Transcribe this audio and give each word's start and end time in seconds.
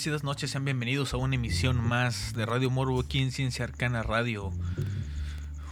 Bendecidas 0.00 0.24
noches, 0.24 0.50
sean 0.52 0.64
bienvenidos 0.64 1.12
a 1.12 1.18
una 1.18 1.34
emisión 1.34 1.78
más 1.78 2.32
de 2.32 2.46
Radio 2.46 2.70
Morbo 2.70 3.00
aquí 3.00 3.20
en 3.20 3.32
Ciencia 3.32 3.66
Arcana 3.66 4.02
Radio. 4.02 4.50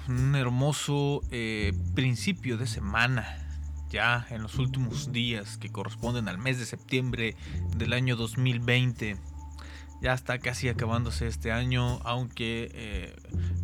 Un 0.07 0.35
hermoso 0.35 1.23
eh, 1.31 1.73
principio 1.95 2.59
de 2.59 2.67
semana, 2.67 3.25
ya 3.89 4.27
en 4.29 4.43
los 4.43 4.59
últimos 4.59 5.13
días 5.13 5.57
que 5.57 5.71
corresponden 5.71 6.29
al 6.29 6.37
mes 6.37 6.59
de 6.59 6.67
septiembre 6.67 7.37
del 7.79 7.95
año 7.95 8.17
2020. 8.17 9.17
Ya 10.03 10.13
está 10.13 10.39
casi 10.39 10.69
acabándose 10.69 11.27
este 11.27 11.51
año, 11.51 11.99
aunque 12.05 12.71
eh, 12.75 13.17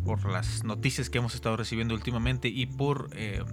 por 0.03 0.27
las 0.27 0.63
noticias 0.63 1.11
que 1.11 1.19
hemos 1.19 1.35
estado 1.35 1.57
recibiendo 1.57 1.93
últimamente 1.93 2.47
y 2.47 2.65
por 2.65 3.11
eh, 3.13 3.43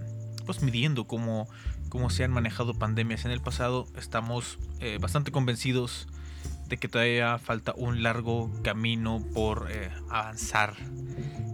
pues 0.47 0.63
midiendo 0.63 1.05
cómo, 1.05 1.47
cómo 1.89 2.09
se 2.09 2.23
han 2.23 2.31
manejado 2.31 2.73
pandemias 2.73 3.23
en 3.25 3.29
el 3.29 3.39
pasado, 3.39 3.85
estamos 3.95 4.57
bastante 4.99 5.31
convencidos 5.31 6.07
que 6.77 6.87
todavía 6.87 7.37
falta 7.37 7.73
un 7.75 8.03
largo 8.03 8.51
camino 8.63 9.23
por 9.33 9.67
eh, 9.69 9.91
avanzar 10.09 10.75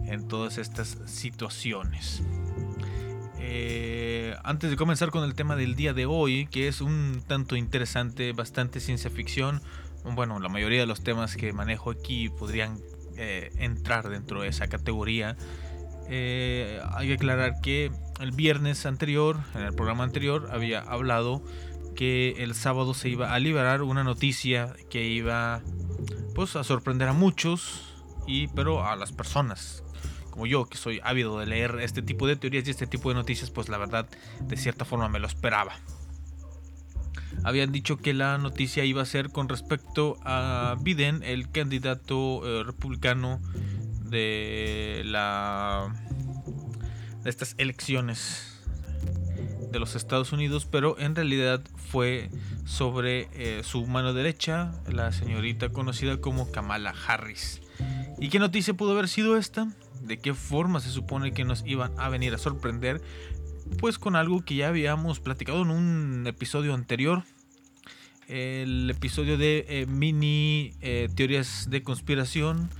en 0.06 0.26
todas 0.28 0.58
estas 0.58 0.98
situaciones. 1.06 2.22
Eh, 3.38 4.34
antes 4.44 4.70
de 4.70 4.76
comenzar 4.76 5.10
con 5.10 5.24
el 5.24 5.34
tema 5.34 5.56
del 5.56 5.74
día 5.74 5.92
de 5.92 6.06
hoy, 6.06 6.46
que 6.46 6.68
es 6.68 6.80
un 6.80 7.22
tanto 7.26 7.56
interesante, 7.56 8.32
bastante 8.32 8.80
ciencia 8.80 9.10
ficción, 9.10 9.60
bueno, 10.04 10.38
la 10.40 10.48
mayoría 10.48 10.80
de 10.80 10.86
los 10.86 11.02
temas 11.02 11.36
que 11.36 11.52
manejo 11.52 11.90
aquí 11.90 12.28
podrían 12.28 12.78
eh, 13.16 13.50
entrar 13.58 14.08
dentro 14.08 14.42
de 14.42 14.48
esa 14.48 14.68
categoría. 14.68 15.36
Hay 16.08 17.06
que 17.06 17.14
aclarar 17.14 17.60
que 17.62 17.92
el 18.20 18.32
viernes 18.32 18.84
anterior, 18.84 19.38
en 19.54 19.62
el 19.62 19.72
programa 19.72 20.02
anterior, 20.02 20.48
había 20.50 20.80
hablado 20.80 21.44
que 21.94 22.42
el 22.42 22.54
sábado 22.54 22.94
se 22.94 23.08
iba 23.08 23.34
a 23.34 23.38
liberar 23.38 23.82
una 23.82 24.04
noticia 24.04 24.74
que 24.88 25.06
iba 25.06 25.62
pues 26.34 26.56
a 26.56 26.64
sorprender 26.64 27.08
a 27.08 27.12
muchos, 27.12 27.82
y, 28.26 28.48
pero 28.48 28.84
a 28.84 28.96
las 28.96 29.12
personas 29.12 29.82
como 30.30 30.46
yo, 30.46 30.64
que 30.66 30.78
soy 30.78 31.00
ávido 31.02 31.38
de 31.38 31.46
leer 31.46 31.78
este 31.80 32.02
tipo 32.02 32.26
de 32.26 32.36
teorías 32.36 32.66
y 32.66 32.70
este 32.70 32.86
tipo 32.86 33.10
de 33.10 33.14
noticias, 33.14 33.50
pues 33.50 33.68
la 33.68 33.76
verdad, 33.76 34.08
de 34.40 34.56
cierta 34.56 34.84
forma 34.84 35.08
me 35.08 35.18
lo 35.18 35.26
esperaba. 35.26 35.74
Habían 37.44 37.72
dicho 37.72 37.98
que 37.98 38.14
la 38.14 38.38
noticia 38.38 38.84
iba 38.84 39.02
a 39.02 39.06
ser 39.06 39.30
con 39.30 39.48
respecto 39.48 40.18
a 40.24 40.76
Biden, 40.80 41.22
el 41.22 41.50
candidato 41.50 42.40
eh, 42.44 42.64
republicano 42.64 43.40
de 44.04 45.02
la 45.04 45.94
de 47.22 47.30
estas 47.30 47.54
elecciones 47.58 48.49
de 49.70 49.78
los 49.78 49.94
Estados 49.94 50.32
Unidos, 50.32 50.66
pero 50.70 50.98
en 50.98 51.14
realidad 51.14 51.62
fue 51.90 52.30
sobre 52.64 53.28
eh, 53.32 53.62
su 53.64 53.86
mano 53.86 54.12
derecha, 54.12 54.72
la 54.90 55.12
señorita 55.12 55.70
conocida 55.70 56.20
como 56.20 56.50
Kamala 56.50 56.94
Harris. 57.06 57.60
¿Y 58.18 58.28
qué 58.28 58.38
noticia 58.38 58.74
pudo 58.74 58.92
haber 58.92 59.08
sido 59.08 59.36
esta? 59.36 59.68
¿De 60.02 60.18
qué 60.18 60.34
forma 60.34 60.80
se 60.80 60.90
supone 60.90 61.32
que 61.32 61.44
nos 61.44 61.64
iban 61.66 61.92
a 61.98 62.08
venir 62.08 62.34
a 62.34 62.38
sorprender? 62.38 63.00
Pues 63.78 63.98
con 63.98 64.16
algo 64.16 64.44
que 64.44 64.56
ya 64.56 64.68
habíamos 64.68 65.20
platicado 65.20 65.62
en 65.62 65.70
un 65.70 66.26
episodio 66.26 66.74
anterior. 66.74 67.22
El 68.28 68.88
episodio 68.90 69.38
de 69.38 69.66
eh, 69.68 69.86
mini 69.86 70.72
eh, 70.80 71.08
teorías 71.14 71.68
de 71.70 71.82
conspiración. 71.82 72.70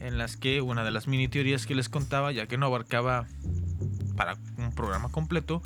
En 0.00 0.18
las 0.18 0.36
que 0.36 0.60
una 0.60 0.82
de 0.82 0.90
las 0.90 1.06
mini 1.06 1.28
teorías 1.28 1.64
que 1.64 1.76
les 1.76 1.88
contaba, 1.88 2.32
ya 2.32 2.46
que 2.46 2.58
no 2.58 2.66
abarcaba 2.66 3.26
para 4.16 4.36
un 4.58 4.74
programa 4.74 5.10
completo, 5.10 5.62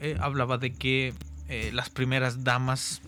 eh, 0.00 0.16
hablaba 0.20 0.58
de 0.58 0.72
que 0.72 1.14
las 1.72 1.88
primeras 1.88 2.44
damas 2.44 3.00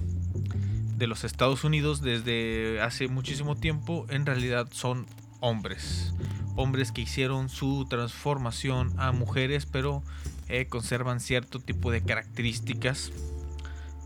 de 1.00 1.06
los 1.06 1.25
Estados 1.25 1.64
Unidos 1.64 2.02
desde 2.02 2.81
hace 2.81 3.08
muchísimo 3.08 3.56
tiempo 3.56 4.06
en 4.10 4.26
realidad 4.26 4.69
son 4.70 5.06
hombres. 5.40 6.12
Hombres 6.56 6.92
que 6.92 7.00
hicieron 7.00 7.48
su 7.48 7.87
transformación 7.88 8.92
a 8.98 9.10
mujeres, 9.12 9.66
pero 9.66 10.02
eh, 10.48 10.66
conservan 10.66 11.20
cierto 11.20 11.58
tipo 11.58 11.90
de 11.90 12.02
características. 12.02 13.12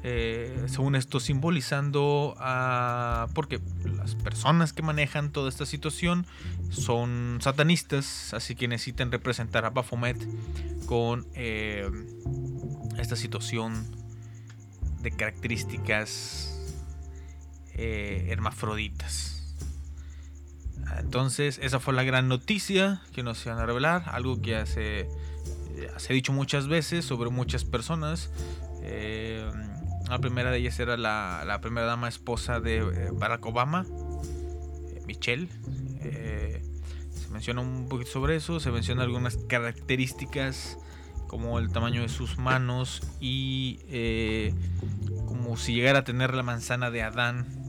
Eh, 0.07 0.65
según 0.67 0.97
esto, 0.97 1.19
simbolizando 1.19 2.35
a. 2.39 3.27
Porque 3.35 3.59
las 3.97 4.15
personas 4.15 4.75
que 4.75 4.83
manejan 4.83 5.33
toda 5.33 5.49
esta 5.49 5.65
situación 5.65 6.27
son 6.69 7.39
satanistas, 7.41 8.35
así 8.35 8.55
que 8.55 8.69
necesitan 8.69 9.11
representar 9.11 9.65
a 9.65 9.71
Baphomet 9.71 10.23
con 10.85 11.27
eh, 11.35 11.91
esta 12.99 13.17
situación 13.17 13.87
de 15.01 15.11
características 15.11 16.51
hermafroditas. 17.77 19.35
Entonces, 20.99 21.59
esa 21.63 21.81
fue 21.81 21.95
la 21.95 22.05
gran 22.05 22.29
noticia 22.29 23.01
que 23.13 23.23
nos 23.23 23.45
iban 23.47 23.59
a 23.59 23.67
revelar, 23.67 24.05
algo 24.07 24.41
que 24.41 24.65
se, 24.67 25.09
ha 25.89 26.13
dicho 26.13 26.33
muchas 26.33 26.69
veces 26.69 27.05
sobre 27.05 27.31
muchas 27.31 27.65
personas. 27.65 28.31
Eh, 28.83 29.51
la 30.09 30.19
primera 30.19 30.51
de 30.51 30.59
ellas 30.59 30.79
era 30.79 30.97
la, 30.97 31.59
primera 31.61 31.87
dama 31.87 32.09
esposa 32.09 32.61
de 32.61 32.79
eh, 32.79 33.11
Barack 33.13 33.45
Obama, 33.47 33.87
eh, 34.89 35.03
Michelle. 35.07 35.49
se 36.01 37.29
menciona 37.31 37.61
un 37.61 37.89
poquito 37.89 38.11
sobre 38.11 38.37
eso, 38.37 38.61
se 38.61 38.71
menciona 38.71 39.03
algunas 39.03 39.37
características 39.37 40.79
como 41.27 41.59
el 41.59 41.73
tamaño 41.73 42.03
de 42.03 42.09
sus 42.09 42.39
manos 42.39 43.03
y 43.21 43.81
como 45.27 45.57
si 45.57 45.75
llegara 45.75 46.01
a 46.01 46.05
tener 46.05 46.35
la 46.35 46.43
manzana 46.43 46.91
de 46.91 47.03
Adán 47.03 47.65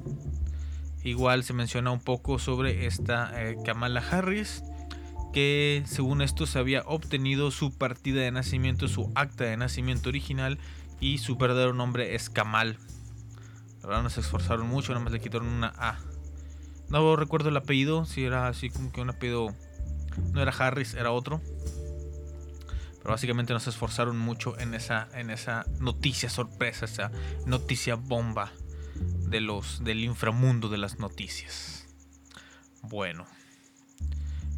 Igual 1.05 1.43
se 1.43 1.53
menciona 1.53 1.91
un 1.91 1.99
poco 1.99 2.39
sobre 2.39 2.87
esta 2.87 3.31
eh, 3.35 3.57
Kamala 3.63 3.99
Harris, 4.01 4.63
que 5.31 5.83
según 5.85 6.23
esto 6.23 6.47
se 6.47 6.57
había 6.57 6.81
obtenido 6.81 7.51
su 7.51 7.71
partida 7.71 8.21
de 8.21 8.31
nacimiento, 8.31 8.87
su 8.87 9.11
acta 9.13 9.43
de 9.43 9.55
nacimiento 9.55 10.09
original 10.09 10.57
y 10.99 11.17
su 11.17 11.35
verdadero 11.35 11.73
nombre 11.73 12.15
es 12.15 12.29
Kamal. 12.29 12.77
La 13.81 13.87
verdad 13.87 14.03
no 14.03 14.09
se 14.09 14.21
esforzaron 14.21 14.67
mucho, 14.67 14.93
nada 14.93 15.03
más 15.03 15.13
le 15.13 15.19
quitaron 15.19 15.47
una 15.47 15.73
A. 15.77 15.99
No 16.89 17.15
recuerdo 17.15 17.49
el 17.49 17.57
apellido, 17.57 18.05
si 18.05 18.23
era 18.23 18.47
así 18.47 18.69
como 18.69 18.91
que 18.91 19.01
un 19.01 19.09
apellido... 19.09 19.53
No 20.31 20.41
era 20.41 20.51
Harris, 20.51 20.93
era 20.93 21.11
otro. 21.11 21.41
Pero 22.97 23.13
básicamente 23.13 23.53
no 23.53 23.59
se 23.59 23.69
esforzaron 23.69 24.17
mucho 24.17 24.57
en 24.59 24.73
esa, 24.73 25.07
en 25.13 25.29
esa 25.29 25.65
noticia 25.79 26.29
sorpresa, 26.29 26.85
esa 26.85 27.11
noticia 27.45 27.95
bomba 27.95 28.51
de 28.95 29.41
los 29.41 29.83
del 29.83 30.03
inframundo 30.03 30.69
de 30.69 30.77
las 30.77 30.99
noticias. 30.99 31.87
Bueno, 32.81 33.25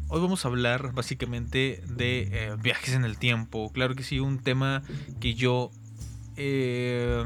hoy 0.08 0.20
vamos 0.20 0.44
a 0.44 0.48
hablar 0.48 0.92
básicamente 0.92 1.82
de 1.86 2.28
eh, 2.30 2.56
viajes 2.58 2.94
en 2.94 3.04
el 3.04 3.18
tiempo. 3.18 3.70
Claro 3.72 3.94
que 3.94 4.02
sí, 4.02 4.20
un 4.20 4.38
tema 4.38 4.82
que 5.20 5.34
yo 5.34 5.70
eh, 6.38 7.24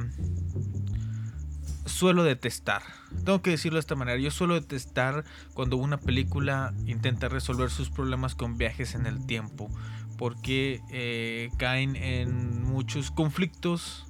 suelo 1.84 2.24
detestar. 2.24 2.82
Tengo 3.24 3.42
que 3.42 3.50
decirlo 3.50 3.76
de 3.76 3.80
esta 3.80 3.94
manera. 3.94 4.18
Yo 4.18 4.30
suelo 4.30 4.54
detestar 4.54 5.24
cuando 5.54 5.76
una 5.76 5.98
película 5.98 6.72
intenta 6.86 7.28
resolver 7.28 7.70
sus 7.70 7.90
problemas 7.90 8.34
con 8.34 8.56
viajes 8.56 8.94
en 8.94 9.06
el 9.06 9.24
tiempo. 9.26 9.70
Porque 10.18 10.80
eh, 10.90 11.50
caen 11.58 11.94
en 11.96 12.62
muchos 12.64 13.10
conflictos 13.10 14.06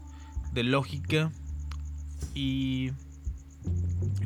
de 0.52 0.62
lógica 0.62 1.32
y 2.34 2.92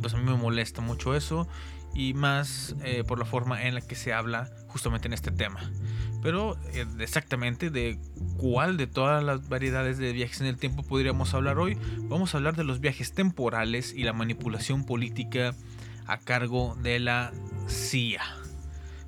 pues 0.00 0.14
a 0.14 0.19
mí 0.19 0.25
me 0.25 0.37
molesta 0.37 0.81
mucho 0.81 1.14
eso 1.14 1.49
y 1.94 2.12
más 2.14 2.75
eh, 2.84 3.05
por 3.06 3.19
la 3.19 3.25
forma 3.25 3.64
en 3.64 3.75
la 3.75 3.81
que 3.81 3.94
se 3.94 4.12
habla 4.12 4.50
justamente 4.69 5.08
en 5.08 5.14
este 5.14 5.31
tema. 5.31 5.61
Pero 6.23 6.57
eh, 6.73 6.87
exactamente 6.99 7.71
de 7.71 7.99
cuál 8.37 8.77
de 8.77 8.87
todas 8.87 9.23
las 9.23 9.49
variedades 9.49 9.99
de 9.99 10.13
viajes 10.13 10.41
en 10.41 10.47
el 10.47 10.57
tiempo 10.57 10.83
podríamos 10.83 11.35
hablar 11.35 11.59
hoy, 11.59 11.77
vamos 12.03 12.35
a 12.35 12.39
hablar 12.39 12.57
de 12.57 12.65
los 12.65 12.81
viajes 12.81 13.13
temporales 13.13 13.93
y 13.95 14.03
la 14.03 14.13
manipulación 14.13 14.85
política 14.85 15.55
a 16.07 16.19
cargo 16.19 16.77
de 16.83 16.99
la 16.99 17.33
CIA. 17.69 18.23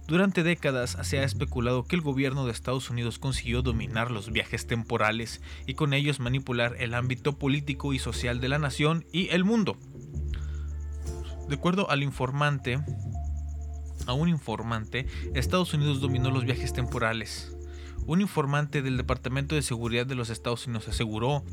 Durante 0.08 0.42
décadas 0.42 0.96
se 1.02 1.18
ha 1.18 1.24
especulado 1.24 1.84
que 1.84 1.94
el 1.94 2.00
gobierno 2.00 2.46
de 2.46 2.52
Estados 2.52 2.88
Unidos 2.88 3.18
consiguió 3.18 3.60
dominar 3.60 4.10
los 4.10 4.32
viajes 4.32 4.66
temporales 4.66 5.42
y 5.66 5.74
con 5.74 5.92
ellos 5.92 6.18
manipular 6.18 6.76
el 6.78 6.94
ámbito 6.94 7.38
político 7.38 7.92
y 7.92 7.98
social 7.98 8.40
de 8.40 8.48
la 8.48 8.58
nación 8.58 9.04
y 9.12 9.28
el 9.28 9.44
mundo. 9.44 9.76
De 11.46 11.56
acuerdo 11.56 11.90
al 11.90 12.02
informante, 12.02 12.80
a 14.08 14.14
un 14.14 14.28
informante, 14.28 15.06
Estados 15.34 15.72
Unidos 15.74 16.00
dominó 16.00 16.30
los 16.30 16.44
viajes 16.44 16.72
temporales. 16.72 17.54
Un 18.06 18.22
informante 18.22 18.80
del 18.80 18.96
Departamento 18.96 19.54
de 19.54 19.62
Seguridad 19.62 20.06
de 20.06 20.14
los 20.14 20.30
Estados 20.30 20.66
Unidos 20.66 20.88
aseguró 20.88 21.44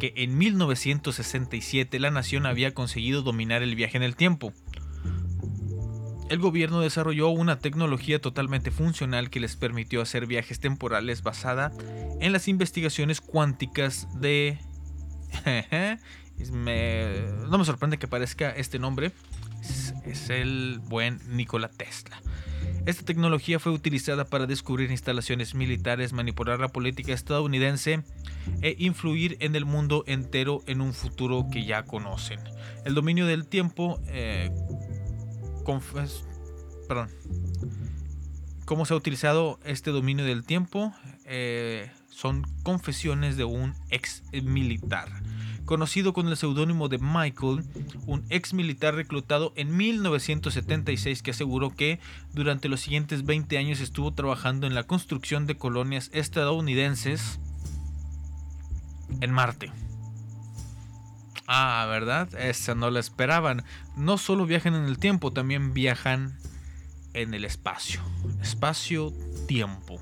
que 0.00 0.14
en 0.16 0.38
1967 0.38 2.00
la 2.00 2.10
nación 2.10 2.46
había 2.46 2.72
conseguido 2.72 3.20
dominar 3.22 3.62
el 3.62 3.76
viaje 3.76 3.98
en 3.98 4.02
el 4.02 4.16
tiempo. 4.16 4.54
El 6.30 6.38
gobierno 6.38 6.80
desarrolló 6.80 7.28
una 7.28 7.58
tecnología 7.58 8.18
totalmente 8.18 8.70
funcional 8.70 9.28
que 9.28 9.40
les 9.40 9.56
permitió 9.56 10.00
hacer 10.00 10.26
viajes 10.26 10.58
temporales 10.58 11.22
basada 11.22 11.70
en 12.20 12.32
las 12.32 12.48
investigaciones 12.48 13.20
cuánticas 13.20 14.08
de 14.20 14.58
no 16.48 17.58
me 17.58 17.64
sorprende 17.64 17.98
que 17.98 18.08
parezca 18.08 18.50
este 18.50 18.78
nombre. 18.78 19.12
Es, 19.62 20.30
el 20.30 20.80
buen 20.80 21.20
Nikola 21.28 21.68
Tesla. 21.68 22.20
Esta 22.86 23.04
tecnología 23.04 23.58
fue 23.58 23.72
utilizada 23.72 24.24
para 24.24 24.46
descubrir 24.46 24.90
instalaciones 24.90 25.54
militares, 25.54 26.12
manipular 26.12 26.58
la 26.60 26.68
política 26.68 27.12
estadounidense 27.12 28.02
e 28.62 28.74
influir 28.78 29.36
en 29.40 29.54
el 29.54 29.64
mundo 29.64 30.04
entero 30.06 30.62
en 30.66 30.80
un 30.80 30.94
futuro 30.94 31.46
que 31.52 31.64
ya 31.64 31.84
conocen. 31.84 32.40
El 32.84 32.94
dominio 32.94 33.26
del 33.26 33.46
tiempo... 33.46 34.00
Eh, 34.08 34.50
perdón. 36.88 37.08
¿Cómo 38.64 38.84
se 38.84 38.94
ha 38.94 38.96
utilizado 38.96 39.60
este 39.64 39.90
dominio 39.90 40.24
del 40.24 40.44
tiempo? 40.44 40.92
Eh, 41.26 41.90
son 42.08 42.44
confesiones 42.62 43.36
de 43.36 43.44
un 43.44 43.74
ex 43.90 44.24
militar 44.32 45.08
conocido 45.64 46.12
con 46.12 46.28
el 46.28 46.36
seudónimo 46.36 46.88
de 46.88 46.98
Michael, 46.98 47.64
un 48.06 48.24
ex 48.28 48.54
militar 48.54 48.94
reclutado 48.94 49.52
en 49.56 49.76
1976 49.76 51.22
que 51.22 51.30
aseguró 51.30 51.74
que 51.74 52.00
durante 52.32 52.68
los 52.68 52.80
siguientes 52.80 53.24
20 53.24 53.58
años 53.58 53.80
estuvo 53.80 54.12
trabajando 54.12 54.66
en 54.66 54.74
la 54.74 54.84
construcción 54.84 55.46
de 55.46 55.56
colonias 55.56 56.10
estadounidenses 56.12 57.38
en 59.20 59.32
Marte. 59.32 59.72
Ah, 61.46 61.86
¿verdad? 61.88 62.32
Esa 62.36 62.74
no 62.74 62.90
la 62.90 63.00
esperaban. 63.00 63.64
No 63.96 64.18
solo 64.18 64.46
viajan 64.46 64.74
en 64.74 64.84
el 64.84 64.98
tiempo, 64.98 65.32
también 65.32 65.74
viajan 65.74 66.38
en 67.12 67.34
el 67.34 67.44
espacio. 67.44 68.00
Espacio-tiempo. 68.40 70.00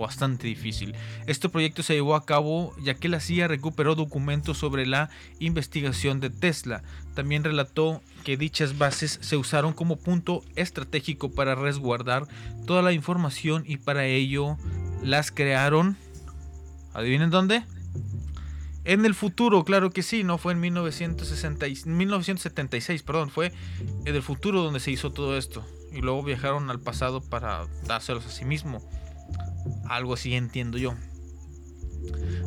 Bastante 0.00 0.46
difícil. 0.46 0.94
Este 1.26 1.48
proyecto 1.48 1.82
se 1.82 1.94
llevó 1.94 2.14
a 2.14 2.24
cabo 2.24 2.74
ya 2.82 2.94
que 2.94 3.08
la 3.08 3.20
CIA 3.20 3.48
recuperó 3.48 3.94
documentos 3.94 4.58
sobre 4.58 4.86
la 4.86 5.10
investigación 5.38 6.20
de 6.20 6.30
Tesla. 6.30 6.82
También 7.14 7.44
relató 7.44 8.00
que 8.24 8.36
dichas 8.36 8.78
bases 8.78 9.18
se 9.20 9.36
usaron 9.36 9.72
como 9.72 9.96
punto 9.96 10.42
estratégico 10.56 11.30
para 11.32 11.54
resguardar 11.54 12.26
toda 12.66 12.82
la 12.82 12.92
información 12.92 13.64
y 13.66 13.76
para 13.76 14.06
ello 14.06 14.56
las 15.02 15.30
crearon. 15.30 15.96
¿Adivinen 16.94 17.30
dónde? 17.30 17.64
En 18.84 19.04
el 19.06 19.14
futuro, 19.14 19.64
claro 19.64 19.90
que 19.90 20.02
sí, 20.02 20.24
no 20.24 20.38
fue 20.38 20.54
en 20.54 20.60
1960 20.60 21.68
y- 21.68 21.76
1976, 21.86 23.02
perdón, 23.04 23.30
fue 23.30 23.52
en 24.04 24.14
el 24.14 24.22
futuro 24.22 24.62
donde 24.62 24.80
se 24.80 24.90
hizo 24.90 25.12
todo 25.12 25.38
esto. 25.38 25.64
Y 25.92 26.00
luego 26.00 26.22
viajaron 26.22 26.68
al 26.70 26.80
pasado 26.80 27.20
para 27.20 27.66
dárselos 27.86 28.26
a 28.26 28.30
sí 28.30 28.44
mismo. 28.44 28.82
Algo 29.88 30.14
así 30.14 30.34
entiendo 30.34 30.78
yo. 30.78 30.94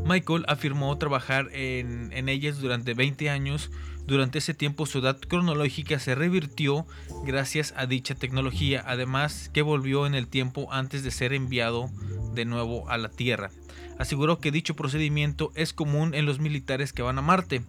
Michael 0.06 0.46
afirmó 0.48 0.98
trabajar 0.98 1.50
en, 1.54 2.12
en 2.13 2.30
ellas 2.30 2.60
durante 2.60 2.94
20 2.94 3.30
años. 3.30 3.72
Durante 4.06 4.38
ese 4.38 4.54
tiempo 4.54 4.86
su 4.86 5.00
edad 5.00 5.18
cronológica 5.20 5.98
se 5.98 6.13
revirtió 6.13 6.86
gracias 7.25 7.74
a 7.75 7.88
dicha 7.88 8.13
tecnología, 8.13 8.84
además 8.86 9.50
que 9.51 9.63
volvió 9.63 10.06
en 10.06 10.13
el 10.13 10.27
tiempo 10.27 10.72
antes 10.72 11.04
de 11.04 11.10
ser 11.10 11.34
enviado 11.34 11.89
de 12.36 12.46
nuevo 12.46 12.88
a 12.89 13.00
la 13.00 13.10
Tierra. 13.10 13.50
Aseguró 13.98 14.39
que 14.39 14.51
dicho 14.51 14.75
procedimiento 14.75 15.51
es 15.56 15.74
común 15.74 16.13
en 16.13 16.25
los 16.25 16.39
militares 16.39 16.94
que 16.94 17.01
van 17.01 17.18
a 17.18 17.22
Marte, 17.22 17.63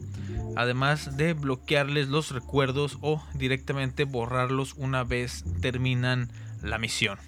además 0.57 1.17
de 1.17 1.33
bloquearles 1.35 2.09
los 2.09 2.33
recuerdos 2.33 2.99
o 3.01 3.23
directamente 3.35 4.05
borrarlos 4.05 4.75
una 4.77 5.05
vez 5.05 5.45
terminan 5.63 6.31
la 6.63 6.79
misión. 6.79 7.19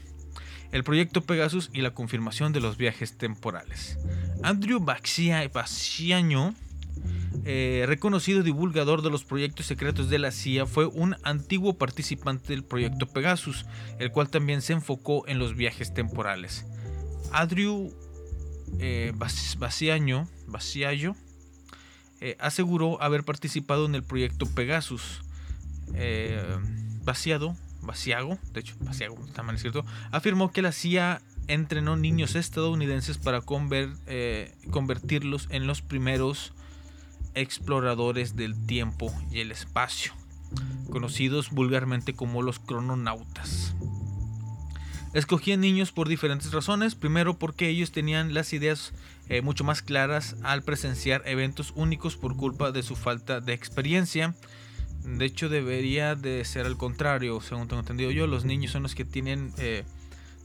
El 0.72 0.84
proyecto 0.84 1.22
Pegasus 1.22 1.70
y 1.72 1.80
la 1.80 1.92
confirmación 1.92 2.52
de 2.52 2.60
los 2.60 2.76
viajes 2.76 3.16
temporales. 3.16 3.98
Andrew 4.42 4.78
Baxia- 4.80 5.50
Baciaño, 5.50 6.54
eh, 7.44 7.84
reconocido 7.87 8.42
divulgador 8.42 9.00
de 9.02 9.10
los 9.10 9.25
proyectos 9.25 9.66
secretos 9.66 10.10
de 10.10 10.18
la 10.18 10.30
CIA, 10.30 10.66
fue 10.66 10.87
un 10.87 11.16
antiguo 11.22 11.78
participante 11.78 12.48
del 12.52 12.64
proyecto 12.64 13.06
Pegasus, 13.06 13.64
el 13.98 14.10
cual 14.10 14.28
también 14.28 14.60
se 14.60 14.75
enfocó 14.75 15.26
en 15.26 15.38
los 15.38 15.54
viajes 15.56 15.94
temporales. 15.94 16.66
Andrew 17.32 17.90
eh, 18.78 19.12
Baciallo, 19.16 20.26
eh, 22.20 22.37
aseguró 22.40 23.00
haber 23.02 23.25
participado 23.25 23.87
en 23.87 23.94
el 23.94 24.02
proyecto 24.02 24.44
Pegasus. 24.46 25.22
Eh, 25.94 26.42
Vaciado, 27.04 27.56
Vaciago, 27.88 28.38
de 28.52 28.61
hecho, 28.61 28.76
mal 29.42 29.57
escrito, 29.57 29.85
afirmó 30.12 30.52
que 30.52 30.62
la 30.62 30.71
CIA 30.71 31.21
entrenó 31.49 31.97
niños 31.97 32.37
estadounidenses 32.37 33.18
para 33.18 33.42
eh, 34.07 34.54
convertirlos 34.71 35.49
en 35.50 35.66
los 35.66 35.83
primeros 35.83 36.52
exploradores 37.35 38.37
del 38.37 38.54
tiempo 38.66 39.12
y 39.33 39.40
el 39.40 39.50
espacio, 39.50 40.12
conocidos 40.90 41.50
vulgarmente 41.50 42.14
como 42.14 42.42
los 42.42 42.59
crononautas. 42.59 43.75
Escogían 45.14 45.61
niños 45.61 45.90
por 45.90 46.09
diferentes 46.09 46.52
razones. 46.52 46.95
Primero 46.95 47.38
porque 47.38 47.68
ellos 47.68 47.92
tenían 47.92 48.35
las 48.35 48.52
ideas 48.52 48.92
eh, 49.28 49.40
mucho 49.40 49.64
más 49.64 49.83
claras 49.83 50.37
al 50.42 50.62
presenciar 50.62 51.23
eventos 51.25 51.73
únicos 51.75 52.16
por 52.16 52.37
culpa 52.37 52.73
de 52.73 52.83
su 52.83 52.95
falta 52.95 53.40
de 53.40 53.54
experiencia. 53.54 54.35
De 55.04 55.24
hecho 55.24 55.48
debería 55.48 56.14
de 56.14 56.44
ser 56.44 56.66
al 56.66 56.76
contrario, 56.76 57.40
según 57.40 57.68
tengo 57.68 57.80
entendido 57.80 58.10
yo. 58.10 58.26
Los 58.26 58.44
niños 58.44 58.72
son 58.72 58.82
los 58.82 58.94
que 58.94 59.04
tienen, 59.04 59.52
eh, 59.58 59.84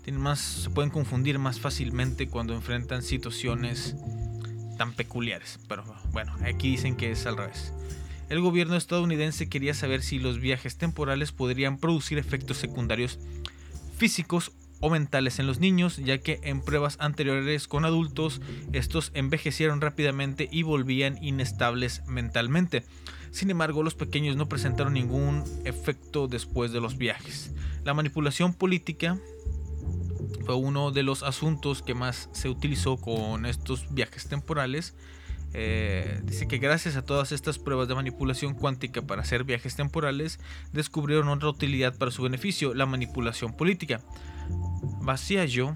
tienen 0.03 0.22
más, 0.22 0.39
se 0.39 0.69
pueden 0.69 0.89
confundir 0.89 1.39
más 1.39 1.60
fácilmente 1.60 2.27
cuando 2.27 2.53
enfrentan 2.53 3.03
situaciones 3.03 3.95
tan 4.77 4.93
peculiares. 4.93 5.60
Pero 5.67 5.83
bueno, 6.12 6.36
aquí 6.43 6.72
dicen 6.72 6.95
que 6.95 7.12
es 7.12 7.25
al 7.25 7.38
revés. 7.38 7.74
El 8.29 8.41
gobierno 8.41 8.75
estadounidense 8.75 9.50
quería 9.50 9.74
saber 9.74 10.01
si 10.01 10.17
los 10.17 10.39
viajes 10.39 10.77
temporales 10.77 11.31
podrían 11.31 11.77
producir 11.77 12.17
efectos 12.17 12.57
secundarios 12.57 13.19
físicos 13.98 14.51
o 14.79 14.89
mentales 14.89 15.39
en 15.39 15.48
los 15.48 15.60
niños, 15.60 15.98
ya 15.98 16.17
que 16.17 16.39
en 16.43 16.62
pruebas 16.62 16.98
anteriores 17.00 17.67
con 17.67 17.86
adultos 17.86 18.41
estos 18.74 19.12
envejecieron 19.13 19.81
rápidamente 19.81 20.50
y 20.51 20.63
volvían 20.63 21.24
inestables 21.24 22.01
mentalmente. 22.07 22.83
Sin 23.34 23.50
embargo, 23.50 23.82
los 23.82 23.96
pequeños 23.96 24.36
no 24.36 24.48
presentaron 24.48 24.94
ningún 24.94 25.44
efecto 25.66 26.28
después 26.28 26.72
de 26.72 26.80
los 26.80 27.00
viajes. 27.00 27.52
La 27.84 27.96
manipulación 27.96 28.54
política 28.54 29.18
fue 30.46 30.54
uno 30.54 30.92
de 30.92 31.02
los 31.02 31.24
asuntos 31.24 31.82
que 31.82 31.96
más 31.96 32.30
se 32.32 32.48
utilizó 32.48 32.98
con 32.98 33.48
estos 33.48 33.92
viajes 33.92 34.28
temporales. 34.28 34.94
Eh, 35.56 36.22
dice 36.24 36.48
que 36.48 36.60
gracias 36.60 36.96
a 36.96 37.04
todas 37.04 37.32
estas 37.32 37.58
pruebas 37.58 37.88
de 37.88 37.96
manipulación 37.96 38.54
cuántica 38.54 39.02
para 39.02 39.24
hacer 39.24 39.46
viajes 39.46 39.75
temporales, 39.75 40.40
descubrieron 40.72 41.28
otra 41.28 41.50
utilidad 41.50 41.98
para 41.98 42.12
su 42.12 42.22
beneficio, 42.22 42.75
la 42.75 42.86
manipulación 42.86 43.58
política. 43.58 44.00
Baciallo 45.02 45.75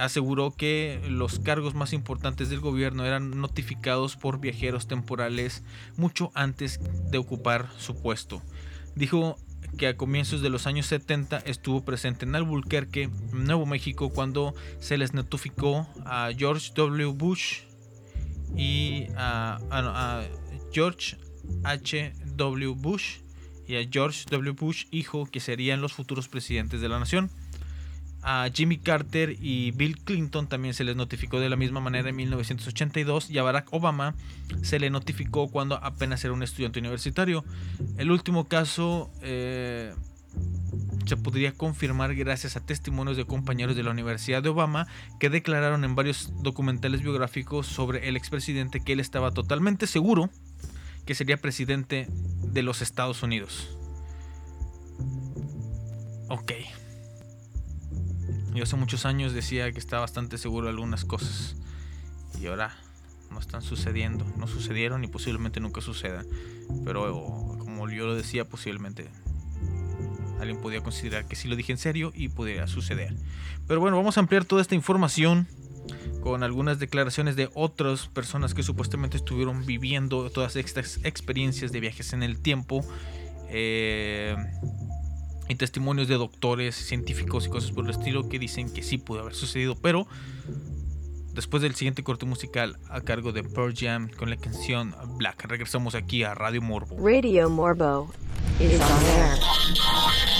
aseguró 0.00 0.50
que 0.50 1.00
los 1.08 1.38
cargos 1.38 1.74
más 1.74 1.92
importantes 1.92 2.48
del 2.48 2.60
gobierno 2.60 3.04
eran 3.04 3.40
notificados 3.40 4.16
por 4.16 4.40
viajeros 4.40 4.88
temporales 4.88 5.62
mucho 5.96 6.30
antes 6.34 6.80
de 7.10 7.18
ocupar 7.18 7.68
su 7.78 8.00
puesto. 8.00 8.42
Dijo 8.94 9.36
que 9.76 9.88
a 9.88 9.96
comienzos 9.96 10.42
de 10.42 10.50
los 10.50 10.66
años 10.66 10.86
70 10.86 11.38
estuvo 11.46 11.84
presente 11.84 12.24
en 12.24 12.34
Albuquerque, 12.34 13.10
Nuevo 13.32 13.66
México, 13.66 14.10
cuando 14.10 14.54
se 14.80 14.98
les 14.98 15.14
notificó 15.14 15.86
a 16.04 16.30
George 16.36 16.72
W. 16.74 17.12
Bush 17.12 17.60
y 18.56 19.06
a, 19.16 20.26
George 20.72 21.16
H. 21.64 22.12
W. 22.36 22.74
Bush 22.76 23.18
y 23.66 23.76
a 23.76 23.88
George 23.88 24.24
W. 24.30 24.52
Bush, 24.52 24.86
hijo, 24.90 25.26
que 25.26 25.40
serían 25.40 25.80
los 25.80 25.92
futuros 25.92 26.28
presidentes 26.28 26.80
de 26.80 26.88
la 26.88 26.98
nación. 26.98 27.30
A 28.22 28.48
Jimmy 28.52 28.78
Carter 28.78 29.36
y 29.40 29.70
Bill 29.70 29.98
Clinton 29.98 30.46
también 30.46 30.74
se 30.74 30.84
les 30.84 30.94
notificó 30.94 31.40
de 31.40 31.48
la 31.48 31.56
misma 31.56 31.80
manera 31.80 32.10
en 32.10 32.16
1982 32.16 33.30
y 33.30 33.38
a 33.38 33.42
Barack 33.42 33.72
Obama 33.72 34.14
se 34.62 34.78
le 34.78 34.90
notificó 34.90 35.48
cuando 35.48 35.82
apenas 35.82 36.22
era 36.24 36.34
un 36.34 36.42
estudiante 36.42 36.80
universitario. 36.80 37.44
El 37.96 38.10
último 38.10 38.46
caso 38.46 39.10
eh, 39.22 39.94
se 41.06 41.16
podría 41.16 41.52
confirmar 41.52 42.14
gracias 42.14 42.56
a 42.56 42.60
testimonios 42.60 43.16
de 43.16 43.24
compañeros 43.24 43.74
de 43.74 43.82
la 43.82 43.90
Universidad 43.90 44.42
de 44.42 44.50
Obama 44.50 44.86
que 45.18 45.30
declararon 45.30 45.84
en 45.84 45.94
varios 45.94 46.30
documentales 46.42 47.02
biográficos 47.02 47.66
sobre 47.66 48.08
el 48.08 48.16
expresidente 48.16 48.80
que 48.80 48.92
él 48.92 49.00
estaba 49.00 49.30
totalmente 49.30 49.86
seguro 49.86 50.30
que 51.06 51.14
sería 51.14 51.38
presidente 51.38 52.06
de 52.52 52.62
los 52.62 52.82
Estados 52.82 53.22
Unidos. 53.22 53.76
Ok. 56.28 56.52
Yo 58.54 58.64
hace 58.64 58.76
muchos 58.76 59.06
años 59.06 59.32
decía 59.32 59.70
que 59.72 59.78
estaba 59.78 60.02
bastante 60.02 60.38
seguro 60.38 60.66
de 60.66 60.70
algunas 60.70 61.04
cosas. 61.04 61.56
Y 62.40 62.46
ahora 62.46 62.74
no 63.30 63.38
están 63.38 63.62
sucediendo. 63.62 64.24
No 64.36 64.46
sucedieron 64.46 65.04
y 65.04 65.06
posiblemente 65.06 65.60
nunca 65.60 65.80
sucedan. 65.80 66.26
Pero 66.84 67.56
como 67.58 67.88
yo 67.88 68.06
lo 68.06 68.14
decía, 68.14 68.44
posiblemente 68.44 69.08
alguien 70.40 70.60
podía 70.60 70.80
considerar 70.80 71.26
que 71.26 71.36
sí 71.36 71.48
lo 71.48 71.56
dije 71.56 71.72
en 71.72 71.78
serio 71.78 72.12
y 72.14 72.28
pudiera 72.28 72.66
suceder. 72.66 73.14
Pero 73.66 73.80
bueno, 73.80 73.96
vamos 73.96 74.16
a 74.16 74.20
ampliar 74.20 74.44
toda 74.44 74.62
esta 74.62 74.74
información 74.74 75.46
con 76.22 76.42
algunas 76.42 76.78
declaraciones 76.78 77.36
de 77.36 77.50
otras 77.54 78.06
personas 78.08 78.54
que 78.54 78.62
supuestamente 78.62 79.16
estuvieron 79.16 79.64
viviendo 79.64 80.30
todas 80.30 80.56
estas 80.56 81.00
experiencias 81.04 81.72
de 81.72 81.80
viajes 81.80 82.12
en 82.12 82.22
el 82.22 82.40
tiempo. 82.40 82.84
Eh, 83.48 84.36
y 85.50 85.56
testimonios 85.56 86.06
de 86.06 86.14
doctores, 86.14 86.76
científicos 86.76 87.46
y 87.46 87.50
cosas 87.50 87.72
por 87.72 87.84
el 87.84 87.90
estilo 87.90 88.28
que 88.28 88.38
dicen 88.38 88.72
que 88.72 88.82
sí 88.82 88.98
pudo 88.98 89.20
haber 89.20 89.34
sucedido, 89.34 89.74
pero 89.74 90.06
después 91.34 91.60
del 91.60 91.74
siguiente 91.74 92.04
corte 92.04 92.24
musical 92.24 92.78
a 92.88 93.00
cargo 93.00 93.32
de 93.32 93.42
Pearl 93.42 93.74
Jam 93.76 94.10
con 94.16 94.30
la 94.30 94.36
canción 94.36 94.94
Black, 95.16 95.44
regresamos 95.46 95.96
aquí 95.96 96.22
a 96.22 96.34
Radio 96.34 96.62
Morbo. 96.62 96.96
Radio 97.04 97.50
Morbo 97.50 98.08
is 98.60 98.80
on. 98.80 100.39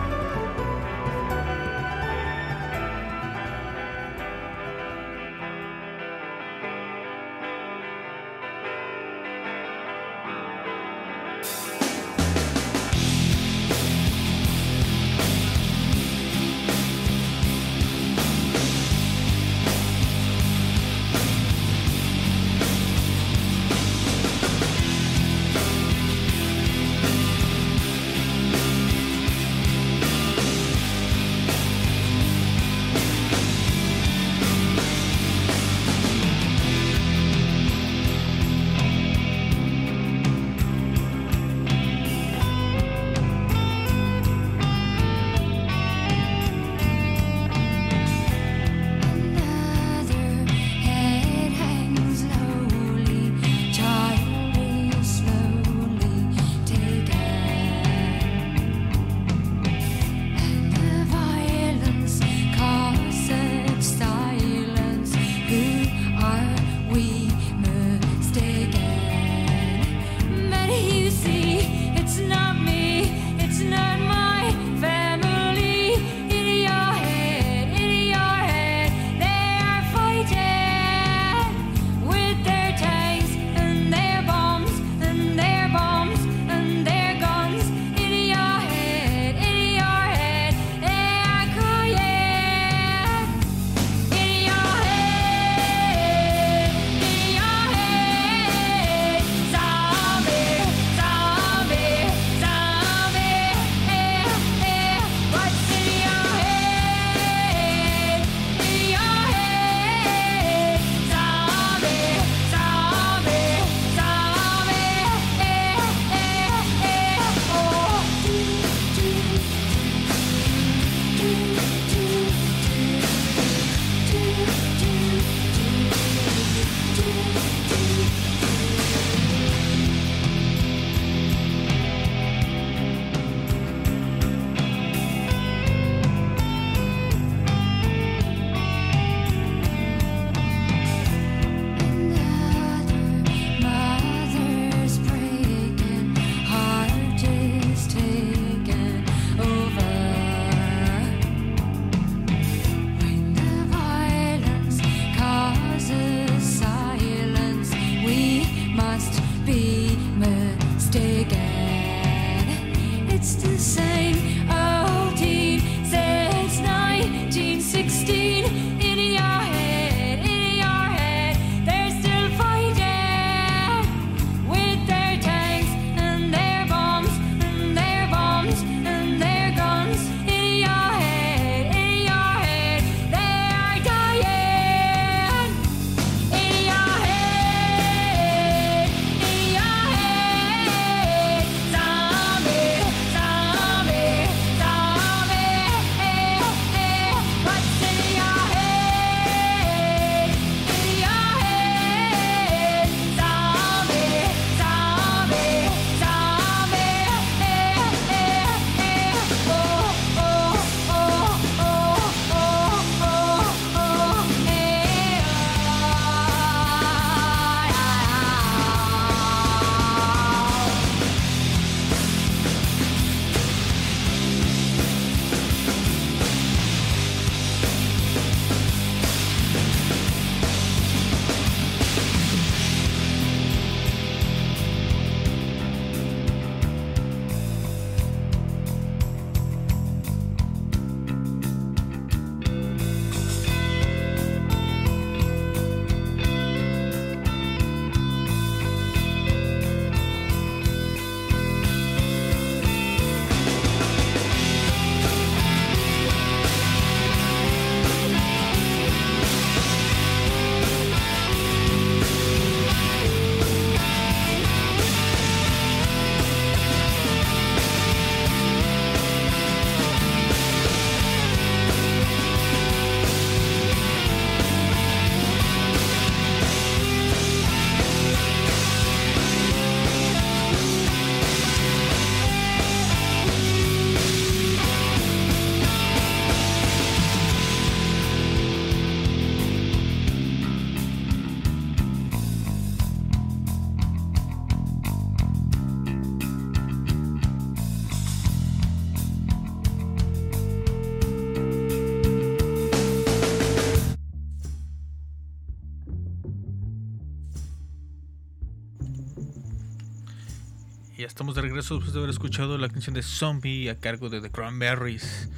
después 311.69 311.93
de 311.93 311.99
haber 311.99 312.09
escuchado 312.09 312.57
la 312.57 312.69
canción 312.69 312.95
de 312.95 313.03
Zombie 313.03 313.69
a 313.69 313.75
cargo 313.75 314.09
de 314.09 314.19
The 314.19 314.31
Cranberries. 314.31 315.29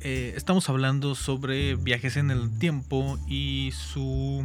Eh, 0.00 0.34
estamos 0.36 0.68
hablando 0.68 1.14
sobre 1.14 1.76
viajes 1.76 2.16
en 2.16 2.32
el 2.32 2.58
tiempo 2.58 3.16
y 3.28 3.72
su 3.72 4.44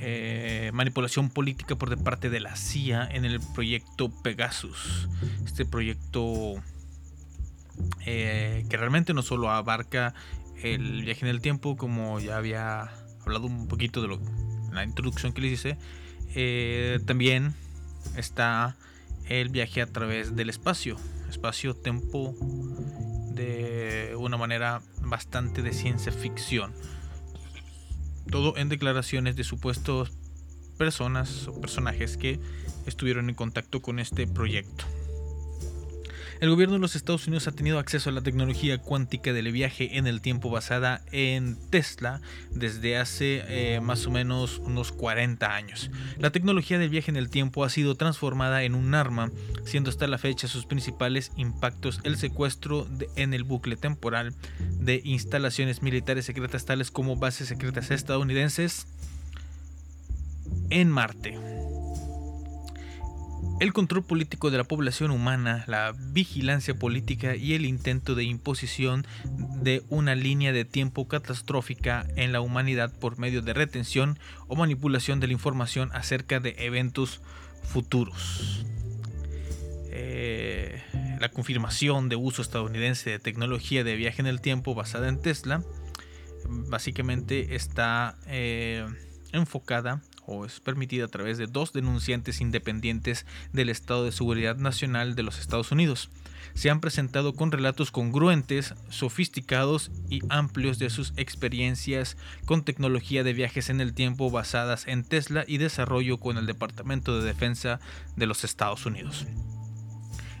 eh, 0.00 0.72
manipulación 0.74 1.30
política 1.30 1.76
por 1.76 1.90
de 1.90 1.96
parte 1.96 2.28
de 2.28 2.40
la 2.40 2.56
CIA 2.56 3.08
en 3.12 3.24
el 3.24 3.38
proyecto 3.54 4.10
Pegasus. 4.10 5.08
Este 5.46 5.64
proyecto 5.64 6.54
eh, 8.04 8.66
que 8.68 8.76
realmente 8.76 9.14
no 9.14 9.22
solo 9.22 9.48
abarca 9.50 10.12
el 10.60 11.04
viaje 11.04 11.24
en 11.24 11.28
el 11.28 11.40
tiempo, 11.40 11.76
como 11.76 12.18
ya 12.18 12.36
había 12.36 12.90
hablado 13.24 13.46
un 13.46 13.68
poquito 13.68 14.02
de 14.02 14.08
lo, 14.08 14.20
la 14.72 14.82
introducción 14.82 15.32
que 15.32 15.40
les 15.40 15.52
hice, 15.52 15.78
eh, 16.34 16.98
también 17.06 17.54
está 18.16 18.76
el 19.30 19.48
viaje 19.48 19.80
a 19.80 19.86
través 19.86 20.36
del 20.36 20.50
espacio, 20.50 20.96
espacio-tempo 21.30 22.34
de 23.32 24.14
una 24.18 24.36
manera 24.36 24.82
bastante 25.00 25.62
de 25.62 25.72
ciencia 25.72 26.12
ficción. 26.12 26.74
Todo 28.30 28.56
en 28.56 28.68
declaraciones 28.68 29.36
de 29.36 29.44
supuestos 29.44 30.12
personas 30.76 31.46
o 31.48 31.60
personajes 31.60 32.16
que 32.16 32.40
estuvieron 32.86 33.28
en 33.28 33.34
contacto 33.36 33.80
con 33.80 33.98
este 33.98 34.26
proyecto. 34.26 34.84
El 36.40 36.48
gobierno 36.48 36.76
de 36.76 36.80
los 36.80 36.96
Estados 36.96 37.26
Unidos 37.26 37.46
ha 37.48 37.52
tenido 37.52 37.78
acceso 37.78 38.08
a 38.08 38.14
la 38.14 38.22
tecnología 38.22 38.78
cuántica 38.78 39.34
del 39.34 39.52
viaje 39.52 39.98
en 39.98 40.06
el 40.06 40.22
tiempo 40.22 40.48
basada 40.48 41.02
en 41.12 41.58
Tesla 41.68 42.22
desde 42.50 42.96
hace 42.96 43.44
eh, 43.46 43.80
más 43.82 44.06
o 44.06 44.10
menos 44.10 44.58
unos 44.64 44.90
40 44.90 45.54
años. 45.54 45.90
La 46.16 46.30
tecnología 46.30 46.78
del 46.78 46.88
viaje 46.88 47.10
en 47.10 47.18
el 47.18 47.28
tiempo 47.28 47.62
ha 47.62 47.68
sido 47.68 47.94
transformada 47.94 48.62
en 48.62 48.74
un 48.74 48.94
arma, 48.94 49.30
siendo 49.66 49.90
hasta 49.90 50.06
la 50.06 50.16
fecha 50.16 50.48
sus 50.48 50.64
principales 50.64 51.30
impactos 51.36 52.00
el 52.04 52.16
secuestro 52.16 52.86
en 53.16 53.34
el 53.34 53.44
bucle 53.44 53.76
temporal 53.76 54.34
de 54.78 55.02
instalaciones 55.04 55.82
militares 55.82 56.24
secretas 56.24 56.64
tales 56.64 56.90
como 56.90 57.16
bases 57.16 57.48
secretas 57.48 57.90
estadounidenses 57.90 58.86
en 60.70 60.88
Marte. 60.88 61.69
El 63.60 63.74
control 63.74 64.02
político 64.02 64.50
de 64.50 64.56
la 64.56 64.64
población 64.64 65.10
humana, 65.10 65.64
la 65.66 65.92
vigilancia 65.94 66.74
política 66.74 67.36
y 67.36 67.52
el 67.52 67.66
intento 67.66 68.14
de 68.14 68.24
imposición 68.24 69.06
de 69.62 69.82
una 69.90 70.14
línea 70.14 70.54
de 70.54 70.64
tiempo 70.64 71.06
catastrófica 71.08 72.06
en 72.16 72.32
la 72.32 72.40
humanidad 72.40 72.90
por 72.98 73.18
medio 73.18 73.42
de 73.42 73.52
retención 73.52 74.18
o 74.48 74.56
manipulación 74.56 75.20
de 75.20 75.26
la 75.26 75.34
información 75.34 75.90
acerca 75.92 76.40
de 76.40 76.54
eventos 76.56 77.20
futuros. 77.62 78.64
Eh, 79.90 80.82
la 81.20 81.28
confirmación 81.28 82.08
de 82.08 82.16
uso 82.16 82.40
estadounidense 82.40 83.10
de 83.10 83.18
tecnología 83.18 83.84
de 83.84 83.94
viaje 83.94 84.22
en 84.22 84.26
el 84.26 84.40
tiempo 84.40 84.74
basada 84.74 85.06
en 85.08 85.20
Tesla 85.20 85.62
básicamente 86.48 87.54
está 87.54 88.16
eh, 88.26 88.86
enfocada 89.32 90.00
o 90.30 90.46
es 90.46 90.60
permitida 90.60 91.06
a 91.06 91.08
través 91.08 91.36
de 91.38 91.46
dos 91.46 91.72
denunciantes 91.72 92.40
independientes 92.40 93.26
del 93.52 93.68
Estado 93.68 94.04
de 94.04 94.12
Seguridad 94.12 94.56
Nacional 94.56 95.16
de 95.16 95.24
los 95.24 95.40
Estados 95.40 95.72
Unidos. 95.72 96.08
Se 96.54 96.70
han 96.70 96.80
presentado 96.80 97.34
con 97.34 97.52
relatos 97.52 97.90
congruentes, 97.90 98.74
sofisticados 98.88 99.90
y 100.08 100.20
amplios 100.28 100.78
de 100.78 100.90
sus 100.90 101.12
experiencias 101.16 102.16
con 102.44 102.64
tecnología 102.64 103.24
de 103.24 103.32
viajes 103.32 103.70
en 103.70 103.80
el 103.80 103.92
tiempo 103.92 104.30
basadas 104.30 104.86
en 104.86 105.04
Tesla 105.04 105.44
y 105.46 105.58
desarrollo 105.58 106.18
con 106.18 106.38
el 106.38 106.46
Departamento 106.46 107.18
de 107.18 107.26
Defensa 107.26 107.80
de 108.16 108.26
los 108.26 108.44
Estados 108.44 108.86
Unidos. 108.86 109.26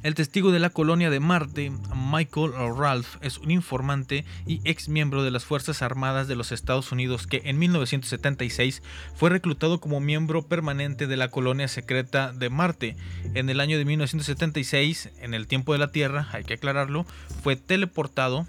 El 0.02 0.14
testigo 0.14 0.50
de 0.50 0.60
la 0.60 0.70
colonia 0.70 1.10
de 1.10 1.20
Marte, 1.20 1.70
Michael 1.94 2.52
Ralph, 2.74 3.16
es 3.20 3.36
un 3.36 3.50
informante 3.50 4.24
y 4.46 4.62
ex 4.64 4.88
miembro 4.88 5.22
de 5.22 5.30
las 5.30 5.44
Fuerzas 5.44 5.82
Armadas 5.82 6.26
de 6.26 6.36
los 6.36 6.52
Estados 6.52 6.90
Unidos 6.90 7.26
que 7.26 7.42
en 7.44 7.58
1976 7.58 8.82
fue 9.14 9.28
reclutado 9.28 9.78
como 9.78 10.00
miembro 10.00 10.40
permanente 10.40 11.06
de 11.06 11.18
la 11.18 11.28
colonia 11.28 11.68
secreta 11.68 12.32
de 12.32 12.48
Marte. 12.48 12.96
En 13.34 13.50
el 13.50 13.60
año 13.60 13.76
de 13.76 13.84
1976, 13.84 15.10
en 15.20 15.34
el 15.34 15.46
tiempo 15.46 15.74
de 15.74 15.80
la 15.80 15.92
Tierra, 15.92 16.28
hay 16.32 16.44
que 16.44 16.54
aclararlo, 16.54 17.04
fue 17.42 17.56
teleportado 17.56 18.46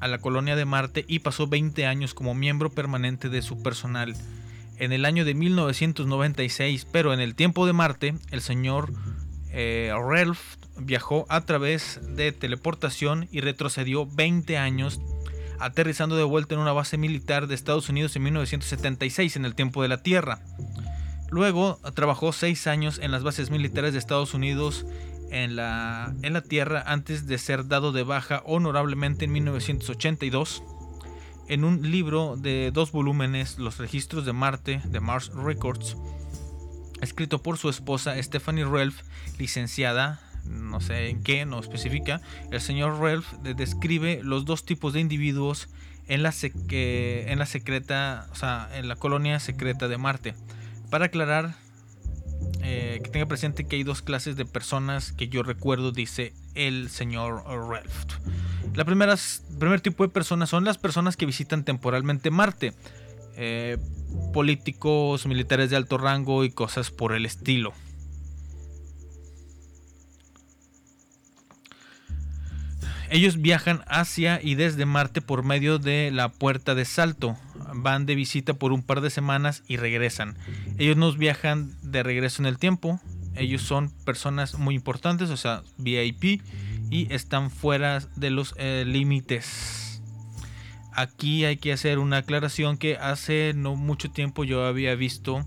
a 0.00 0.08
la 0.08 0.18
colonia 0.18 0.54
de 0.54 0.66
Marte 0.66 1.06
y 1.08 1.20
pasó 1.20 1.46
20 1.46 1.86
años 1.86 2.12
como 2.12 2.34
miembro 2.34 2.68
permanente 2.68 3.30
de 3.30 3.40
su 3.40 3.62
personal. 3.62 4.14
En 4.76 4.92
el 4.92 5.06
año 5.06 5.24
de 5.24 5.32
1996, 5.32 6.86
pero 6.92 7.14
en 7.14 7.20
el 7.20 7.34
tiempo 7.34 7.66
de 7.66 7.72
Marte, 7.72 8.14
el 8.30 8.42
señor 8.42 8.92
eh, 9.52 9.92
Ralph 9.92 10.40
viajó 10.78 11.26
a 11.28 11.42
través 11.42 12.00
de 12.16 12.32
teleportación 12.32 13.28
y 13.30 13.40
retrocedió 13.40 14.06
20 14.06 14.56
años, 14.58 15.00
aterrizando 15.58 16.16
de 16.16 16.24
vuelta 16.24 16.54
en 16.54 16.60
una 16.60 16.72
base 16.72 16.98
militar 16.98 17.46
de 17.46 17.54
Estados 17.54 17.88
Unidos 17.88 18.16
en 18.16 18.22
1976 18.24 19.36
en 19.36 19.44
el 19.44 19.54
tiempo 19.54 19.82
de 19.82 19.88
la 19.88 20.02
Tierra. 20.02 20.40
Luego 21.30 21.78
trabajó 21.94 22.32
6 22.32 22.66
años 22.66 22.98
en 22.98 23.12
las 23.12 23.22
bases 23.22 23.50
militares 23.50 23.92
de 23.92 23.98
Estados 23.98 24.34
Unidos 24.34 24.86
en 25.30 25.54
la, 25.54 26.12
en 26.22 26.32
la 26.32 26.40
Tierra 26.42 26.82
antes 26.86 27.26
de 27.26 27.38
ser 27.38 27.68
dado 27.68 27.92
de 27.92 28.02
baja 28.02 28.42
honorablemente 28.46 29.26
en 29.26 29.32
1982 29.32 30.62
en 31.50 31.64
un 31.64 31.90
libro 31.90 32.36
de 32.36 32.70
dos 32.72 32.92
volúmenes, 32.92 33.58
Los 33.58 33.78
registros 33.78 34.24
de 34.24 34.32
Marte, 34.32 34.80
de 34.84 35.00
Mars 35.00 35.32
Records, 35.34 35.96
escrito 37.00 37.42
por 37.42 37.58
su 37.58 37.68
esposa 37.68 38.20
Stephanie 38.22 38.64
Ralph, 38.64 39.00
licenciada, 39.38 40.20
no 40.44 40.80
sé 40.80 41.10
en 41.10 41.22
qué, 41.22 41.44
no 41.46 41.60
especifica, 41.60 42.20
el 42.50 42.60
señor 42.60 42.98
Ralph 43.00 43.30
de- 43.42 43.54
describe 43.54 44.20
los 44.22 44.44
dos 44.44 44.64
tipos 44.64 44.92
de 44.92 45.00
individuos 45.00 45.68
en 46.08 46.22
la, 46.22 46.34
eh, 46.70 47.26
en 47.28 47.38
la 47.38 47.46
secreta, 47.46 48.26
o 48.32 48.34
sea, 48.34 48.68
en 48.74 48.88
la 48.88 48.96
colonia 48.96 49.38
secreta 49.38 49.86
de 49.88 49.96
Marte. 49.98 50.34
Para 50.90 51.06
aclarar, 51.06 51.54
eh, 52.62 53.00
que 53.04 53.10
tenga 53.10 53.26
presente 53.26 53.64
que 53.64 53.76
hay 53.76 53.84
dos 53.84 54.02
clases 54.02 54.36
de 54.36 54.44
personas 54.44 55.12
que 55.12 55.28
yo 55.28 55.42
recuerdo, 55.42 55.92
dice 55.92 56.32
el 56.54 56.90
señor 56.90 57.44
Ralph. 57.46 58.18
La 58.74 58.84
primer 58.84 59.80
tipo 59.80 60.04
de 60.04 60.08
personas 60.08 60.48
son 60.50 60.64
las 60.64 60.78
personas 60.78 61.16
que 61.16 61.26
visitan 61.26 61.64
temporalmente 61.64 62.30
Marte. 62.30 62.72
Eh, 63.42 63.78
políticos, 64.34 65.26
militares 65.26 65.70
de 65.70 65.76
alto 65.76 65.96
rango 65.96 66.44
y 66.44 66.50
cosas 66.50 66.90
por 66.90 67.14
el 67.14 67.24
estilo. 67.24 67.72
Ellos 73.08 73.40
viajan 73.40 73.82
hacia 73.88 74.40
y 74.42 74.56
desde 74.56 74.84
Marte 74.84 75.22
por 75.22 75.42
medio 75.42 75.78
de 75.78 76.10
la 76.12 76.28
puerta 76.28 76.74
de 76.74 76.84
salto. 76.84 77.36
Van 77.74 78.04
de 78.04 78.14
visita 78.14 78.52
por 78.52 78.72
un 78.72 78.82
par 78.82 79.00
de 79.00 79.08
semanas 79.08 79.64
y 79.66 79.78
regresan. 79.78 80.36
Ellos 80.78 80.98
nos 80.98 81.16
viajan 81.16 81.74
de 81.82 82.02
regreso 82.02 82.42
en 82.42 82.46
el 82.46 82.58
tiempo. 82.58 83.00
Ellos 83.34 83.62
son 83.62 83.90
personas 84.04 84.58
muy 84.58 84.74
importantes, 84.74 85.30
o 85.30 85.36
sea, 85.36 85.62
VIP, 85.78 86.42
y 86.90 87.12
están 87.12 87.50
fuera 87.50 88.00
de 88.16 88.30
los 88.30 88.54
eh, 88.58 88.84
límites. 88.86 89.89
Aquí 90.92 91.44
hay 91.44 91.56
que 91.56 91.72
hacer 91.72 91.98
una 91.98 92.18
aclaración 92.18 92.76
que 92.76 92.96
hace 92.96 93.52
no 93.54 93.76
mucho 93.76 94.10
tiempo 94.10 94.44
yo 94.44 94.64
había 94.64 94.94
visto 94.94 95.44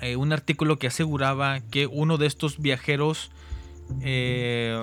eh, 0.00 0.16
un 0.16 0.32
artículo 0.32 0.78
que 0.78 0.86
aseguraba 0.86 1.60
que 1.60 1.86
uno 1.86 2.16
de 2.16 2.26
estos 2.26 2.60
viajeros 2.60 3.30
eh, 4.00 4.78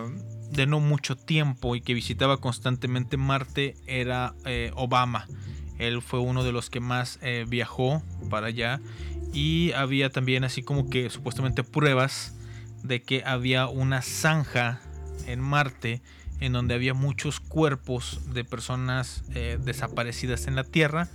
de 0.52 0.68
no 0.68 0.80
mucho 0.80 1.16
tiempo 1.16 1.76
y 1.76 1.82
que 1.82 1.94
visitaba 1.94 2.38
constantemente 2.38 3.18
Marte 3.18 3.76
era 3.88 4.36
eh, 4.46 4.72
Obama. 4.76 5.28
Él 5.80 6.02
fue 6.02 6.20
uno 6.20 6.44
de 6.44 6.52
los 6.52 6.70
que 6.70 6.80
más 6.80 7.20
viajó 7.48 8.02
para 8.32 8.48
allá 8.48 8.82
y 9.32 9.72
había 9.74 10.10
también 10.10 10.44
así 10.44 10.64
como 10.64 10.90
que 10.90 11.12
supuestamente 11.12 11.64
pruebas 11.64 12.34
de 12.82 13.04
que 13.04 13.24
había 13.24 13.68
una 13.68 14.02
zanja 14.02 14.82
en 15.28 15.40
Marte 15.40 16.02
en 16.40 16.54
donde 16.54 16.76
había 16.76 16.94
muchos 16.94 17.40
cuerpos 17.40 18.22
de 18.34 18.44
personas 18.44 19.24
eh, 19.34 19.58
desaparecidas 19.64 20.48
en 20.48 20.56
la 20.56 20.64
Tierra. 20.64 21.10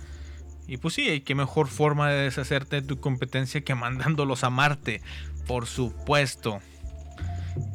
Y 0.67 0.77
pues 0.77 0.93
sí, 0.93 1.21
qué 1.21 1.35
mejor 1.35 1.67
forma 1.67 2.09
de 2.09 2.23
deshacerte 2.23 2.77
de 2.77 2.87
tu 2.87 2.99
competencia 2.99 3.61
que 3.61 3.75
mandándolos 3.75 4.43
a 4.43 4.49
Marte, 4.49 5.01
por 5.45 5.65
supuesto. 5.65 6.59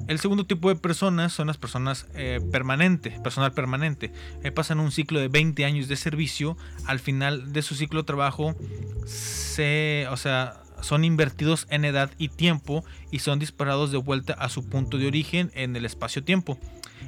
El 0.09 0.19
segundo 0.19 0.47
tipo 0.47 0.71
de 0.71 0.77
personas 0.77 1.33
son 1.33 1.49
las 1.49 1.59
personas 1.59 2.07
eh, 2.15 2.41
permanente, 2.51 3.11
personal 3.23 3.53
permanente. 3.53 4.13
Eh, 4.43 4.51
pasan 4.51 4.81
un 4.81 4.91
ciclo 4.91 5.21
de 5.21 5.29
20 5.29 5.65
años 5.65 5.87
de 5.87 5.97
servicio. 5.97 6.57
Al 6.87 6.99
final 6.99 7.53
de 7.53 7.63
su 7.63 7.75
ciclo 7.75 8.01
de 8.01 8.07
trabajo, 8.07 8.57
se, 9.07 10.07
o 10.11 10.17
sea, 10.17 10.63
son 10.81 11.05
invertidos 11.05 11.67
en 11.71 11.85
edad 11.85 12.11
y 12.19 12.29
tiempo 12.29 12.85
y 13.11 13.19
son 13.19 13.39
disparados 13.39 13.93
de 13.93 13.99
vuelta 13.99 14.33
a 14.33 14.49
su 14.49 14.69
punto 14.69 14.97
de 14.99 15.07
origen 15.07 15.51
en 15.55 15.77
el 15.77 15.85
espacio-tiempo. 15.85 16.59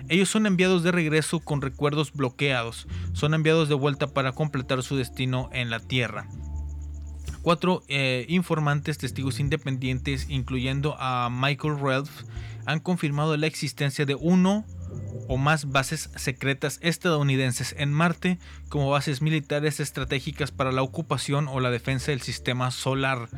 Ellos 0.08 0.28
son 0.28 0.46
enviados 0.46 0.82
de 0.82 0.92
regreso 0.92 1.40
con 1.40 1.60
recuerdos 1.60 2.12
bloqueados. 2.12 2.86
Son 3.12 3.34
enviados 3.34 3.68
de 3.68 3.74
vuelta 3.74 4.08
para 4.08 4.32
completar 4.32 4.82
su 4.82 4.96
destino 4.96 5.50
en 5.52 5.70
la 5.70 5.80
Tierra. 5.80 6.26
Cuatro 7.42 7.82
eh, 7.88 8.26
informantes 8.28 8.98
testigos 8.98 9.40
independientes, 9.40 10.26
incluyendo 10.28 10.96
a 10.98 11.30
Michael 11.30 11.78
Ralph, 11.80 12.10
han 12.66 12.80
confirmado 12.80 13.36
la 13.36 13.46
existencia 13.46 14.04
de 14.04 14.14
uno 14.14 14.66
o 15.28 15.36
más 15.36 15.70
bases 15.70 16.10
secretas 16.16 16.78
estadounidenses 16.82 17.74
en 17.78 17.92
Marte 17.92 18.38
como 18.68 18.90
bases 18.90 19.22
militares 19.22 19.78
estratégicas 19.80 20.50
para 20.50 20.72
la 20.72 20.82
ocupación 20.82 21.48
o 21.48 21.60
la 21.60 21.70
defensa 21.70 22.10
del 22.10 22.20
sistema 22.20 22.70
solar. 22.70 23.28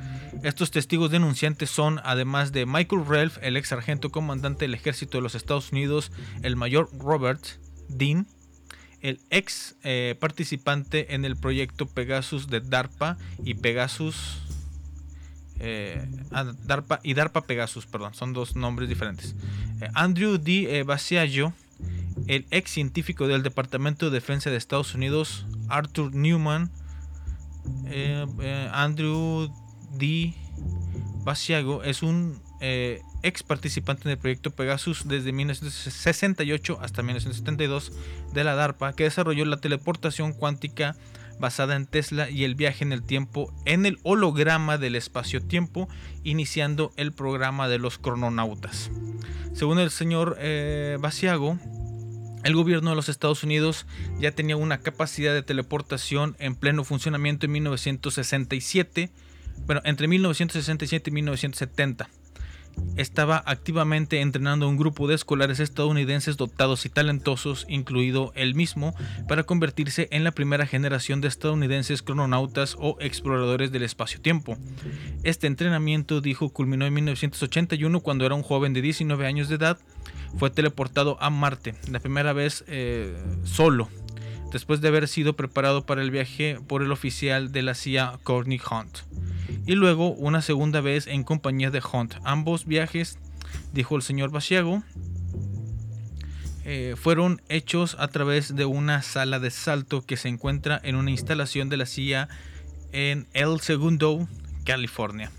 Estos 0.43 0.71
testigos 0.71 1.11
denunciantes 1.11 1.71
son, 1.71 2.01
además 2.05 2.53
de 2.53 2.67
Michael 2.67 3.07
Relf, 3.07 3.38
el 3.43 3.57
ex 3.57 3.69
sargento 3.69 4.11
comandante 4.11 4.65
del 4.65 4.75
ejército 4.75 5.19
de 5.19 5.23
los 5.23 5.35
Estados 5.35 5.73
Unidos, 5.73 6.12
el 6.43 6.57
mayor 6.57 6.88
Robert 6.99 7.45
Dean, 7.88 8.27
el 9.01 9.21
ex 9.31 9.77
eh, 9.83 10.17
participante 10.19 11.15
en 11.15 11.25
el 11.25 11.37
proyecto 11.37 11.87
Pegasus 11.87 12.49
de 12.49 12.61
DARPA 12.61 13.19
y 13.45 13.55
Pegasus 13.55 14.43
eh, 15.62 16.05
DARPA 16.66 17.01
y 17.05 17.14
DARPA 17.14 17.42
Pegasus, 17.42 17.87
perdón, 17.87 18.14
son 18.14 18.33
dos 18.33 18.57
nombres 18.57 18.88
diferentes. 18.88 19.37
Eh, 19.81 19.88
Andrew 19.94 20.37
D. 20.37 20.79
Eh, 20.79 20.83
Basiago, 20.83 21.53
el 22.27 22.46
ex 22.51 22.70
científico 22.72 23.29
del 23.29 23.42
Departamento 23.42 24.07
de 24.07 24.12
Defensa 24.12 24.51
de 24.51 24.57
Estados 24.57 24.94
Unidos, 24.94 25.46
Arthur 25.68 26.14
Newman, 26.14 26.70
eh, 27.87 28.27
eh, 28.40 28.70
Andrew 28.72 29.48
D. 29.92 30.35
Basiago 31.25 31.85
es 31.85 32.03
un 32.03 32.40
eh, 32.61 33.01
ex 33.22 33.44
participante 33.44 34.09
en 34.09 34.11
el 34.12 34.18
proyecto 34.18 34.51
Pegasus 34.51 35.07
desde 35.07 35.31
1968 35.33 36.79
hasta 36.83 37.03
1972 37.03 37.92
de 38.33 38.44
la 38.44 38.57
DARPA, 38.57 38.94
que 38.94 39.05
desarrolló 39.05 39.44
la 39.44 39.59
teleportación 39.59 40.33
cuántica 40.33 40.96
basada 41.38 41.77
en 41.77 41.87
Tesla 41.87 42.31
y 42.31 42.45
el 42.45 42.55
viaje 42.55 42.85
en 42.85 42.92
el 42.92 43.03
tiempo 43.03 43.53
en 43.64 43.87
el 43.87 43.99
holograma 44.03 44.79
del 44.79 44.97
espacio-tiempo, 44.97 45.88
iniciando 46.25 46.92
el 46.97 47.12
programa 47.12 47.68
de 47.68 47.79
los 47.79 47.99
crononautas. 47.99 48.90
Según 49.53 49.79
el 49.79 49.90
señor 49.90 50.37
eh, 50.40 50.97
Basiago, 51.01 51.59
el 52.45 52.55
gobierno 52.55 52.90
de 52.90 52.97
los 52.97 53.09
Estados 53.09 53.45
Unidos 53.45 53.87
ya 54.18 54.33
tenía 54.33 54.57
una 54.57 54.79
capacidad 54.79 55.33
de 55.33 55.42
teleportación 55.42 56.37
en 56.38 56.57
pleno 56.57 56.85
funcionamiento 56.85 57.47
en 57.47 57.53
1967, 57.53 59.11
bueno, 59.66 59.81
entre 59.85 60.09
1967 60.09 61.11
y 61.11 61.12
1970. 61.12 62.09
Estaba 62.97 63.43
activamente 63.47 64.21
entrenando 64.21 64.67
a 64.67 64.69
un 64.69 64.77
grupo 64.77 65.09
de 65.09 65.15
escolares 65.15 65.61
estadounidenses 65.61 66.37
dotados 66.37 66.85
y 66.85 66.91
talentosos, 66.91 67.65
incluido 67.69 68.33
él 68.35 68.55
mismo, 68.55 68.95
para 69.29 69.45
convertirse 69.45 70.09
en 70.11 70.25
la 70.25 70.33
primera 70.33 70.67
generación 70.67 71.23
de 71.23 71.29
estadounidenses 71.29 72.03
crononautas 72.03 72.77
o 72.79 72.99
exploradores 73.01 73.73
del 73.73 73.83
espacio-tiempo. 73.83 74.59
Este 75.23 75.47
entrenamiento, 75.47 76.21
dijo, 76.21 76.51
culminó 76.51 76.85
en 76.85 76.93
1981 76.93 78.01
cuando 78.01 78.27
era 78.27 78.35
un 78.35 78.43
joven 78.43 78.75
de 78.75 78.83
19 78.83 79.27
años 79.27 79.49
de 79.49 79.55
edad. 79.55 79.79
Fue 80.37 80.51
teleportado 80.51 81.17
a 81.21 81.31
Marte, 81.31 81.75
la 81.91 82.01
primera 82.01 82.33
vez 82.33 82.65
eh, 82.67 83.17
solo, 83.45 83.89
después 84.53 84.81
de 84.81 84.89
haber 84.89 85.09
sido 85.09 85.35
preparado 85.35 85.87
para 85.87 86.03
el 86.03 86.11
viaje 86.11 86.59
por 86.67 86.83
el 86.83 86.93
oficial 86.93 87.53
de 87.53 87.63
la 87.63 87.75
CIA 87.75 88.19
Courtney 88.23 88.61
Hunt. 88.71 88.99
Y 89.66 89.74
luego 89.74 90.11
una 90.12 90.42
segunda 90.42 90.81
vez 90.81 91.07
en 91.07 91.24
compañía 91.24 91.70
de 91.70 91.81
Hunt. 91.81 92.14
Ambos 92.24 92.66
viajes, 92.66 93.18
dijo 93.72 93.96
el 93.96 94.02
señor 94.02 94.31
Basiago, 94.31 94.83
eh, 96.64 96.94
fueron 96.96 97.42
hechos 97.48 97.96
a 97.98 98.09
través 98.09 98.55
de 98.55 98.64
una 98.64 99.02
sala 99.02 99.40
de 99.40 99.50
salto 99.50 100.05
que 100.07 100.16
se 100.16 100.28
encuentra 100.28 100.81
en 100.85 100.94
una 100.94 101.11
instalación 101.11 101.68
de 101.68 101.76
la 101.76 101.87
CIA 101.87 102.28
en 102.92 103.26
El 103.33 103.61
Segundo, 103.61 104.28
California. 104.64 105.33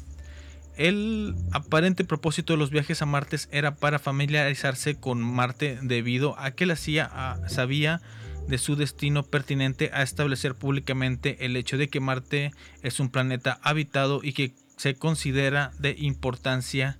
El 0.76 1.36
aparente 1.52 2.04
propósito 2.04 2.54
de 2.54 2.58
los 2.58 2.72
viajes 2.72 3.02
a 3.02 3.06
Marte 3.06 3.38
era 3.52 3.76
para 3.76 4.00
familiarizarse 4.00 4.96
con 4.96 5.22
Marte 5.22 5.78
debido 5.82 6.38
a 6.40 6.52
que 6.52 6.66
la 6.66 6.76
CIA 6.76 7.10
ah, 7.14 7.38
sabía 7.48 8.02
de 8.48 8.58
su 8.58 8.76
destino 8.76 9.24
pertinente 9.24 9.90
a 9.94 10.04
establecer 10.04 10.56
públicamente 10.56 11.46
el 11.46 11.56
hecho 11.56 11.78
de 11.78 11.90
que 11.90 12.00
Marte 12.00 12.52
es 12.82 13.00
un 13.00 13.10
planeta 13.10 13.60
habitado 13.64 14.22
y 14.24 14.34
que 14.34 14.54
se 14.78 14.96
considera 14.96 15.72
de 15.80 15.96
importancia 15.98 16.98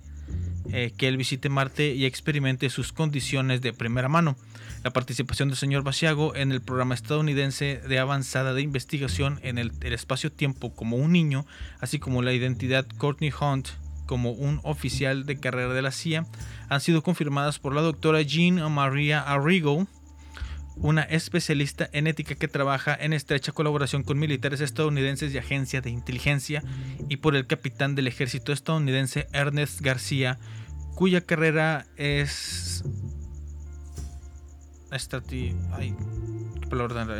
eh, 0.72 0.92
que 0.96 1.08
él 1.08 1.16
visite 1.16 1.50
Marte 1.50 1.94
y 1.94 2.06
experimente 2.06 2.70
sus 2.70 2.92
condiciones 2.92 3.60
de 3.60 3.72
primera 3.72 4.08
mano. 4.08 4.36
La 4.82 4.92
participación 4.92 5.48
del 5.48 5.58
señor 5.58 5.82
Basiago 5.82 6.34
en 6.34 6.52
el 6.52 6.62
programa 6.62 6.94
estadounidense 6.94 7.80
de 7.86 7.98
avanzada 7.98 8.54
de 8.54 8.62
investigación 8.62 9.40
en 9.42 9.58
el, 9.58 9.72
espacio-tiempo 9.80 10.74
como 10.74 10.96
un 10.96 11.12
niño, 11.12 11.46
así 11.80 11.98
como 11.98 12.22
la 12.22 12.32
identidad 12.32 12.86
Courtney 12.98 13.32
Hunt 13.38 13.68
como 14.06 14.32
un 14.32 14.60
oficial 14.62 15.24
de 15.24 15.38
carrera 15.38 15.72
de 15.72 15.82
la 15.82 15.90
CIA, 15.90 16.26
han 16.68 16.80
sido 16.80 17.02
confirmadas 17.02 17.58
por 17.58 17.74
la 17.74 17.80
doctora 17.80 18.20
Jean 18.22 18.72
Maria 18.72 19.20
Arrigo, 19.20 19.86
una 20.76 21.02
especialista 21.02 21.88
en 21.92 22.06
ética 22.06 22.34
que 22.34 22.48
trabaja 22.48 22.96
en 22.98 23.12
estrecha 23.12 23.52
colaboración 23.52 24.02
con 24.02 24.18
militares 24.18 24.60
estadounidenses 24.60 25.32
y 25.32 25.38
agencias 25.38 25.82
de 25.84 25.90
inteligencia, 25.90 26.62
y 27.08 27.18
por 27.18 27.36
el 27.36 27.46
capitán 27.46 27.94
del 27.94 28.06
ejército 28.08 28.52
estadounidense 28.52 29.26
Ernest 29.32 29.80
García, 29.80 30.38
cuya 30.94 31.20
carrera 31.20 31.86
es 31.96 32.82
estrati- 34.90 35.54
ay, 35.72 35.94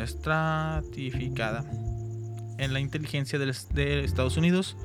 estratificada 0.03 1.63
en 2.57 2.73
la 2.73 2.79
inteligencia 2.79 3.37
del- 3.39 3.53
de 3.73 4.03
Estados 4.03 4.37
Unidos. 4.37 4.77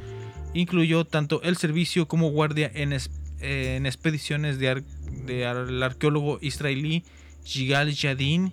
Incluyó 0.55 1.05
tanto 1.05 1.41
el 1.43 1.57
servicio 1.57 2.09
como 2.09 2.31
guardia 2.31 2.71
en, 2.75 2.93
es- 2.93 3.11
en 3.41 3.87
expediciones 3.87 4.59
de 4.59 4.69
ar- 4.71 4.83
de 4.85 5.47
ar- 5.47 5.69
el 5.69 5.83
arqueólogo 5.83 6.39
israelí 6.41 7.05
Yigal 7.45 7.93
Yadin 7.93 8.53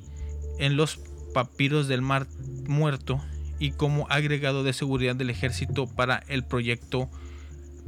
en 0.60 0.78
los 0.78 1.00
papiros 1.34 1.88
del 1.88 2.02
Mar 2.02 2.28
Muerto 2.67 3.21
y 3.60 3.71
como 3.71 4.08
agregado 4.10 4.63
de 4.63 4.73
seguridad 4.73 5.15
del 5.15 5.30
ejército 5.30 5.88
para 5.88 6.23
el 6.28 6.43
proyecto 6.43 7.10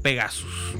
Pegasus. 0.01 0.75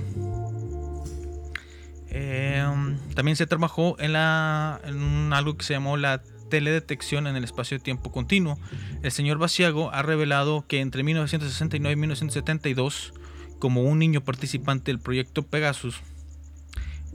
Eh, 2.12 2.65
también 3.13 3.36
se 3.36 3.45
trabajó 3.45 3.95
en, 3.99 4.13
la, 4.13 4.79
en 4.84 5.32
algo 5.34 5.58
que 5.58 5.65
se 5.65 5.73
llamó 5.73 5.97
la 5.97 6.23
teledetección 6.49 7.27
en 7.27 7.36
el 7.36 7.43
espacio-tiempo 7.43 8.12
continuo. 8.12 8.58
El 9.03 9.12
señor 9.12 9.38
Basiago 9.38 9.91
ha 9.93 10.01
revelado 10.01 10.65
que 10.67 10.82
entre 10.82 11.03
1969 11.03 11.93
y 11.93 11.95
1972, 11.95 13.13
como 13.60 13.84
un 13.84 13.99
niño 13.99 14.21
participante 14.21 14.91
del 14.91 14.99
proyecto 14.99 15.43
Pegasus, 15.43 16.01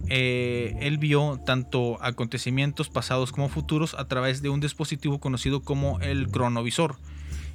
eh, 0.08 0.76
él 0.80 0.98
vio 0.98 1.40
tanto 1.46 2.02
acontecimientos 2.02 2.88
pasados 2.90 3.32
como 3.32 3.48
futuros 3.48 3.94
a 3.94 4.06
través 4.06 4.42
de 4.42 4.48
un 4.50 4.60
dispositivo 4.60 5.18
conocido 5.20 5.62
como 5.62 6.00
el 6.00 6.28
cronovisor 6.28 6.96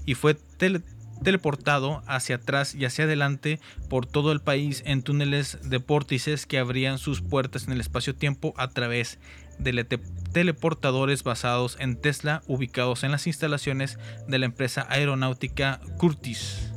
y 0.06 0.15
fue 0.15 0.34
tele- 0.36 0.82
teleportado 1.23 2.02
hacia 2.08 2.38
atrás 2.38 2.73
y 2.75 2.86
hacia 2.86 3.04
adelante 3.04 3.60
por 3.89 4.06
todo 4.06 4.32
el 4.32 4.39
país 4.39 4.82
en 4.86 5.04
túneles 5.04 5.58
de 5.69 5.78
vórtices 5.78 6.45
que 6.45 6.58
abrían 6.58 6.97
sus 6.97 7.21
puertas 7.21 7.65
en 7.67 7.73
el 7.73 7.82
espacio-tiempo 7.82 8.54
a 8.58 8.69
través 8.69 9.19
de 9.60 9.73
le- 9.73 9.84
te- 9.84 9.99
teleportadores 10.32 11.23
basados 11.23 11.75
en 11.80 11.97
Tesla 11.99 12.41
ubicados 12.47 13.04
en 13.04 13.12
las 13.12 13.28
instalaciones 13.28 13.99
de 14.28 14.39
la 14.39 14.45
empresa 14.45 14.88
aeronáutica 14.89 15.82
Curtis. 15.97 16.71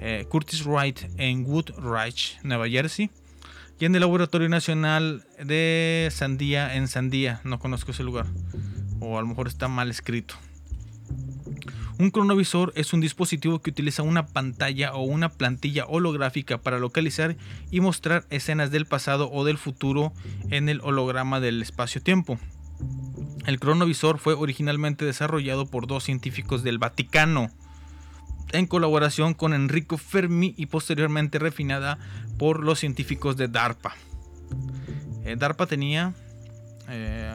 eh, 0.00 0.26
Curtis 0.28 0.64
Wright 0.64 1.00
en 1.16 1.44
Woodridge, 1.46 2.38
Nueva 2.42 2.68
Jersey 2.68 3.10
y 3.80 3.84
en 3.84 3.94
el 3.94 4.00
Laboratorio 4.00 4.48
Nacional 4.48 5.24
de 5.42 6.08
Sandía 6.10 6.74
en 6.74 6.88
Sandía. 6.88 7.40
No 7.44 7.58
conozco 7.58 7.92
ese 7.92 8.02
lugar. 8.02 8.26
O 9.00 9.18
a 9.18 9.20
lo 9.20 9.28
mejor 9.28 9.46
está 9.46 9.68
mal 9.68 9.90
escrito. 9.90 10.34
Un 11.98 12.10
cronovisor 12.10 12.72
es 12.76 12.92
un 12.92 13.00
dispositivo 13.00 13.60
que 13.60 13.70
utiliza 13.70 14.02
una 14.02 14.26
pantalla 14.26 14.94
o 14.94 15.02
una 15.02 15.28
plantilla 15.30 15.84
holográfica 15.86 16.58
para 16.58 16.78
localizar 16.78 17.36
y 17.70 17.80
mostrar 17.80 18.24
escenas 18.30 18.70
del 18.70 18.86
pasado 18.86 19.30
o 19.32 19.44
del 19.44 19.58
futuro 19.58 20.12
en 20.50 20.68
el 20.68 20.80
holograma 20.82 21.40
del 21.40 21.60
espacio-tiempo. 21.60 22.38
El 23.46 23.58
cronovisor 23.58 24.18
fue 24.18 24.34
originalmente 24.34 25.04
desarrollado 25.04 25.66
por 25.66 25.86
dos 25.86 26.04
científicos 26.04 26.62
del 26.62 26.78
Vaticano 26.78 27.50
en 28.52 28.66
colaboración 28.66 29.34
con 29.34 29.54
Enrico 29.54 29.98
Fermi 29.98 30.54
y 30.56 30.66
posteriormente 30.66 31.38
refinada 31.38 31.98
por 32.38 32.62
los 32.62 32.78
científicos 32.78 33.36
de 33.36 33.48
DARPA. 33.48 33.94
Eh, 35.24 35.36
DARPA 35.36 35.66
tenía... 35.66 36.14
eh, 36.88 37.30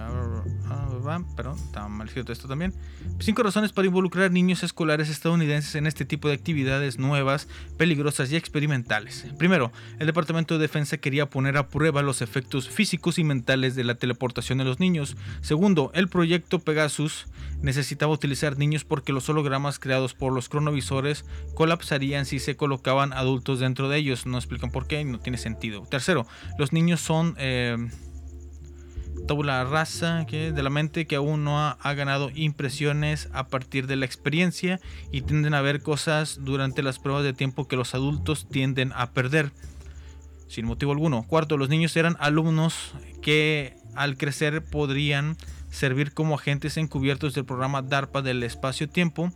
perdón, 1.36 1.58
está 1.58 1.88
mal 1.88 2.08
escrito 2.08 2.32
esto 2.32 2.48
también. 2.48 2.74
Cinco 3.20 3.44
razones 3.44 3.72
para 3.74 3.88
involucrar 3.88 4.32
niños 4.32 4.64
escolares 4.64 5.10
estadounidenses 5.10 5.76
en 5.76 5.88
este 5.88 6.06
tipo 6.06 6.28
de 6.28 6.34
actividades 6.34 6.98
nuevas, 6.98 7.48
peligrosas 7.78 8.32
y 8.32 8.36
experimentales. 8.36 9.26
Primero, 9.38 9.72
el 10.00 10.08
Departamento 10.08 10.56
de 10.56 10.62
Defensa 10.62 10.98
quería 10.98 11.30
poner 11.30 11.58
a 11.58 11.68
prueba 11.68 12.02
los 12.02 12.22
efectos 12.22 12.70
físicos 12.70 13.20
y 13.20 13.24
mentales 13.24 13.76
de 13.76 13.84
la 13.84 13.96
teleportación 13.96 14.58
de 14.60 14.64
los 14.66 14.80
niños. 14.80 15.18
Segundo, 15.42 15.92
el 15.94 16.08
proyecto 16.08 16.60
Pegasus 16.60 17.28
necesitaba 17.62 18.12
utilizar 18.14 18.58
niños 18.58 18.84
porque 18.84 19.14
los 19.14 19.28
hologramas 19.30 19.80
creados 19.80 20.14
por 20.14 20.34
los 20.34 20.50
cronovisores 20.50 21.26
colapsarían 21.56 22.26
si 22.26 22.40
se 22.40 22.56
colocaban 22.56 23.14
adultos 23.14 23.60
dentro 23.60 23.90
de 23.90 23.98
ellos. 23.98 24.26
No 24.26 24.38
explican 24.38 24.72
por 24.72 24.88
qué 24.88 25.04
no 25.04 25.20
tiene 25.20 25.38
sentido. 25.38 25.84
Tercero, 25.90 26.26
los 26.58 26.74
niños 26.74 27.02
son... 27.02 27.36
Eh, 27.38 27.78
tabula 29.28 29.64
rasa 29.64 30.26
que 30.28 30.52
de 30.52 30.64
la 30.64 30.70
mente 30.70 31.06
que 31.06 31.16
aún 31.16 31.44
no 31.44 31.60
ha, 31.60 31.78
ha, 31.82 31.94
ganado 31.94 32.30
impresiones 32.34 33.30
a 33.34 33.48
partir 33.48 33.88
de 33.88 33.96
la 33.96 34.06
experiencia 34.06 34.80
y 35.12 35.22
tienden 35.22 35.54
a 35.54 35.62
ver 35.62 35.82
cosas 35.82 36.40
durante 36.42 36.84
las 36.84 37.00
pruebas 37.00 37.24
de 37.24 37.34
tiempo 37.34 37.68
que 37.68 37.76
los 37.76 37.96
adultos 37.96 38.48
tienden 38.50 38.92
a 38.96 39.12
perder 39.12 39.52
sin 40.48 40.66
motivo 40.66 40.92
alguno. 40.92 41.24
Cuarto, 41.24 41.58
los 41.58 41.70
niños 41.70 41.98
eran 41.98 42.16
alumnos 42.20 42.94
que 43.22 43.76
al 43.96 44.18
crecer 44.18 44.64
podrían 44.64 45.36
servir 45.72 46.14
como 46.14 46.36
agentes 46.36 46.78
encubiertos 46.78 47.34
del 47.34 47.46
programa 47.46 47.82
DARPA 47.82 48.22
del 48.22 48.44
espacio-tiempo 48.44 49.32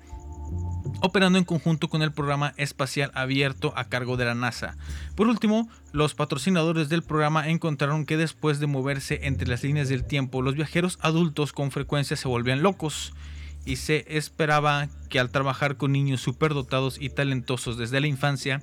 operando 1.01 1.37
en 1.37 1.45
conjunto 1.45 1.89
con 1.89 2.01
el 2.01 2.11
programa 2.11 2.53
espacial 2.57 3.11
abierto 3.13 3.73
a 3.75 3.85
cargo 3.85 4.17
de 4.17 4.25
la 4.25 4.35
NASA. 4.35 4.75
Por 5.15 5.27
último, 5.27 5.69
los 5.91 6.13
patrocinadores 6.13 6.89
del 6.89 7.03
programa 7.03 7.47
encontraron 7.49 8.05
que 8.05 8.17
después 8.17 8.59
de 8.59 8.67
moverse 8.67 9.19
entre 9.23 9.47
las 9.47 9.63
líneas 9.63 9.89
del 9.89 10.05
tiempo, 10.05 10.41
los 10.41 10.55
viajeros 10.55 10.99
adultos 11.01 11.53
con 11.53 11.71
frecuencia 11.71 12.17
se 12.17 12.27
volvían 12.27 12.61
locos 12.61 13.13
y 13.65 13.75
se 13.75 14.05
esperaba 14.07 14.87
que 15.09 15.19
al 15.19 15.29
trabajar 15.29 15.77
con 15.77 15.91
niños 15.91 16.21
superdotados 16.21 17.01
y 17.01 17.09
talentosos 17.09 17.77
desde 17.77 17.99
la 17.99 18.07
infancia, 18.07 18.61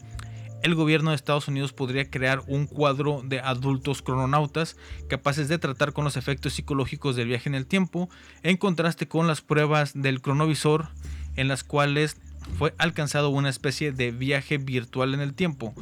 el 0.65 0.75
gobierno 0.75 1.11
de 1.11 1.17
Estados 1.17 1.47
Unidos 1.47 1.75
podría 1.75 2.09
crear 2.09 2.41
un 2.47 2.67
cuadro 2.67 3.21
de 3.23 3.39
adultos 3.39 4.01
crononautas 4.01 4.79
capaces 5.11 5.49
de 5.49 5.59
tratar 5.59 5.93
con 5.93 6.05
los 6.05 6.17
efectos 6.17 6.55
psicológicos 6.55 7.17
del 7.17 7.29
viaje 7.29 7.51
en 7.51 7.55
el 7.55 7.67
tiempo, 7.67 8.09
en 8.43 8.57
contraste 8.57 9.07
con 9.07 9.27
las 9.27 9.43
pruebas 9.43 9.93
del 9.95 10.23
cronovisor 10.23 10.89
en 11.37 11.49
las 11.49 11.65
cuales 11.65 12.17
fue 12.59 12.75
alcanzado 12.79 13.31
una 13.31 13.49
especie 13.49 13.93
de 13.93 14.11
viaje 14.11 14.59
virtual 14.59 15.15
en 15.15 15.21
el 15.21 15.35
tiempo. 15.35 15.75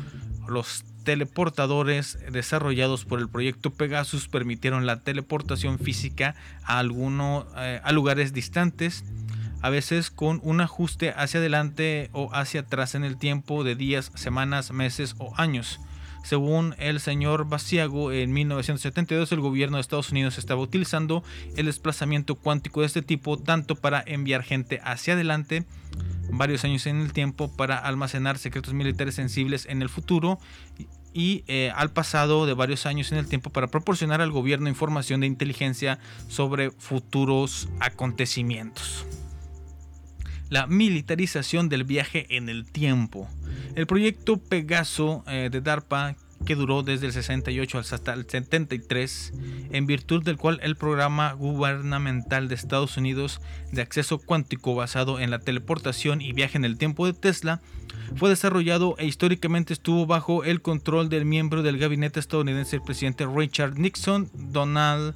Los 0.49 0.85
teleportadores 1.05 2.19
desarrollados 2.31 3.05
por 3.05 3.19
el 3.19 3.29
proyecto 3.29 3.71
Pegasus 3.71 4.29
permitieron 4.29 4.87
la 4.87 5.01
teleportación 5.01 5.79
física 5.79 6.35
a, 6.65 6.79
alguno, 6.79 7.47
eh, 7.57 7.81
a 7.83 7.93
lugares 7.93 8.33
distantes, 8.33 9.05
a 9.61 9.71
veces 9.71 10.11
con 10.11 10.41
un 10.43 10.61
ajuste 10.61 11.11
hacia 11.17 11.41
adelante 11.41 12.11
o 12.13 12.33
hacia 12.33 12.63
atrás 12.63 12.95
en 12.95 13.05
el 13.05 13.17
tiempo 13.17 13.65
de 13.65 13.75
días, 13.75 14.11
semanas, 14.15 14.73
meses 14.73 15.15
o 15.19 15.33
años. 15.37 15.81
Según 16.25 16.75
el 16.79 17.01
señor 17.01 17.49
Basiago, 17.49 18.13
en 18.13 18.33
1972 18.33 19.33
el 19.33 19.41
gobierno 19.41 19.77
de 19.77 19.81
Estados 19.81 20.11
Unidos 20.11 20.39
estaba 20.39 20.61
utilizando 20.61 21.23
el 21.57 21.67
desplazamiento 21.67 22.37
cuántico 22.37 22.81
de 22.81 22.87
este 22.87 23.03
tipo 23.03 23.37
tanto 23.37 23.75
para 23.75 24.03
enviar 24.07 24.43
gente 24.43 24.81
hacia 24.85 25.15
adelante 25.15 25.65
varios 26.31 26.65
años 26.65 26.87
en 26.87 27.01
el 27.01 27.13
tiempo 27.13 27.55
para 27.55 27.77
almacenar 27.77 28.39
secretos 28.39 28.73
militares 28.73 29.15
sensibles 29.17 29.67
en 29.67 29.83
el 29.83 29.89
futuro 29.89 30.39
y 31.13 31.45
eh, 31.47 31.71
al 31.75 31.91
pasado 31.91 32.47
de 32.47 32.55
varios 32.55 32.87
años 32.87 33.13
en 33.13 33.19
el 33.19 33.29
tiempo 33.29 33.51
para 33.51 33.67
proporcionar 33.67 34.23
al 34.23 34.31
gobierno 34.31 34.69
información 34.69 35.21
de 35.21 35.27
inteligencia 35.27 35.99
sobre 36.29 36.71
futuros 36.71 37.69
acontecimientos 37.81 39.05
la 40.53 40.67
militarización 40.67 41.71
del 41.71 41.85
viaje 41.85 42.27
en 42.37 42.51
el 42.51 42.71
tiempo. 42.71 43.27
El 43.75 43.87
proyecto 43.87 44.37
Pegaso 44.37 45.25
eh, 45.27 45.49
de 45.51 45.63
DARPA 45.63 46.15
que 46.45 46.57
duró 46.57 46.83
desde 46.83 47.07
el 47.07 47.15
68 47.15 47.79
hasta 47.79 48.13
el 48.13 48.29
73, 48.29 49.33
en 49.71 49.87
virtud 49.87 50.23
del 50.23 50.37
cual 50.37 50.61
el 50.63 50.77
programa 50.77 51.33
gubernamental 51.33 52.49
de 52.49 52.55
Estados 52.55 52.99
Unidos 52.99 53.41
de 53.71 53.81
acceso 53.81 54.19
cuántico 54.19 54.75
basado 54.75 55.21
en 55.21 55.31
la 55.31 55.39
teleportación 55.39 56.21
y 56.21 56.35
viaje 56.35 56.59
en 56.59 56.67
el 56.67 56.77
tiempo 56.77 57.07
de 57.07 57.15
Tesla 57.15 57.63
fue 58.17 58.29
desarrollado 58.29 58.95
e 58.99 59.07
históricamente 59.07 59.73
estuvo 59.73 60.05
bajo 60.05 60.45
el 60.45 60.61
control 60.61 61.09
del 61.09 61.25
miembro 61.25 61.63
del 61.63 61.79
gabinete 61.79 62.21
estadounidense, 62.21 62.77
el 62.77 62.83
presidente 62.83 63.25
Richard 63.25 63.79
Nixon, 63.79 64.29
Donald 64.35 65.15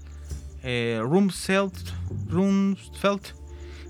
eh, 0.63 0.99
Rumsfeld, 1.03 1.75
Rumsfeld 2.31 3.46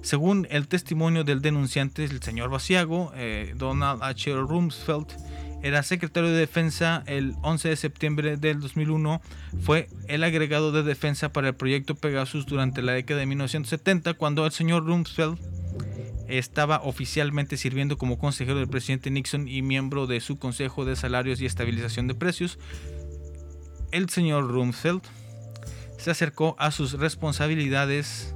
según 0.07 0.46
el 0.50 0.68
testimonio 0.68 1.24
del 1.24 1.42
denunciante, 1.42 2.04
el 2.04 2.22
señor 2.22 2.48
Basiago, 2.48 3.11
eh, 3.16 3.54
Donald 3.57 4.04
H. 4.04 4.32
Rumsfeld, 4.36 5.09
era 5.64 5.82
secretario 5.82 6.30
de 6.30 6.38
defensa 6.38 7.02
el 7.07 7.34
11 7.42 7.70
de 7.70 7.76
septiembre 7.76 8.36
del 8.36 8.61
2001, 8.61 9.20
fue 9.62 9.88
el 10.07 10.22
agregado 10.22 10.70
de 10.70 10.84
defensa 10.84 11.32
para 11.32 11.48
el 11.48 11.57
proyecto 11.57 11.96
Pegasus 11.96 12.46
durante 12.46 12.82
la 12.82 12.92
década 12.92 13.18
de 13.18 13.26
1970, 13.26 14.14
cuando 14.14 14.46
el 14.46 14.52
señor 14.52 14.86
Rumsfeld 14.86 15.38
estaba 16.28 16.82
oficialmente 16.84 17.57
sirviendo 17.57 17.98
como 17.98 18.16
consejero 18.16 18.59
del 18.59 18.68
presidente 18.68 19.11
Nixon 19.11 19.48
y 19.48 19.62
miembro 19.62 20.07
de 20.07 20.20
su 20.20 20.38
Consejo 20.38 20.84
de 20.84 20.94
Salarios 20.94 21.40
y 21.40 21.46
Estabilización 21.46 22.07
de 22.07 22.14
Precios. 22.14 22.61
El 23.90 24.09
señor 24.09 24.46
Rumsfeld 24.46 25.02
se 25.98 26.12
acercó 26.12 26.54
a 26.61 26.70
sus 26.70 26.92
responsabilidades 26.92 28.36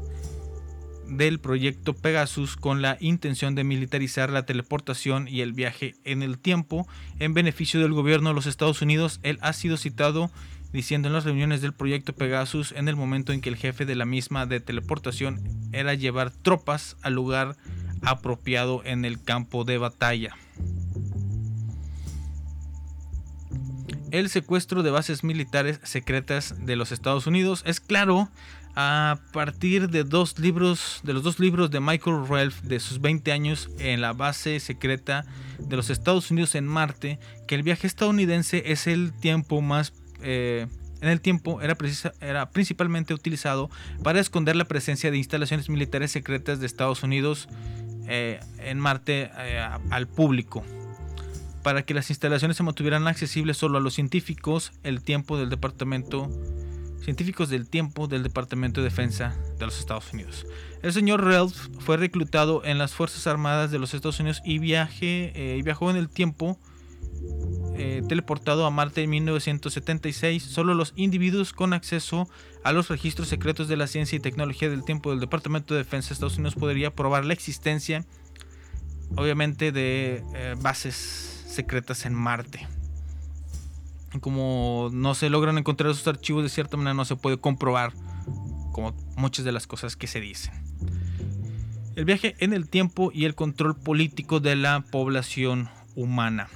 del 1.11 1.41
proyecto 1.41 1.95
Pegasus 1.95 2.57
con 2.57 2.83
la 2.83 2.97
intención 3.01 3.55
de 3.55 3.65
militarizar 3.65 4.31
la 4.31 4.47
teleportación 4.47 5.29
y 5.29 5.41
el 5.41 5.53
viaje 5.53 5.97
en 6.05 6.23
el 6.23 6.39
tiempo 6.39 6.87
en 7.19 7.35
beneficio 7.35 7.81
del 7.81 7.93
gobierno 7.93 8.31
de 8.31 8.35
los 8.35 8.47
Estados 8.47 8.81
Unidos. 8.81 9.21
Él 9.23 9.39
ha 9.43 9.53
sido 9.53 9.77
citado 9.77 10.31
diciendo 10.73 11.09
en 11.09 11.15
las 11.15 11.25
reuniones 11.25 11.63
del 11.63 11.73
proyecto 11.73 12.15
Pegasus 12.15 12.73
en 12.73 12.89
el 12.89 12.97
momento 12.97 13.33
en 13.33 13.41
que 13.41 13.49
el 13.49 13.57
jefe 13.57 13.85
de 13.85 13.97
la 13.97 14.05
misma 14.05 14.47
de 14.47 14.61
teleportación 14.61 15.41
era 15.73 15.95
llevar 15.95 16.31
tropas 16.31 16.97
al 17.03 17.15
lugar 17.15 17.57
apropiado 18.03 18.83
en 18.85 19.05
el 19.05 19.23
campo 19.23 19.65
de 19.65 19.79
batalla. 19.79 20.37
El 24.11 24.29
secuestro 24.29 24.83
de 24.83 24.91
bases 24.91 25.23
militares 25.23 25.79
secretas 25.85 26.67
de 26.67 26.75
los 26.75 26.91
Estados 26.91 27.29
Unidos 27.29 27.63
es 27.65 27.79
claro 27.79 28.29
a 28.75 29.19
partir 29.33 29.91
de 29.91 30.05
dos 30.05 30.39
libros, 30.39 31.01
de 31.03 31.13
los 31.13 31.23
dos 31.23 31.39
libros 31.39 31.71
de 31.71 31.81
Michael 31.81 32.27
Ralph 32.29 32.61
de 32.63 32.81
sus 32.81 33.01
20 33.01 33.33
años 33.33 33.69
en 33.79 34.01
la 34.01 34.13
base 34.13 34.61
secreta 34.61 35.25
de 35.59 35.77
los 35.77 35.91
Estados 35.91 36.31
Unidos 36.31 36.55
en 36.55 36.67
Marte, 36.67 37.19
que 37.47 37.55
el 37.55 37.63
viaje 37.63 37.87
estadounidense 37.87 38.63
es 38.67 38.87
el 38.87 39.13
tiempo 39.13 39.61
más 39.61 39.93
eh, 40.23 40.67
en 41.01 41.09
el 41.09 41.21
tiempo 41.21 41.63
era, 41.63 41.77
era, 42.21 42.51
principalmente 42.51 43.15
utilizado 43.15 43.71
para 44.03 44.21
esconder 44.21 44.55
la 44.57 44.67
presencia 44.67 45.11
de 45.11 45.17
instalaciones 45.17 45.71
militares 45.71 46.11
secretas 46.13 46.61
de 46.61 46.67
Estados 46.67 47.03
Unidos 47.03 47.49
eh, 48.07 48.41
en 48.59 48.79
Marte 48.79 49.31
eh, 49.39 49.67
al 49.91 50.09
público. 50.09 50.63
Para 51.63 51.83
que 51.83 51.95
las 51.95 52.11
instalaciones 52.11 52.57
se 52.57 52.63
mantuvieran 52.63 53.07
accesibles 53.07 53.57
solo 53.57 53.79
a 53.79 53.81
los 53.81 53.95
científicos, 53.95 54.73
el 54.83 55.03
tiempo 55.03 55.39
del 55.39 55.49
departamento 55.49 56.29
científicos 57.03 57.49
del 57.49 57.69
tiempo 57.69 58.07
del 58.07 58.23
Departamento 58.23 58.81
de 58.81 58.89
Defensa 58.89 59.35
de 59.59 59.67
los 59.67 59.79
Estados 59.79 60.13
Unidos. 60.13 60.47
El 60.83 60.93
señor 60.93 61.25
Ralph 61.25 61.55
fue 61.81 61.97
reclutado 61.97 62.65
en 62.65 62.79
las 62.79 62.93
Fuerzas 62.93 63.27
Armadas 63.27 63.71
de 63.71 63.79
los 63.79 63.95
Estados 63.95 64.21
Unidos 64.21 64.41
y, 64.45 64.59
viaje, 64.59 65.33
eh, 65.35 65.61
viajó 65.63 65.91
en 65.91 65.97
el 65.97 66.09
tiempo 66.09 66.59
eh, 67.77 68.03
teleportado 68.09 68.67
a 68.67 68.71
Marte 68.71 69.03
en 69.03 69.11
1976. 69.11 70.43
Solo 70.43 70.75
los 70.75 70.93
individuos 70.97 71.53
con 71.53 71.73
acceso 71.73 72.29
a 72.63 72.73
los 72.73 72.89
registros 72.89 73.29
secretos 73.29 73.69
de 73.69 73.77
la 73.77 73.87
ciencia 73.87 74.17
y 74.17 74.21
tecnología 74.21 74.69
del 74.69 74.85
tiempo 74.85 75.11
del 75.11 75.21
Departamento 75.21 75.75
de 75.75 75.79
Defensa 75.79 76.11
de 76.11 76.15
Estados 76.15 76.37
Unidos 76.37 76.55
podría 76.55 76.95
probar 76.95 77.25
la 77.25 77.33
existencia, 77.33 78.05
obviamente, 79.17 79.73
de 79.73 80.23
eh, 80.35 80.55
bases 80.61 80.95
secretas 81.47 82.05
en 82.05 82.15
Marte 82.15 82.69
como 84.19 84.91
no 84.93 85.15
se 85.15 85.31
logran 85.31 85.59
encontrar 85.59 85.91
esos 85.91 86.09
archivos 86.09 86.43
de 86.43 86.49
cierta 86.49 86.77
manera 86.77 86.95
no 86.95 87.05
se 87.05 87.17
puede 87.17 87.39
comprobar 87.39 87.93
como 88.73 88.95
muchas 89.17 89.45
de 89.45 89.53
las 89.53 89.67
cosas 89.67 89.95
que 89.97 90.07
se 90.07 90.21
dicen. 90.21 90.53
El 91.95 92.05
viaje 92.05 92.35
en 92.39 92.53
el 92.53 92.69
tiempo 92.69 93.11
y 93.15 93.25
el 93.25 93.35
control 93.35 93.77
político 93.77 94.41
de 94.41 94.57
la 94.57 94.81
población 94.81 95.69
humana. 95.95 96.49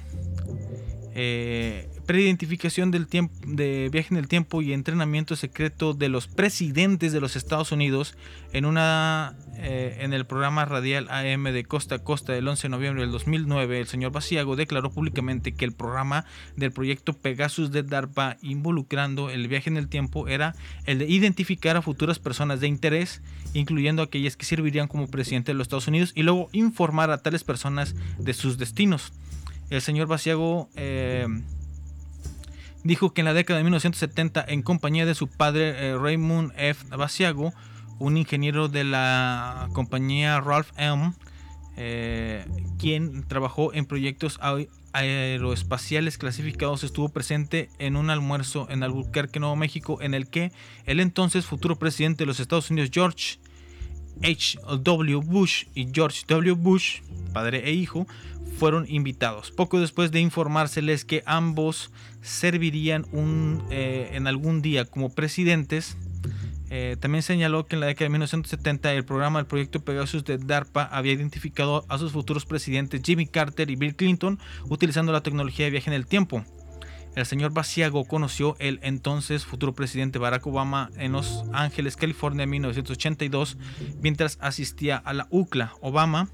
Eh, 1.13 1.89
preidentificación 2.05 2.91
del 2.91 3.07
tiempo 3.07 3.35
de 3.47 3.89
viaje 3.91 4.09
en 4.11 4.17
el 4.17 4.27
tiempo 4.27 4.61
y 4.61 4.73
entrenamiento 4.73 5.35
secreto 5.35 5.93
de 5.93 6.09
los 6.09 6.27
presidentes 6.27 7.13
de 7.13 7.19
los 7.19 7.35
Estados 7.35 7.71
Unidos 7.71 8.15
en 8.53 8.65
una 8.65 9.35
eh, 9.57 9.97
en 10.01 10.13
el 10.13 10.25
programa 10.25 10.65
radial 10.65 11.07
AM 11.09 11.45
de 11.45 11.63
Costa 11.63 11.95
a 11.95 11.99
Costa 11.99 12.33
del 12.33 12.47
11 12.47 12.63
de 12.63 12.69
noviembre 12.69 13.01
del 13.01 13.11
2009 13.11 13.79
el 13.79 13.87
señor 13.87 14.11
Basiago 14.11 14.55
declaró 14.55 14.91
públicamente 14.91 15.53
que 15.53 15.65
el 15.65 15.71
programa 15.71 16.25
del 16.55 16.71
proyecto 16.71 17.13
Pegasus 17.13 17.71
de 17.71 17.83
DARPA 17.83 18.37
involucrando 18.41 19.29
el 19.29 19.47
viaje 19.47 19.69
en 19.69 19.77
el 19.77 19.87
tiempo 19.87 20.27
era 20.27 20.55
el 20.85 20.99
de 20.99 21.05
identificar 21.05 21.77
a 21.77 21.81
futuras 21.81 22.19
personas 22.19 22.59
de 22.59 22.67
interés 22.67 23.21
incluyendo 23.53 24.01
aquellas 24.03 24.37
que 24.37 24.45
servirían 24.45 24.87
como 24.87 25.07
presidente 25.07 25.51
de 25.51 25.57
los 25.57 25.65
Estados 25.65 25.87
Unidos 25.87 26.11
y 26.15 26.23
luego 26.23 26.49
informar 26.51 27.09
a 27.11 27.17
tales 27.17 27.43
personas 27.43 27.95
de 28.19 28.33
sus 28.33 28.57
destinos. 28.57 29.13
El 29.69 29.81
señor 29.81 30.07
Basiago 30.07 30.69
eh, 30.75 31.25
dijo 32.85 33.13
que 33.13 33.21
en 33.21 33.25
la 33.25 33.33
década 33.33 33.57
de 33.57 33.63
1970, 33.65 34.45
en 34.47 34.61
compañía 34.61 35.05
de 35.05 35.15
su 35.15 35.27
padre 35.27 35.89
eh, 35.89 35.97
Raymond 35.97 36.53
F. 36.55 36.85
Basiago, 36.95 37.53
un 37.99 38.15
ingeniero 38.15 38.69
de 38.69 38.83
la 38.85 39.67
compañía 39.73 40.39
Ralph 40.39 40.69
M., 40.77 41.11
eh, 41.77 42.45
quien 42.79 43.23
trabajó 43.27 43.73
en 43.73 43.85
proyectos 43.85 44.39
ae- 44.41 44.69
aeroespaciales 44.93 46.17
clasificados, 46.17 46.83
estuvo 46.85 47.09
presente 47.09 47.69
en 47.79 47.97
un 47.97 48.09
almuerzo 48.09 48.67
en 48.69 48.83
Albuquerque, 48.83 49.39
Nuevo 49.41 49.55
México, 49.57 49.97
en 50.01 50.13
el 50.13 50.29
que 50.29 50.51
el 50.85 50.99
entonces 51.01 51.45
futuro 51.45 51.77
presidente 51.77 52.19
de 52.23 52.27
los 52.27 52.39
Estados 52.39 52.69
Unidos, 52.69 52.91
George 52.93 53.39
H. 54.23 54.57
W. 54.83 55.21
Bush 55.21 55.65
y 55.73 55.87
George 55.93 56.23
W. 56.27 56.53
Bush, 56.53 57.01
padre 57.33 57.67
e 57.67 57.73
hijo, 57.73 58.07
fueron 58.57 58.85
invitados. 58.87 59.51
Poco 59.51 59.79
después 59.79 60.11
de 60.11 60.21
informárseles 60.21 61.05
que 61.05 61.23
ambos 61.25 61.91
servirían 62.21 63.05
un, 63.11 63.61
eh, 63.69 64.11
en 64.13 64.27
algún 64.27 64.61
día 64.61 64.85
como 64.85 65.13
presidentes, 65.13 65.97
eh, 66.69 66.97
también 66.99 67.21
señaló 67.21 67.67
que 67.67 67.75
en 67.75 67.81
la 67.81 67.87
década 67.87 68.05
de 68.05 68.09
1970 68.11 68.93
el 68.93 69.05
programa 69.05 69.39
del 69.39 69.45
proyecto 69.45 69.81
Pegasus 69.81 70.25
de 70.25 70.37
DARPA 70.37 70.83
había 70.83 71.13
identificado 71.13 71.85
a 71.89 71.97
sus 71.97 72.11
futuros 72.11 72.45
presidentes 72.45 73.01
Jimmy 73.03 73.27
Carter 73.27 73.69
y 73.69 73.75
Bill 73.75 73.95
Clinton 73.95 74.39
utilizando 74.67 75.11
la 75.11 75.21
tecnología 75.21 75.65
de 75.65 75.71
viaje 75.71 75.89
en 75.89 75.95
el 75.95 76.07
tiempo. 76.07 76.43
El 77.15 77.25
señor 77.25 77.53
Basiago 77.53 78.03
conoció 78.03 78.57
el 78.59 78.79
entonces 78.83 79.45
futuro 79.45 79.73
presidente 79.73 80.19
Barack 80.19 80.45
Obama 80.47 80.89
en 80.97 81.13
Los 81.13 81.45
Ángeles, 81.53 81.95
California 81.95 82.43
en 82.43 82.49
1982 82.49 83.57
mientras 84.01 84.37
asistía 84.41 84.97
a 84.97 85.13
la 85.13 85.27
UCLA. 85.29 85.73
Obama, 85.79 86.27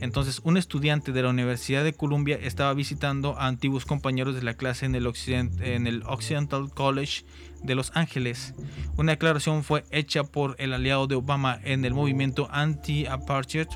entonces 0.00 0.40
un 0.44 0.56
estudiante 0.56 1.10
de 1.10 1.22
la 1.22 1.30
Universidad 1.30 1.82
de 1.82 1.92
Columbia, 1.92 2.38
estaba 2.40 2.72
visitando 2.72 3.36
a 3.36 3.48
antiguos 3.48 3.84
compañeros 3.84 4.36
de 4.36 4.42
la 4.42 4.54
clase 4.54 4.86
en 4.86 4.94
el, 4.94 5.12
en 5.60 5.86
el 5.88 6.04
Occidental 6.04 6.70
College 6.72 7.24
de 7.64 7.74
Los 7.74 7.90
Ángeles. 7.96 8.54
Una 8.96 9.12
declaración 9.12 9.64
fue 9.64 9.84
hecha 9.90 10.22
por 10.22 10.54
el 10.58 10.72
aliado 10.72 11.08
de 11.08 11.16
Obama 11.16 11.58
en 11.64 11.84
el 11.84 11.94
movimiento 11.94 12.48
anti-apartheid 12.52 13.66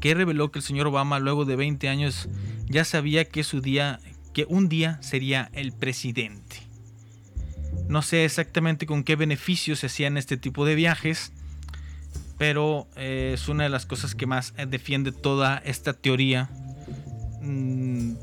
que 0.00 0.14
reveló 0.14 0.50
que 0.50 0.60
el 0.60 0.64
señor 0.64 0.86
Obama 0.86 1.18
luego 1.18 1.44
de 1.44 1.56
20 1.56 1.88
años 1.88 2.28
ya 2.66 2.84
sabía 2.84 3.24
que 3.24 3.44
su 3.44 3.60
día 3.60 4.00
que 4.32 4.46
un 4.48 4.68
día 4.68 4.98
sería 5.02 5.50
el 5.52 5.72
presidente. 5.72 6.56
No 7.88 8.02
sé 8.02 8.24
exactamente 8.24 8.86
con 8.86 9.04
qué 9.04 9.16
beneficios 9.16 9.80
se 9.80 9.86
hacían 9.86 10.16
este 10.16 10.36
tipo 10.36 10.64
de 10.64 10.74
viajes, 10.74 11.32
pero 12.38 12.88
eh, 12.96 13.32
es 13.34 13.48
una 13.48 13.64
de 13.64 13.68
las 13.68 13.84
cosas 13.84 14.14
que 14.14 14.26
más 14.26 14.54
eh, 14.56 14.64
defiende 14.66 15.12
toda 15.12 15.58
esta 15.58 15.92
teoría. 15.92 16.48
Mm, 17.42 18.14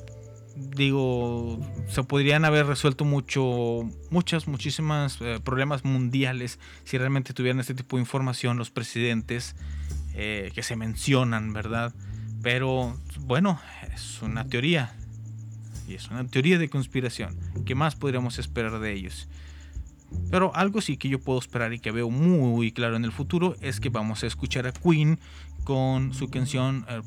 digo, 0.76 1.60
se 1.90 2.04
podrían 2.04 2.46
haber 2.46 2.66
resuelto 2.66 3.06
mucho, 3.06 3.88
muchas, 4.10 4.48
muchísimas 4.48 5.20
eh, 5.22 5.40
problemas 5.44 5.86
mundiales 5.86 6.60
si 6.84 6.98
realmente 6.98 7.34
tuvieran 7.34 7.60
este 7.60 7.76
tipo 7.76 7.98
de 7.98 8.02
información 8.02 8.58
los 8.58 8.72
presidentes 8.72 9.56
que 10.16 10.64
se 10.64 10.76
mencionan, 10.76 11.54
¿verdad? 11.54 11.94
Pero 12.42 12.98
bueno, 13.20 13.62
es 13.94 14.20
una 14.24 14.48
teoría. 14.48 14.96
Y 15.88 15.96
es 15.96 16.10
una 16.10 16.26
teoría 16.28 16.58
de 16.60 16.70
conspiración. 16.70 17.38
¿Qué 17.66 17.76
más 17.76 17.96
podríamos 17.96 18.40
esperar 18.40 18.80
de 18.80 18.94
ellos? 18.94 19.28
Pero 20.30 20.56
algo 20.56 20.82
sí 20.82 20.98
que 20.98 21.10
yo 21.10 21.20
puedo 21.20 21.40
esperar 21.40 21.74
y 21.74 21.80
que 21.80 21.92
veo 21.92 22.10
muy 22.10 22.72
claro 22.72 22.96
en 22.96 23.06
el 23.06 23.12
futuro 23.12 23.56
es 23.62 23.80
que 23.80 23.90
vamos 23.90 24.24
a 24.24 24.28
escuchar 24.28 24.68
a 24.68 24.72
Queen 24.72 25.20
con 25.64 26.14
su 26.14 26.30
canción 26.30 26.86
eh, 26.90 27.02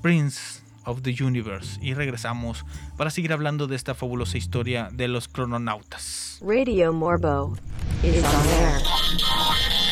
Prince 0.00 0.62
of 0.84 1.02
the 1.02 1.14
Universe. 1.22 1.78
Y 1.82 1.94
regresamos 1.94 2.64
para 2.96 3.10
seguir 3.10 3.32
hablando 3.32 3.66
de 3.66 3.76
esta 3.76 3.94
fabulosa 3.94 4.38
historia 4.38 4.88
de 4.92 5.08
los 5.08 5.28
crononautas. 5.28 6.40
Radio 6.42 6.92
Morbo 6.92 7.56
is 8.02 8.24
on 8.24 8.48
air. 8.48 9.91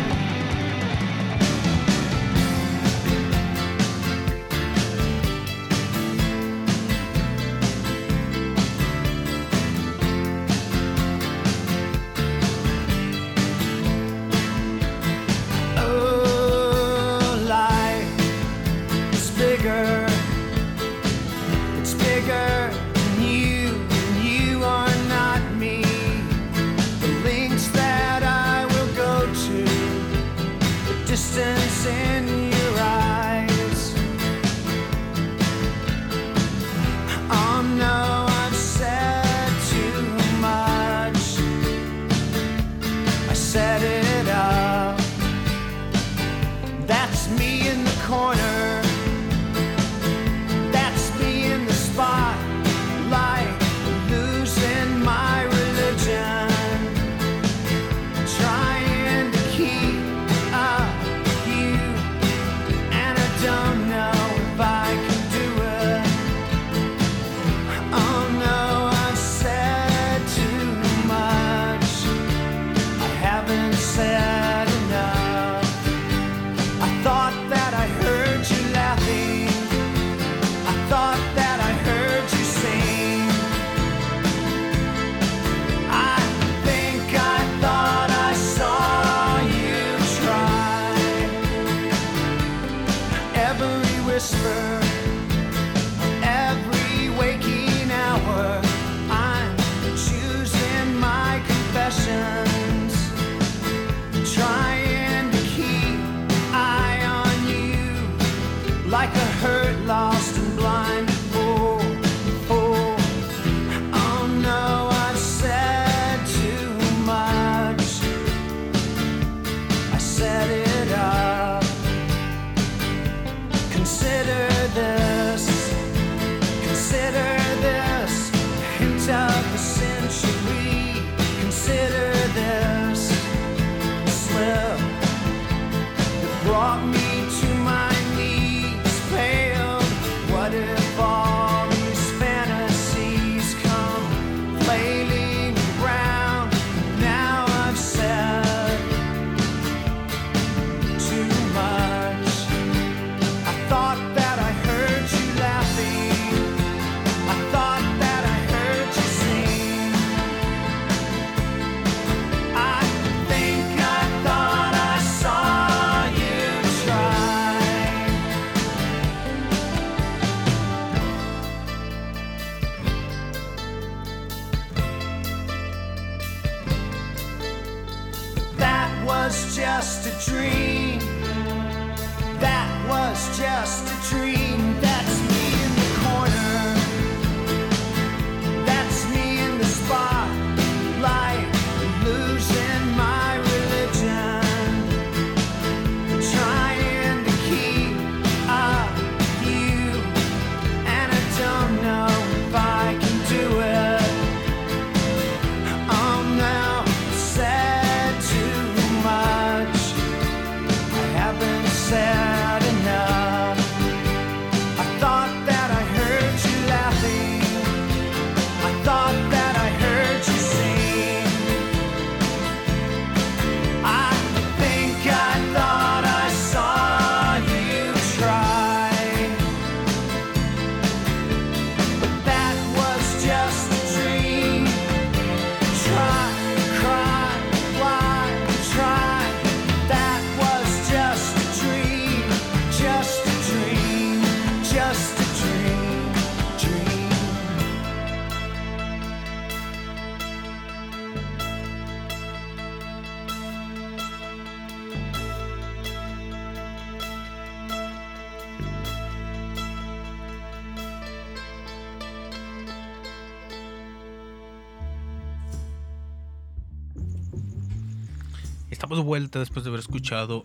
vuelta 269.01 269.39
después 269.39 269.63
de 269.63 269.69
haber 269.69 269.79
escuchado 269.79 270.43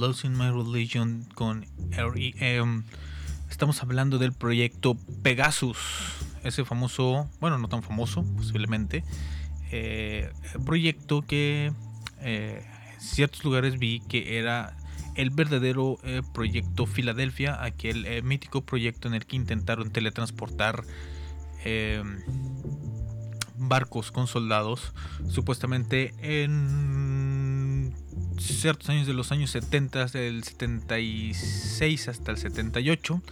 Losing 0.00 0.36
My 0.36 0.50
Religion 0.50 1.26
con 1.34 1.66
REM. 1.90 2.84
Estamos 3.50 3.82
hablando 3.82 4.18
del 4.18 4.32
proyecto 4.32 4.96
Pegasus, 5.22 5.78
ese 6.44 6.64
famoso, 6.64 7.28
bueno, 7.40 7.58
no 7.58 7.68
tan 7.68 7.82
famoso 7.82 8.24
posiblemente, 8.36 9.04
eh, 9.70 10.30
proyecto 10.64 11.22
que 11.22 11.72
eh, 12.20 12.66
en 12.94 13.00
ciertos 13.00 13.44
lugares 13.44 13.78
vi 13.78 14.00
que 14.08 14.38
era 14.38 14.76
el 15.14 15.30
verdadero 15.30 15.98
eh, 16.04 16.22
proyecto 16.32 16.86
Filadelfia, 16.86 17.62
aquel 17.62 18.22
mítico 18.22 18.60
proyecto 18.60 19.08
en 19.08 19.14
el 19.14 19.26
que 19.26 19.36
intentaron 19.36 19.90
teletransportar 19.90 20.84
barcos 23.58 24.12
con 24.12 24.26
soldados, 24.26 24.92
supuestamente 25.28 26.14
en 26.22 27.07
ciertos 28.38 28.88
años 28.88 29.06
de 29.06 29.14
los 29.14 29.32
años 29.32 29.50
70, 29.50 30.06
del 30.06 30.44
76 30.44 32.08
hasta 32.08 32.30
el 32.30 32.38
78, 32.38 33.22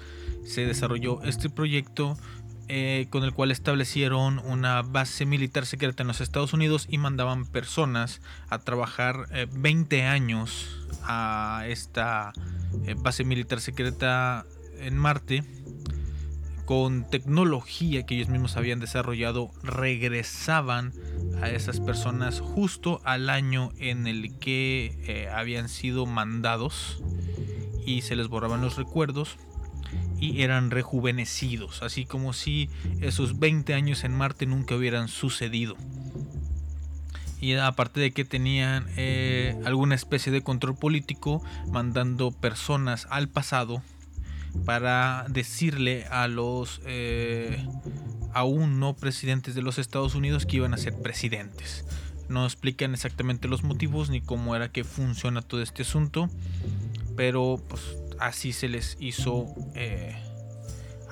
se 0.45 0.67
desarrolló 0.67 1.23
este 1.23 1.51
proyecto 1.51 2.17
eh, 2.69 3.07
con 3.11 3.23
el 3.23 3.33
cual 3.33 3.53
establecieron 3.53 4.41
una 4.41 4.83
base 4.83 5.25
militar 5.25 5.67
secreta 5.67 6.03
en 6.03 6.09
los 6.09 6.21
Estados 6.21 6.53
Unidos 6.53 6.87
y 6.91 6.99
mandaban 6.99 7.47
personas 7.47 8.21
a 8.49 8.59
trabajar 8.59 9.27
eh, 9.33 9.47
20 9.53 10.03
años 10.03 10.67
a 11.05 11.65
esta 11.69 12.33
eh, 12.85 12.97
base 12.99 13.23
militar 13.23 13.61
secreta 13.61 14.45
en 14.79 14.99
Marte 14.99 15.45
con 16.67 17.09
tecnología 17.09 18.05
que 18.05 18.17
ellos 18.17 18.29
mismos 18.29 18.57
habían 18.57 18.81
desarrollado 18.81 19.51
regresaban 19.63 20.93
a 21.41 21.49
esas 21.49 21.81
personas 21.81 22.41
justo 22.41 23.01
al 23.05 23.31
año 23.31 23.71
en 23.79 24.07
el 24.07 24.37
que 24.39 24.99
eh, 25.07 25.29
habían 25.33 25.69
sido 25.69 26.07
mandados 26.07 27.01
y 27.87 28.03
se 28.03 28.17
les 28.17 28.27
borraban 28.27 28.61
los 28.61 28.77
recuerdos 28.77 29.37
y 30.19 30.43
eran 30.43 30.71
rejuvenecidos, 30.71 31.83
así 31.83 32.05
como 32.05 32.33
si 32.33 32.69
esos 33.01 33.39
20 33.39 33.73
años 33.73 34.03
en 34.03 34.13
Marte 34.13 34.47
nunca 34.47 34.75
hubieran 34.75 35.09
sucedido. 35.09 35.77
Y 37.41 37.55
aparte 37.55 38.01
de 38.01 38.11
que 38.13 38.25
tenían 38.25 38.87
eh, 38.97 39.57
alguna 39.65 39.95
especie 39.95 40.33
de 40.33 40.43
control 40.43 40.75
político, 40.77 41.45
mandando 41.71 42.33
personas 42.33 43.07
al 43.11 43.29
pasado 43.29 43.83
para 44.65 45.27
decirle 45.29 46.05
a 46.07 46.29
los 46.29 46.81
eh, 46.85 47.67
aún 48.33 48.81
no 48.81 48.95
presidentes 48.95 49.55
de 49.55 49.63
los 49.63 49.79
Estados 49.79 50.15
Unidos 50.15 50.47
que 50.47 50.57
iban 50.57 50.75
a 50.75 50.77
ser 50.77 50.95
presidentes. 51.01 51.85
No 52.29 52.45
explican 52.45 52.93
exactamente 52.93 53.49
los 53.49 53.63
motivos 53.63 54.11
ni 54.11 54.21
cómo 54.21 54.57
era 54.57 54.69
que 54.69 54.85
funciona 54.85 55.43
todo 55.43 55.63
este 55.63 55.83
asunto, 55.83 56.29
pero 57.17 57.63
pues 57.69 57.97
así 58.19 58.53
se 58.53 58.69
les 58.69 58.97
hizo, 59.01 59.47
eh, 59.75 60.17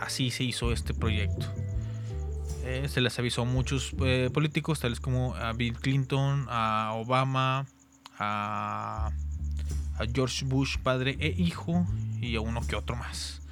así 0.00 0.30
se 0.30 0.44
hizo 0.44 0.72
este 0.72 0.92
proyecto. 0.92 1.46
Eh, 2.64 2.88
se 2.88 3.00
les 3.00 3.18
avisó 3.18 3.42
a 3.42 3.44
muchos 3.44 3.94
eh, 4.04 4.30
políticos, 4.32 4.80
tales 4.80 4.98
como 4.98 5.34
a 5.34 5.52
Bill 5.52 5.74
Clinton, 5.74 6.46
a 6.48 6.92
Obama, 6.94 7.66
a, 8.18 9.10
a 9.98 10.04
George 10.12 10.44
Bush, 10.44 10.78
padre 10.78 11.16
e 11.20 11.28
hijo, 11.28 11.86
y 12.20 12.36
a 12.36 12.40
uno 12.40 12.60
que 12.66 12.76
otro 12.76 12.96
más. 12.96 13.42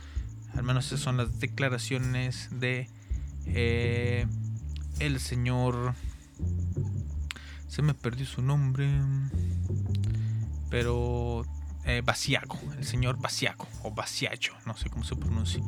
Al 0.54 0.62
menos 0.62 0.86
esas 0.86 1.00
son 1.00 1.16
las 1.16 1.40
declaraciones 1.40 2.48
de 2.50 2.88
eh, 3.46 4.26
el 4.98 5.20
señor. 5.20 5.94
Se 7.68 7.82
me 7.82 7.94
perdió 7.94 8.26
su 8.26 8.42
nombre. 8.42 8.88
Pero 10.68 11.44
eh, 11.84 12.02
el 12.06 12.84
señor 12.84 13.20
Basiago 13.20 13.68
o 13.82 13.90
Basiacho, 13.90 14.54
no 14.66 14.76
sé 14.76 14.88
cómo 14.88 15.04
se 15.04 15.16
pronuncia. 15.16 15.62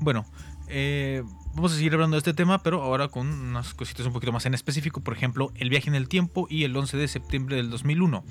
Bueno, 0.00 0.26
eh, 0.68 1.22
vamos 1.54 1.72
a 1.72 1.76
seguir 1.76 1.94
hablando 1.94 2.16
de 2.16 2.18
este 2.18 2.34
tema, 2.34 2.62
pero 2.62 2.82
ahora 2.82 3.08
con 3.08 3.28
unas 3.28 3.74
cositas 3.74 4.06
un 4.06 4.12
poquito 4.12 4.32
más 4.32 4.46
en 4.46 4.54
específico. 4.54 5.00
Por 5.00 5.14
ejemplo, 5.14 5.52
el 5.54 5.70
viaje 5.70 5.88
en 5.88 5.94
el 5.94 6.08
tiempo 6.08 6.46
y 6.50 6.64
el 6.64 6.76
11 6.76 6.96
de 6.96 7.08
septiembre 7.08 7.56
del 7.56 7.70
2001. 7.70 8.24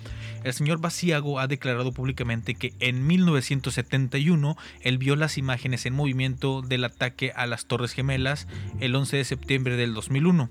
El 0.43 0.53
señor 0.53 0.79
Basiago 0.79 1.39
ha 1.39 1.47
declarado 1.47 1.91
públicamente 1.91 2.55
que 2.55 2.73
en 2.79 3.07
1971 3.07 4.57
él 4.81 4.97
vio 4.97 5.15
las 5.15 5.37
imágenes 5.37 5.85
en 5.85 5.93
movimiento 5.93 6.61
del 6.61 6.83
ataque 6.83 7.31
a 7.35 7.47
las 7.47 7.65
Torres 7.65 7.93
Gemelas 7.93 8.47
el 8.79 8.95
11 8.95 9.17
de 9.17 9.25
septiembre 9.25 9.77
del 9.77 9.93
2001 9.93 10.49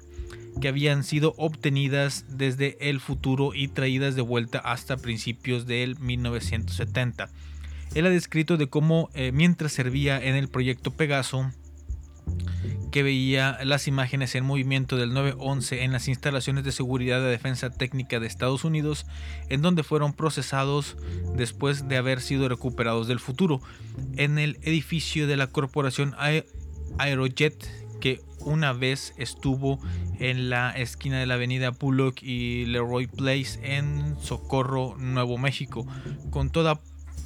que 0.60 0.68
habían 0.68 1.02
sido 1.02 1.34
obtenidas 1.38 2.26
desde 2.28 2.76
el 2.90 3.00
futuro 3.00 3.54
y 3.54 3.68
traídas 3.68 4.16
de 4.16 4.22
vuelta 4.22 4.58
hasta 4.58 4.98
principios 4.98 5.66
del 5.66 5.98
1970. 5.98 7.30
Él 7.94 8.06
ha 8.06 8.10
descrito 8.10 8.58
de 8.58 8.68
cómo 8.68 9.08
eh, 9.14 9.32
mientras 9.32 9.72
servía 9.72 10.22
en 10.22 10.34
el 10.34 10.48
proyecto 10.48 10.90
Pegaso, 10.90 11.50
que 12.92 13.02
veía 13.02 13.58
las 13.64 13.88
imágenes 13.88 14.34
en 14.36 14.44
movimiento 14.44 14.96
del 14.96 15.12
911 15.14 15.82
en 15.82 15.92
las 15.92 16.06
instalaciones 16.08 16.62
de 16.62 16.70
seguridad 16.72 17.20
de 17.20 17.30
defensa 17.30 17.70
técnica 17.70 18.20
de 18.20 18.26
Estados 18.28 18.62
Unidos, 18.64 19.06
en 19.48 19.62
donde 19.62 19.82
fueron 19.82 20.12
procesados 20.12 20.96
después 21.34 21.88
de 21.88 21.96
haber 21.96 22.20
sido 22.20 22.48
recuperados 22.48 23.08
del 23.08 23.18
futuro, 23.18 23.60
en 24.16 24.38
el 24.38 24.58
edificio 24.62 25.26
de 25.26 25.36
la 25.36 25.48
corporación 25.48 26.14
Ae- 26.18 26.46
Aerojet 26.98 27.66
que 28.00 28.20
una 28.40 28.72
vez 28.72 29.14
estuvo 29.16 29.78
en 30.18 30.50
la 30.50 30.70
esquina 30.72 31.18
de 31.18 31.26
la 31.26 31.34
avenida 31.34 31.70
Bullock 31.70 32.22
y 32.22 32.66
Leroy 32.66 33.06
Place 33.06 33.58
en 33.62 34.16
Socorro, 34.20 34.96
Nuevo 34.98 35.38
México. 35.38 35.86
Con 36.30 36.50
toda, 36.50 36.80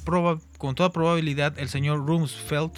proba- 0.05 0.39
con 0.59 0.75
toda 0.75 0.91
probabilidad 0.91 1.57
el 1.59 1.67
señor 1.69 2.05
Rumsfeld 2.05 2.71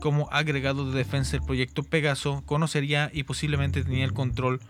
como 0.00 0.28
agregado 0.32 0.90
de 0.90 0.98
defensa 0.98 1.32
del 1.32 1.42
proyecto 1.42 1.82
Pegaso 1.82 2.42
conocería 2.46 3.10
y 3.12 3.22
posiblemente 3.22 3.84
tenía 3.84 4.04
el 4.04 4.12
control 4.12 4.60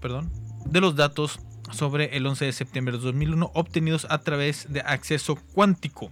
perdón, 0.00 0.30
de 0.66 0.80
los 0.80 0.96
datos 0.96 1.40
sobre 1.70 2.16
el 2.16 2.26
11 2.26 2.46
de 2.46 2.52
septiembre 2.52 2.96
de 2.96 3.02
2001 3.02 3.50
obtenidos 3.54 4.06
a 4.10 4.18
través 4.18 4.66
de 4.70 4.80
acceso 4.80 5.36
cuántico 5.54 6.10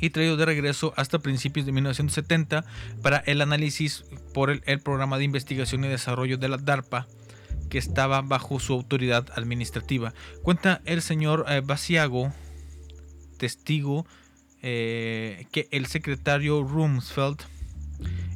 y 0.00 0.10
traído 0.10 0.36
de 0.36 0.44
regreso 0.44 0.92
hasta 0.96 1.18
principios 1.18 1.66
de 1.66 1.72
1970 1.72 2.64
para 3.02 3.18
el 3.18 3.40
análisis 3.40 4.04
por 4.34 4.50
el, 4.50 4.80
programa 4.80 5.18
de 5.18 5.24
investigación 5.24 5.84
y 5.84 5.88
desarrollo 5.88 6.36
de 6.36 6.48
la 6.48 6.58
DARPA 6.58 7.06
que 7.70 7.78
estaba 7.78 8.22
bajo 8.22 8.60
su 8.60 8.74
autoridad 8.74 9.26
administrativa. 9.34 10.12
Cuenta 10.42 10.82
el 10.84 11.02
señor 11.02 11.46
eh, 11.48 11.62
Basiago, 11.64 12.32
testigo, 13.38 14.06
eh, 14.62 15.46
que 15.52 15.68
el 15.70 15.86
secretario 15.86 16.62
Rumsfeld 16.62 17.40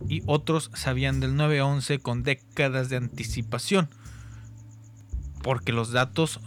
y 0.09 0.23
otros 0.27 0.71
sabían 0.75 1.21
del 1.21 1.37
911 1.37 1.99
con 2.01 2.23
décadas 2.23 2.89
de 2.89 2.97
anticipación, 2.97 3.89
porque 5.43 5.73
los 5.73 5.93
datos 5.93 6.41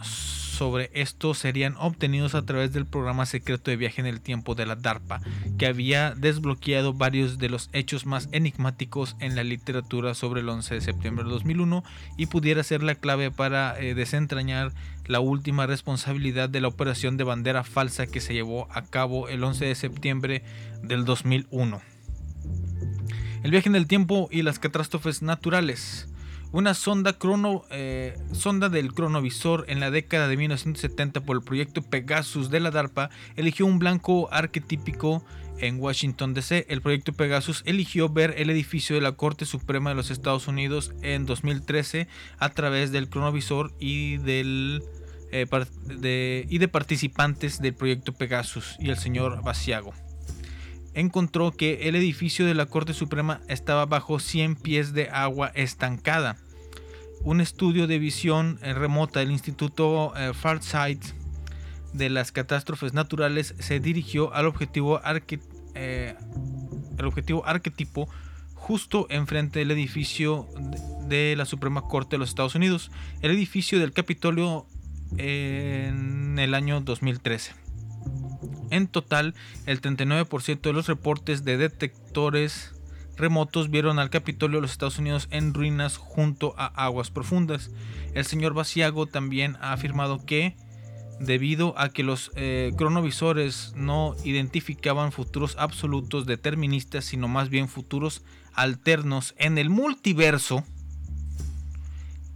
sobre 0.54 0.90
esto 0.94 1.34
serían 1.34 1.74
obtenidos 1.78 2.34
a 2.34 2.46
través 2.46 2.72
del 2.72 2.86
programa 2.86 3.26
secreto 3.26 3.70
de 3.70 3.76
viaje 3.76 4.00
en 4.00 4.06
el 4.06 4.20
tiempo 4.20 4.54
de 4.54 4.66
la 4.66 4.76
DARPA, 4.76 5.20
que 5.58 5.66
había 5.66 6.14
desbloqueado 6.14 6.94
varios 6.94 7.38
de 7.38 7.48
los 7.48 7.68
hechos 7.72 8.06
más 8.06 8.28
enigmáticos 8.30 9.16
en 9.18 9.34
la 9.34 9.42
literatura 9.42 10.14
sobre 10.14 10.40
el 10.42 10.48
11 10.48 10.74
de 10.74 10.80
septiembre 10.80 11.24
de 11.24 11.30
2001 11.30 11.82
y 12.16 12.26
pudiera 12.26 12.62
ser 12.62 12.82
la 12.82 12.94
clave 12.94 13.30
para 13.32 13.78
eh, 13.80 13.94
desentrañar 13.94 14.72
la 15.06 15.20
última 15.20 15.66
responsabilidad 15.66 16.48
de 16.48 16.60
la 16.60 16.68
operación 16.68 17.16
de 17.16 17.24
bandera 17.24 17.64
falsa 17.64 18.06
que 18.06 18.20
se 18.20 18.34
llevó 18.34 18.68
a 18.70 18.82
cabo 18.82 19.28
el 19.28 19.44
11 19.44 19.66
de 19.66 19.74
septiembre 19.74 20.42
del 20.82 21.04
2001. 21.04 21.80
El 23.42 23.50
viaje 23.50 23.68
en 23.68 23.76
el 23.76 23.86
tiempo 23.86 24.28
y 24.30 24.42
las 24.42 24.58
catástrofes 24.58 25.20
naturales. 25.20 26.08
Una 26.50 26.72
sonda, 26.72 27.18
eh, 27.70 28.16
sonda 28.32 28.68
del 28.68 28.94
cronovisor 28.94 29.64
en 29.68 29.80
la 29.80 29.90
década 29.90 30.28
de 30.28 30.36
1970 30.36 31.20
por 31.20 31.36
el 31.36 31.42
proyecto 31.42 31.82
Pegasus 31.82 32.48
de 32.48 32.60
la 32.60 32.70
DARPA 32.70 33.10
eligió 33.36 33.66
un 33.66 33.80
blanco 33.80 34.32
arquetípico 34.32 35.24
en 35.58 35.80
Washington 35.80 36.32
DC. 36.32 36.66
El 36.68 36.80
proyecto 36.80 37.12
Pegasus 37.12 37.62
eligió 37.66 38.08
ver 38.08 38.34
el 38.38 38.50
edificio 38.50 38.94
de 38.96 39.02
la 39.02 39.12
Corte 39.12 39.46
Suprema 39.46 39.90
de 39.90 39.96
los 39.96 40.10
Estados 40.10 40.46
Unidos 40.46 40.92
en 41.02 41.26
2013 41.26 42.06
a 42.38 42.48
través 42.50 42.92
del 42.92 43.08
cronovisor 43.08 43.72
y 43.78 44.18
del 44.18 44.82
eh, 45.36 46.46
y 46.48 46.58
de 46.58 46.68
participantes 46.68 47.60
del 47.60 47.74
proyecto 47.74 48.12
Pegasus 48.12 48.76
y 48.78 48.90
el 48.90 48.96
señor 48.96 49.42
Basiago 49.42 49.92
encontró 50.94 51.50
que 51.50 51.88
el 51.88 51.96
edificio 51.96 52.46
de 52.46 52.54
la 52.54 52.66
Corte 52.66 52.94
Suprema 52.94 53.40
estaba 53.48 53.84
bajo 53.84 54.20
100 54.20 54.54
pies 54.54 54.92
de 54.92 55.10
agua 55.10 55.50
estancada. 55.56 56.36
Un 57.22 57.40
estudio 57.40 57.88
de 57.88 57.98
visión 57.98 58.60
eh, 58.62 58.74
remota 58.74 59.18
del 59.18 59.32
Instituto 59.32 60.12
eh, 60.16 60.32
Farsight 60.34 61.02
de 61.92 62.10
las 62.10 62.30
catástrofes 62.30 62.94
naturales 62.94 63.56
se 63.58 63.80
dirigió 63.80 64.32
al 64.34 64.46
objetivo, 64.46 65.00
el 65.74 66.14
objetivo 67.04 67.44
arquetipo 67.44 68.08
justo 68.54 69.08
enfrente 69.10 69.58
del 69.58 69.72
edificio 69.72 70.48
de 71.08 71.34
la 71.36 71.44
Suprema 71.44 71.82
Corte 71.82 72.12
de 72.12 72.18
los 72.18 72.28
Estados 72.28 72.54
Unidos, 72.54 72.92
el 73.20 73.32
edificio 73.32 73.80
del 73.80 73.92
Capitolio 73.92 74.66
en 75.18 76.38
el 76.38 76.54
año 76.54 76.80
2013. 76.80 77.52
En 78.70 78.88
total, 78.88 79.34
el 79.66 79.80
39% 79.80 80.60
de 80.60 80.72
los 80.72 80.88
reportes 80.88 81.44
de 81.44 81.56
detectores 81.56 82.74
remotos 83.16 83.70
vieron 83.70 83.98
al 83.98 84.10
Capitolio 84.10 84.58
de 84.58 84.62
los 84.62 84.72
Estados 84.72 84.98
Unidos 84.98 85.28
en 85.30 85.54
ruinas 85.54 85.96
junto 85.96 86.54
a 86.58 86.66
aguas 86.66 87.10
profundas. 87.10 87.70
El 88.14 88.24
señor 88.24 88.54
Basiago 88.54 89.06
también 89.06 89.56
ha 89.60 89.72
afirmado 89.72 90.24
que, 90.24 90.56
debido 91.20 91.78
a 91.78 91.90
que 91.90 92.02
los 92.02 92.32
eh, 92.34 92.72
cronovisores 92.76 93.72
no 93.76 94.16
identificaban 94.24 95.12
futuros 95.12 95.56
absolutos 95.58 96.26
deterministas, 96.26 97.04
sino 97.04 97.28
más 97.28 97.48
bien 97.48 97.68
futuros 97.68 98.22
alternos 98.52 99.34
en 99.38 99.58
el 99.58 99.70
multiverso, 99.70 100.64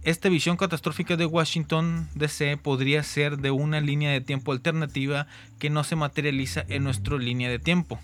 esta 0.03 0.29
visión 0.29 0.57
catastrófica 0.57 1.17
de 1.17 1.25
Washington 1.25 2.07
DC 2.15 2.57
podría 2.57 3.03
ser 3.03 3.37
de 3.37 3.51
una 3.51 3.81
línea 3.81 4.11
de 4.11 4.21
tiempo 4.21 4.51
alternativa 4.51 5.27
que 5.59 5.69
no 5.69 5.83
se 5.83 5.95
materializa 5.95 6.63
en 6.69 6.83
nuestra 6.83 7.17
línea 7.17 7.49
de 7.49 7.59
tiempo. 7.59 7.99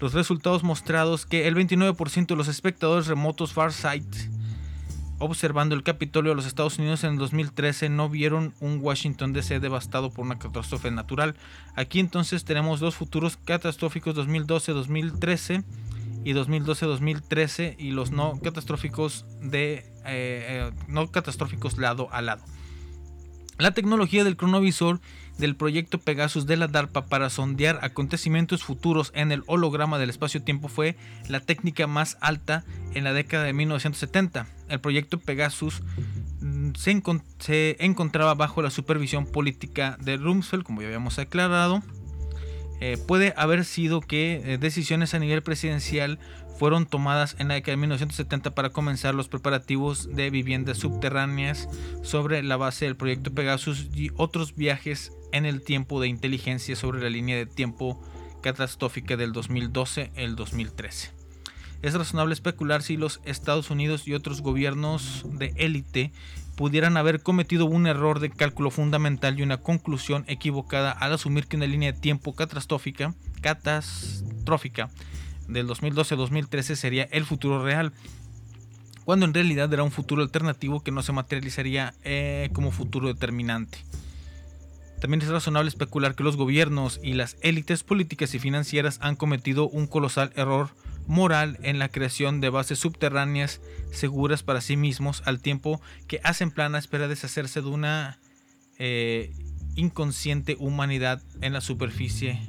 Los 0.00 0.14
resultados 0.14 0.64
mostrados 0.64 1.26
que 1.26 1.46
el 1.46 1.54
29% 1.54 2.26
de 2.26 2.36
los 2.36 2.48
espectadores 2.48 3.06
remotos 3.06 3.52
Farsight 3.52 4.04
observando 5.22 5.76
el 5.76 5.84
Capitolio 5.84 6.32
de 6.32 6.36
los 6.36 6.46
Estados 6.46 6.78
Unidos 6.78 7.04
en 7.04 7.12
el 7.12 7.18
2013 7.18 7.88
no 7.88 8.08
vieron 8.08 8.54
un 8.60 8.80
Washington 8.82 9.32
DC 9.32 9.60
devastado 9.60 10.10
por 10.10 10.24
una 10.24 10.38
catástrofe 10.38 10.90
natural. 10.90 11.36
Aquí 11.76 12.00
entonces 12.00 12.44
tenemos 12.44 12.80
dos 12.80 12.96
futuros 12.96 13.36
catastróficos 13.36 14.16
2012-2013 14.16 15.62
y 16.24 16.32
2012-2013 16.32 17.76
y 17.78 17.92
los 17.92 18.10
no 18.10 18.38
catastróficos 18.42 19.24
de 19.40 19.91
eh, 20.06 20.70
eh, 20.70 20.70
no 20.88 21.10
catastróficos 21.10 21.78
lado 21.78 22.08
a 22.12 22.22
lado. 22.22 22.42
La 23.58 23.72
tecnología 23.72 24.24
del 24.24 24.36
cronovisor 24.36 25.00
del 25.38 25.56
proyecto 25.56 25.98
Pegasus 25.98 26.46
de 26.46 26.56
la 26.56 26.68
DARPA 26.68 27.06
para 27.06 27.30
sondear 27.30 27.78
acontecimientos 27.82 28.62
futuros 28.62 29.12
en 29.14 29.32
el 29.32 29.42
holograma 29.46 29.98
del 29.98 30.10
espacio-tiempo 30.10 30.68
fue 30.68 30.96
la 31.28 31.40
técnica 31.40 31.86
más 31.86 32.18
alta 32.20 32.64
en 32.94 33.04
la 33.04 33.12
década 33.12 33.44
de 33.44 33.52
1970. 33.52 34.46
El 34.68 34.80
proyecto 34.80 35.18
Pegasus 35.18 35.82
mm, 36.40 36.72
se, 37.38 37.76
encontraba 37.84 38.34
bajo 38.34 38.62
la 38.62 38.70
supervisión 38.70 39.26
política 39.26 39.96
de 40.00 40.16
Rumsfeld, 40.16 40.64
como 40.64 40.80
ya 40.80 40.88
habíamos 40.88 41.18
aclarado, 41.18 41.82
eh, 42.80 42.98
puede 43.06 43.32
haber 43.36 43.64
sido 43.64 44.00
que 44.00 44.58
decisiones 44.60 45.14
a 45.14 45.18
nivel 45.18 45.42
presidencial 45.42 46.18
fueron 46.58 46.86
tomadas 46.86 47.36
en 47.38 47.48
la 47.48 47.54
década 47.54 47.72
de 47.72 47.80
1970 47.80 48.54
para 48.54 48.70
comenzar 48.70 49.14
los 49.14 49.28
preparativos 49.28 50.14
de 50.14 50.30
viviendas 50.30 50.78
subterráneas 50.78 51.68
sobre 52.02 52.42
la 52.42 52.56
base 52.56 52.84
del 52.84 52.96
proyecto 52.96 53.32
Pegasus 53.32 53.88
y 53.94 54.10
otros 54.16 54.54
viajes 54.54 55.12
en 55.32 55.46
el 55.46 55.62
tiempo 55.62 56.00
de 56.00 56.08
inteligencia 56.08 56.76
sobre 56.76 57.02
la 57.02 57.10
línea 57.10 57.36
de 57.36 57.46
tiempo 57.46 58.00
catastrófica 58.42 59.16
del 59.16 59.32
2012 59.32 60.12
el 60.14 60.36
2013. 60.36 61.10
Es 61.82 61.94
razonable 61.94 62.32
especular 62.32 62.82
si 62.82 62.96
los 62.96 63.20
Estados 63.24 63.70
Unidos 63.70 64.06
y 64.06 64.14
otros 64.14 64.40
gobiernos 64.40 65.24
de 65.32 65.52
élite 65.56 66.12
pudieran 66.54 66.96
haber 66.96 67.22
cometido 67.22 67.66
un 67.66 67.88
error 67.88 68.20
de 68.20 68.30
cálculo 68.30 68.70
fundamental 68.70 69.38
y 69.38 69.42
una 69.42 69.56
conclusión 69.56 70.24
equivocada 70.28 70.92
al 70.92 71.12
asumir 71.12 71.46
que 71.46 71.56
una 71.56 71.66
línea 71.66 71.92
de 71.92 71.98
tiempo 71.98 72.34
catastrófica 72.34 73.14
del 75.48 75.68
2012-2013 75.68 76.74
sería 76.76 77.04
el 77.04 77.24
futuro 77.24 77.62
real, 77.62 77.92
cuando 79.04 79.26
en 79.26 79.34
realidad 79.34 79.72
era 79.72 79.82
un 79.82 79.90
futuro 79.90 80.22
alternativo 80.22 80.80
que 80.80 80.92
no 80.92 81.02
se 81.02 81.12
materializaría 81.12 81.94
eh, 82.04 82.50
como 82.52 82.70
futuro 82.70 83.08
determinante. 83.08 83.78
También 85.00 85.20
es 85.20 85.28
razonable 85.28 85.68
especular 85.68 86.14
que 86.14 86.22
los 86.22 86.36
gobiernos 86.36 87.00
y 87.02 87.14
las 87.14 87.36
élites 87.40 87.82
políticas 87.82 88.34
y 88.34 88.38
financieras 88.38 88.98
han 89.02 89.16
cometido 89.16 89.68
un 89.68 89.88
colosal 89.88 90.32
error 90.36 90.70
moral 91.08 91.58
en 91.62 91.80
la 91.80 91.88
creación 91.88 92.40
de 92.40 92.50
bases 92.50 92.78
subterráneas 92.78 93.60
seguras 93.90 94.44
para 94.44 94.60
sí 94.60 94.76
mismos 94.76 95.22
al 95.26 95.40
tiempo 95.40 95.80
que 96.06 96.20
hacen 96.22 96.52
plana 96.52 96.78
espera 96.78 97.08
deshacerse 97.08 97.62
de 97.62 97.68
una 97.68 98.18
eh, 98.78 99.32
inconsciente 99.74 100.56
humanidad 100.60 101.20
en 101.40 101.52
la 101.52 101.60
superficie 101.60 102.40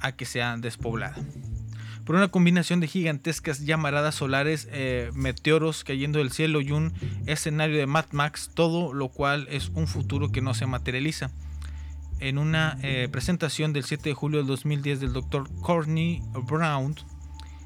a 0.00 0.12
que 0.12 0.24
sea 0.24 0.56
despoblada. 0.56 1.16
Por 2.04 2.16
una 2.16 2.28
combinación 2.28 2.80
de 2.80 2.86
gigantescas 2.86 3.60
llamaradas 3.64 4.16
solares, 4.16 4.68
eh, 4.72 5.10
meteoros 5.14 5.84
cayendo 5.84 6.18
del 6.18 6.32
cielo 6.32 6.60
y 6.60 6.70
un 6.70 6.92
escenario 7.26 7.78
de 7.78 7.86
Mad 7.86 8.06
Max, 8.12 8.50
todo 8.52 8.92
lo 8.92 9.08
cual 9.08 9.46
es 9.50 9.70
un 9.70 9.86
futuro 9.86 10.30
que 10.30 10.42
no 10.42 10.52
se 10.52 10.66
materializa. 10.66 11.30
En 12.20 12.36
una 12.36 12.78
eh, 12.82 13.08
presentación 13.10 13.72
del 13.72 13.84
7 13.84 14.10
de 14.10 14.14
julio 14.14 14.38
del 14.38 14.46
2010 14.46 15.00
del 15.00 15.12
Dr. 15.14 15.48
Courtney 15.62 16.22
Brown, 16.46 16.94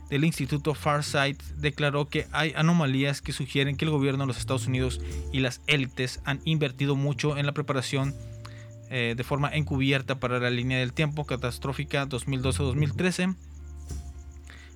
del 0.08 0.24
Instituto 0.24 0.74
Farsight 0.74 1.42
declaró 1.56 2.08
que 2.08 2.26
hay 2.32 2.54
anomalías 2.56 3.20
que 3.20 3.32
sugieren 3.32 3.76
que 3.76 3.84
el 3.84 3.90
gobierno 3.90 4.22
de 4.22 4.28
los 4.28 4.38
Estados 4.38 4.66
Unidos 4.66 5.00
y 5.32 5.40
las 5.40 5.60
élites 5.66 6.20
han 6.24 6.40
invertido 6.44 6.96
mucho 6.96 7.36
en 7.36 7.44
la 7.44 7.52
preparación 7.52 8.14
eh, 8.88 9.14
de 9.16 9.24
forma 9.24 9.50
encubierta 9.50 10.18
para 10.18 10.38
la 10.38 10.48
línea 10.48 10.78
del 10.78 10.94
tiempo 10.94 11.26
catastrófica 11.26 12.06
2012-2013 12.06 13.36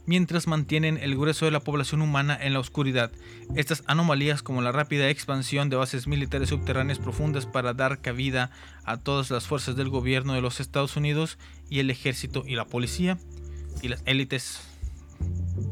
mientras 0.07 0.47
mantienen 0.47 0.99
el 0.99 1.17
grueso 1.17 1.45
de 1.45 1.51
la 1.51 1.61
población 1.61 2.03
humana 2.03 2.39
en 2.41 2.53
la 2.53 2.61
oscuridad. 2.61 3.13
Estas 3.55 3.83
anomalías 3.87 4.43
como 4.43 4.63
la 4.63 4.73
rápida 4.73 5.09
expansión 5.09 5.71
de 5.71 5.77
bases 5.77 6.07
militares 6.07 6.49
subterráneas 6.49 6.99
profundas 6.99 7.47
para 7.47 7.75
dar 7.75 8.01
cabida 8.01 8.51
a 8.85 8.97
todas 8.97 9.31
las 9.31 9.47
fuerzas 9.47 9.77
del 9.77 9.89
gobierno 9.89 10.35
de 10.35 10.41
los 10.41 10.61
Estados 10.61 10.97
Unidos 10.97 11.39
y 11.69 11.81
el 11.81 11.91
ejército 11.91 12.45
y 12.47 12.55
la 12.55 12.65
policía 12.65 13.19
y 13.83 13.89
las 13.89 14.03
élites 14.07 14.61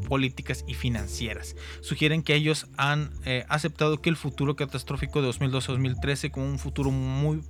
políticas 0.09 0.65
y 0.67 0.75
financieras. 0.75 1.57
Sugieren 1.81 2.23
que 2.23 2.35
ellos 2.35 2.67
han 2.77 3.11
eh, 3.25 3.45
aceptado 3.49 4.01
que 4.01 4.11
el 4.11 4.17
futuro 4.17 4.57
catastrófico 4.57 5.23
de 5.23 5.29
2012-2013 5.29 6.31
como 6.31 6.47
un 6.47 6.59
futuro 6.59 6.91
muy 6.91 7.43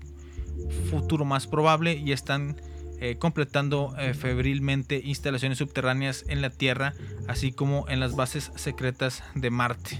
futuro 0.91 1.25
más 1.25 1.47
probable 1.47 1.95
y 1.95 2.13
están 2.13 2.61
eh, 3.01 3.17
completando 3.19 3.95
eh, 3.99 4.13
febrilmente 4.13 5.01
instalaciones 5.03 5.59
subterráneas 5.59 6.25
en 6.29 6.43
la 6.43 6.51
Tierra, 6.51 6.93
así 7.29 7.51
como 7.51 7.89
en 7.89 7.99
las 7.99 8.15
bases 8.15 8.53
secretas 8.57 9.25
de 9.35 9.51
Marte. 9.51 9.99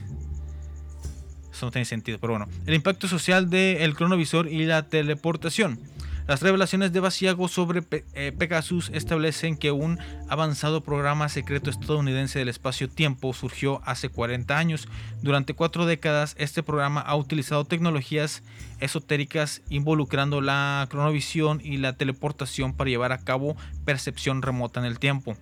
Eso 1.51 1.67
no 1.67 1.73
tiene 1.73 1.87
sentido, 1.87 2.19
pero 2.21 2.35
bueno. 2.35 2.49
El 2.67 2.75
impacto 2.75 3.09
social 3.09 3.49
del 3.49 3.95
cronovisor 3.95 4.49
y 4.49 4.67
la 4.67 4.89
teleportación. 4.89 5.81
Las 6.27 6.43
revelaciones 6.43 6.93
de 6.93 7.01
Basiago 7.01 7.49
sobre 7.49 7.83
eh, 8.15 8.33
Pegasus 8.37 8.91
establecen 8.95 9.57
que 9.57 9.73
un 9.73 9.99
avanzado 10.29 10.81
programa 10.81 11.29
secreto 11.29 11.71
estadounidense 11.71 12.39
del 12.39 12.49
espacio-tiempo 12.49 13.33
surgió 13.33 13.81
hace 13.85 14.09
40 14.09 14.57
años. 14.57 14.89
Durante 15.23 15.55
cuatro 15.55 15.87
décadas, 15.87 16.37
este 16.39 16.63
programa 16.63 17.01
ha 17.01 17.17
utilizado 17.17 17.65
tecnologías 17.65 18.43
esotéricas 18.79 19.63
involucrando 19.69 20.41
la 20.41 20.87
cronovisión 20.91 21.61
y 21.65 21.79
la 21.79 21.95
teleportación 21.95 22.75
para 22.75 22.91
llevar 22.91 23.13
a 23.13 23.19
cabo 23.19 23.57
percepción 23.85 24.43
remota 24.43 24.81
en 24.81 24.87
el 24.87 24.99
tiempo 24.99 25.37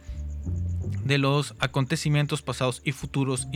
de 1.05 1.19
los 1.19 1.55
acontecimientos 1.59 2.43
pasados 2.43 2.83
y 2.85 2.93
futuros 2.93 3.49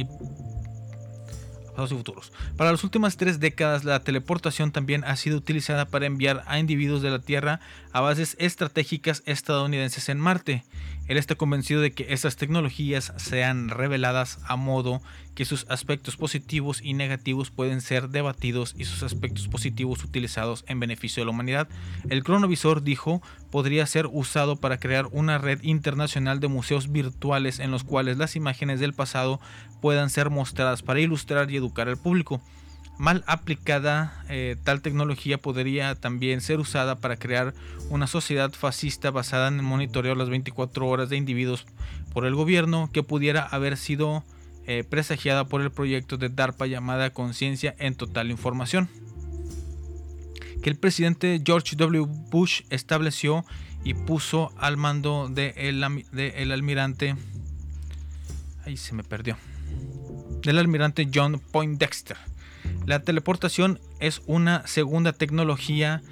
pasados 1.72 1.92
y 1.92 1.96
futuros. 1.96 2.32
Para 2.56 2.70
las 2.70 2.84
últimas 2.84 3.16
tres 3.16 3.40
décadas, 3.40 3.84
la 3.84 4.00
teleportación 4.00 4.72
también 4.72 5.04
ha 5.04 5.16
sido 5.16 5.36
utilizada 5.36 5.86
para 5.86 6.06
enviar 6.06 6.44
a 6.46 6.58
individuos 6.58 7.02
de 7.02 7.10
la 7.10 7.18
Tierra 7.18 7.60
a 7.92 8.00
bases 8.00 8.36
estratégicas 8.38 9.22
estadounidenses 9.26 10.08
en 10.08 10.18
Marte. 10.18 10.64
Él 11.08 11.18
está 11.18 11.34
convencido 11.34 11.80
de 11.80 11.92
que 11.92 12.06
estas 12.10 12.36
tecnologías 12.36 13.12
sean 13.16 13.68
reveladas 13.68 14.38
a 14.46 14.56
modo 14.56 15.02
que 15.34 15.44
sus 15.44 15.66
aspectos 15.68 16.16
positivos 16.16 16.80
y 16.82 16.94
negativos 16.94 17.50
pueden 17.50 17.80
ser 17.80 18.10
debatidos 18.10 18.74
y 18.78 18.84
sus 18.84 19.02
aspectos 19.02 19.48
positivos 19.48 20.04
utilizados 20.04 20.64
en 20.68 20.78
beneficio 20.78 21.20
de 21.20 21.24
la 21.26 21.30
humanidad. 21.30 21.68
El 22.08 22.22
cronovisor, 22.22 22.82
dijo, 22.82 23.22
podría 23.50 23.86
ser 23.86 24.06
usado 24.10 24.56
para 24.56 24.78
crear 24.78 25.06
una 25.10 25.38
red 25.38 25.62
internacional 25.62 26.40
de 26.40 26.48
museos 26.48 26.92
virtuales 26.92 27.58
en 27.58 27.70
los 27.70 27.84
cuales 27.84 28.18
las 28.18 28.36
imágenes 28.36 28.78
del 28.78 28.92
pasado 28.92 29.40
puedan 29.82 30.08
ser 30.08 30.30
mostradas 30.30 30.80
para 30.80 31.00
ilustrar 31.00 31.50
y 31.50 31.56
educar 31.56 31.88
al 31.88 31.98
público. 31.98 32.40
Mal 32.98 33.24
aplicada, 33.26 34.24
eh, 34.28 34.56
tal 34.62 34.80
tecnología 34.80 35.36
podría 35.36 35.96
también 35.96 36.40
ser 36.40 36.60
usada 36.60 37.00
para 37.00 37.16
crear 37.16 37.52
una 37.90 38.06
sociedad 38.06 38.52
fascista 38.52 39.10
basada 39.10 39.48
en 39.48 39.56
el 39.56 39.62
monitoreo 39.62 40.14
las 40.14 40.30
24 40.30 40.86
horas 40.86 41.08
de 41.08 41.16
individuos 41.16 41.66
por 42.14 42.26
el 42.26 42.34
gobierno 42.34 42.90
que 42.92 43.02
pudiera 43.02 43.42
haber 43.42 43.76
sido 43.76 44.22
eh, 44.68 44.84
presagiada 44.88 45.46
por 45.46 45.62
el 45.62 45.72
proyecto 45.72 46.16
de 46.16 46.28
DARPA 46.28 46.66
llamada 46.66 47.10
Conciencia 47.10 47.74
en 47.80 47.96
Total 47.96 48.30
Información, 48.30 48.88
que 50.62 50.70
el 50.70 50.76
presidente 50.76 51.42
George 51.44 51.74
W. 51.74 52.06
Bush 52.30 52.62
estableció 52.70 53.44
y 53.82 53.94
puso 53.94 54.52
al 54.58 54.76
mando 54.76 55.28
del 55.28 55.80
de 56.12 56.28
el 56.36 56.52
almirante. 56.52 57.16
Ahí 58.64 58.76
se 58.76 58.94
me 58.94 59.02
perdió. 59.02 59.36
Del 60.42 60.58
almirante 60.58 61.08
John 61.12 61.40
Poindexter. 61.52 62.16
La 62.86 63.00
teleportación 63.00 63.78
es 64.00 64.22
una 64.26 64.66
segunda 64.66 65.12
tecnología 65.12 66.02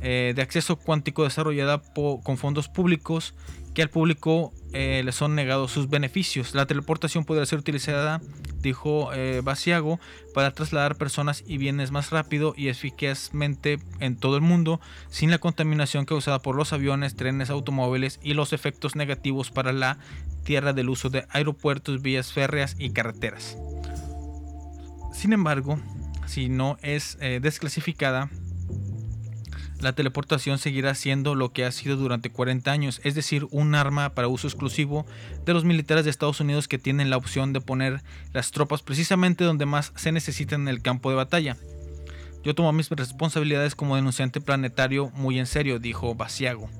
eh, 0.00 0.32
de 0.34 0.42
acceso 0.42 0.76
cuántico 0.76 1.24
desarrollada 1.24 1.82
con 2.22 2.38
fondos 2.38 2.68
públicos 2.68 3.34
que 3.74 3.82
al 3.82 3.90
público 3.90 4.52
eh, 4.72 5.02
le 5.04 5.12
son 5.12 5.34
negados 5.34 5.72
sus 5.72 5.88
beneficios. 5.88 6.54
La 6.54 6.66
teleportación 6.66 7.24
podría 7.24 7.46
ser 7.46 7.58
utilizada, 7.58 8.20
dijo 8.60 9.12
eh, 9.12 9.40
Basiago, 9.42 9.98
para 10.34 10.52
trasladar 10.52 10.96
personas 10.96 11.42
y 11.46 11.58
bienes 11.58 11.90
más 11.90 12.10
rápido 12.10 12.54
y 12.56 12.68
eficazmente 12.68 13.78
en 13.98 14.16
todo 14.16 14.36
el 14.36 14.42
mundo, 14.42 14.80
sin 15.08 15.30
la 15.30 15.38
contaminación 15.38 16.04
causada 16.04 16.40
por 16.40 16.56
los 16.56 16.72
aviones, 16.72 17.16
trenes, 17.16 17.50
automóviles 17.50 18.20
y 18.22 18.34
los 18.34 18.52
efectos 18.52 18.96
negativos 18.96 19.50
para 19.50 19.72
la 19.72 19.98
tierra 20.44 20.72
del 20.72 20.88
uso 20.88 21.10
de 21.10 21.26
aeropuertos, 21.30 22.02
vías 22.02 22.32
férreas 22.32 22.76
y 22.78 22.90
carreteras. 22.90 23.56
Sin 25.12 25.32
embargo, 25.32 25.78
si 26.26 26.48
no 26.48 26.78
es 26.82 27.18
eh, 27.20 27.40
desclasificada, 27.42 28.30
la 29.80 29.92
teleportación 29.92 30.58
seguirá 30.58 30.94
siendo 30.94 31.34
lo 31.34 31.52
que 31.52 31.64
ha 31.64 31.72
sido 31.72 31.96
durante 31.96 32.30
40 32.30 32.70
años, 32.70 33.00
es 33.02 33.14
decir, 33.14 33.46
un 33.50 33.74
arma 33.74 34.10
para 34.10 34.28
uso 34.28 34.46
exclusivo 34.46 35.06
de 35.44 35.54
los 35.54 35.64
militares 35.64 36.04
de 36.04 36.10
Estados 36.10 36.40
Unidos 36.40 36.68
que 36.68 36.78
tienen 36.78 37.10
la 37.10 37.16
opción 37.16 37.52
de 37.52 37.60
poner 37.60 38.02
las 38.32 38.50
tropas 38.50 38.82
precisamente 38.82 39.44
donde 39.44 39.66
más 39.66 39.92
se 39.96 40.12
necesitan 40.12 40.62
en 40.62 40.68
el 40.68 40.82
campo 40.82 41.10
de 41.10 41.16
batalla. 41.16 41.56
Yo 42.42 42.54
tomo 42.54 42.72
mis 42.72 42.90
responsabilidades 42.90 43.74
como 43.74 43.96
denunciante 43.96 44.40
planetario 44.40 45.10
muy 45.14 45.38
en 45.38 45.46
serio, 45.46 45.78
dijo 45.78 46.14
Basiago. 46.14 46.70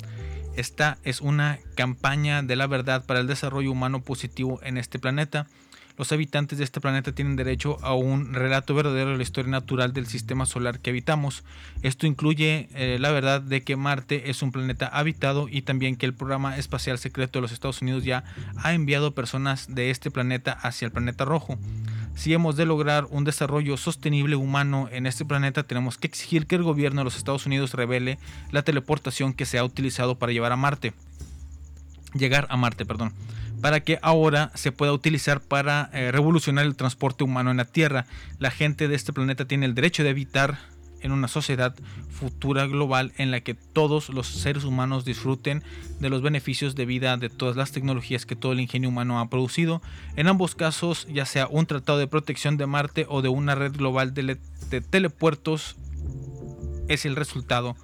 Esta 0.57 0.99
es 1.05 1.21
una 1.21 1.59
campaña 1.75 2.43
de 2.43 2.57
la 2.57 2.67
verdad 2.67 3.05
para 3.07 3.21
el 3.21 3.27
desarrollo 3.27 3.71
humano 3.71 4.03
positivo 4.03 4.61
en 4.63 4.79
este 4.79 4.99
planeta 4.99 5.47
los 6.01 6.13
habitantes 6.13 6.57
de 6.57 6.65
este 6.65 6.81
planeta 6.81 7.13
tienen 7.13 7.37
derecho 7.37 7.77
a 7.83 7.93
un 7.93 8.33
relato 8.33 8.75
verdadero 8.75 9.11
de 9.11 9.19
la 9.19 9.23
historia 9.23 9.51
natural 9.51 9.93
del 9.93 10.07
sistema 10.07 10.47
solar 10.47 10.79
que 10.79 10.89
habitamos. 10.89 11.45
Esto 11.83 12.07
incluye 12.07 12.71
eh, 12.75 12.97
la 12.99 13.11
verdad 13.11 13.43
de 13.43 13.61
que 13.61 13.77
Marte 13.77 14.31
es 14.31 14.41
un 14.41 14.51
planeta 14.51 14.87
habitado 14.87 15.47
y 15.47 15.61
también 15.61 15.97
que 15.97 16.07
el 16.07 16.15
programa 16.15 16.57
espacial 16.57 16.97
secreto 16.97 17.39
de 17.39 17.43
los 17.43 17.53
Estados 17.53 17.83
Unidos 17.83 18.03
ya 18.03 18.25
ha 18.57 18.73
enviado 18.73 19.15
personas 19.15 19.75
de 19.75 19.91
este 19.91 20.11
planeta 20.11 20.53
hacia 20.53 20.87
el 20.87 20.93
planeta 20.93 21.27
rojo. 21.27 21.59
Si 22.15 22.33
hemos 22.33 22.57
de 22.57 22.65
lograr 22.65 23.07
un 23.11 23.25
desarrollo 23.25 23.77
sostenible 23.77 24.37
humano 24.37 24.89
en 24.91 25.05
este 25.05 25.27
planeta, 25.27 25.65
tenemos 25.65 25.99
que 25.99 26.07
exigir 26.07 26.47
que 26.47 26.57
el 26.57 26.63
gobierno 26.63 27.03
de 27.03 27.05
los 27.05 27.19
Estados 27.19 27.45
Unidos 27.45 27.75
revele 27.75 28.19
la 28.53 28.63
teleportación 28.63 29.35
que 29.35 29.45
se 29.45 29.59
ha 29.59 29.65
utilizado 29.65 30.15
para 30.15 30.33
llevar 30.33 30.53
a 30.53 30.57
Marte. 30.57 30.95
Llegar 32.15 32.47
a 32.49 32.57
Marte, 32.57 32.87
perdón 32.87 33.13
para 33.61 33.81
que 33.81 33.99
ahora 34.03 34.51
se 34.55 34.73
pueda 34.73 34.93
utilizar 34.93 35.41
para 35.41 35.91
eh, 35.93 36.11
revolucionar 36.13 36.65
el 36.65 36.77
transporte 36.77 37.25
humano 37.25 37.51
en 37.51 37.59
la 37.59 37.65
Tierra. 37.65 38.07
La 38.39 38.51
gente 38.51 38.89
de 38.89 38.95
este 38.95 39.13
planeta 39.13 39.45
tiene 39.45 39.67
el 39.67 39.75
derecho 39.75 40.03
de 40.03 40.11
habitar 40.11 40.59
en 41.03 41.13
una 41.13 41.29
sociedad 41.29 41.75
futura 42.11 42.67
global 42.67 43.13
en 43.17 43.31
la 43.31 43.41
que 43.41 43.55
todos 43.55 44.11
los 44.11 44.27
seres 44.27 44.65
humanos 44.65 45.05
disfruten 45.05 45.63
de 45.99 46.11
los 46.11 46.21
beneficios 46.21 46.75
de 46.75 46.85
vida 46.85 47.17
de 47.17 47.31
todas 47.31 47.57
las 47.57 47.73
tecnologías 47.73 48.27
que 48.27 48.37
todo 48.37 48.53
el 48.53 48.61
ingenio 48.61 48.91
humano 48.91 49.19
ha 49.19 49.31
producido. 49.31 49.81
En 50.17 50.29
ambos 50.29 50.55
casos, 50.55 51.07
ya 51.11 51.25
sea 51.25 51.47
un 51.49 51.67
tratado 51.67 51.99
de 51.99 52.07
protección 52.07 52.57
de 52.57 52.67
Marte 52.67 53.07
o 53.09 53.23
de 53.23 53.29
una 53.29 53.55
red 53.55 53.73
global 53.73 54.13
de, 54.13 54.39
de 54.69 54.81
telepuertos, 54.83 55.77
es 56.89 57.07
el 57.07 57.17
resultado. 57.17 57.77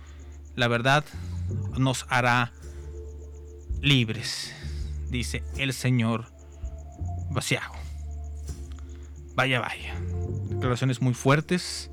La 0.55 0.69
verdad 0.69 1.05
nos 1.79 2.07
hará 2.09 2.53
libres 3.81 4.53
dice 5.17 5.43
el 5.57 5.73
señor 5.73 6.27
Basiago. 7.31 7.75
Vaya, 9.35 9.61
vaya. 9.61 9.95
Declaraciones 10.49 11.03
muy 11.03 11.15
fuertes 11.15 11.91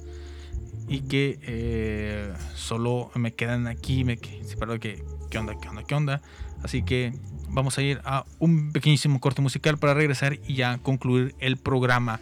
y 0.87 1.01
que 1.01 1.39
eh, 1.41 2.33
solo 2.55 3.11
me 3.15 3.33
quedan 3.33 3.67
aquí, 3.67 4.03
me 4.03 4.17
separo 4.45 4.79
que 4.79 5.03
qué 5.29 5.37
onda, 5.37 5.55
qué 5.59 5.67
onda, 5.67 5.83
qué 5.83 5.95
onda. 5.95 6.21
Así 6.63 6.83
que 6.83 7.13
vamos 7.49 7.77
a 7.77 7.81
ir 7.81 8.01
a 8.05 8.25
un 8.39 8.71
pequeñísimo 8.71 9.19
corte 9.19 9.41
musical 9.41 9.77
para 9.77 9.93
regresar 9.93 10.39
y 10.47 10.55
ya 10.55 10.77
concluir 10.77 11.35
el 11.39 11.57
programa. 11.57 12.19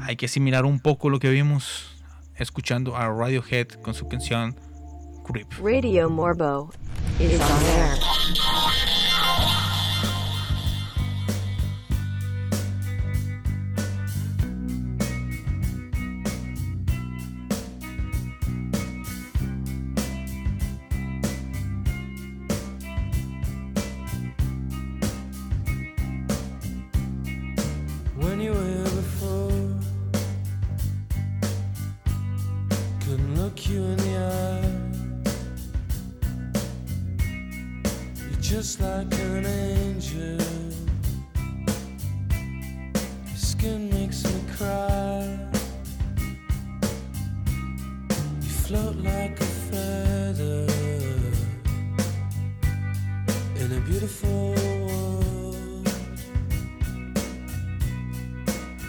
Hay 0.00 0.16
que 0.16 0.26
asimilar 0.26 0.64
un 0.64 0.80
poco 0.80 1.10
lo 1.10 1.18
que 1.18 1.30
vimos 1.30 1.94
escuchando 2.36 2.96
a 2.96 3.08
Radiohead 3.08 3.68
con 3.82 3.94
su 3.94 4.08
canción 4.08 4.56
Creep. 5.26 5.52
Radio 5.62 6.10
Morbo 6.10 6.70
is 7.20 7.40
on 7.40 7.62
air. 7.78 9.03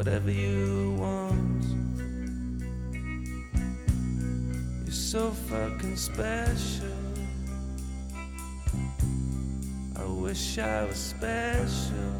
whatever 0.00 0.30
you 0.30 0.96
want. 0.98 1.62
You're 4.82 4.92
so 4.92 5.30
fucking 5.30 5.94
special. 5.94 6.96
I 9.96 10.04
wish 10.04 10.56
I 10.56 10.84
was 10.86 10.96
special, 10.96 12.14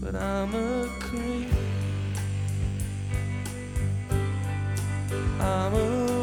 but 0.00 0.14
I'm 0.14 0.54
a 0.54 0.88
creep. 1.00 1.48
I'm 5.40 5.74
a 5.74 6.17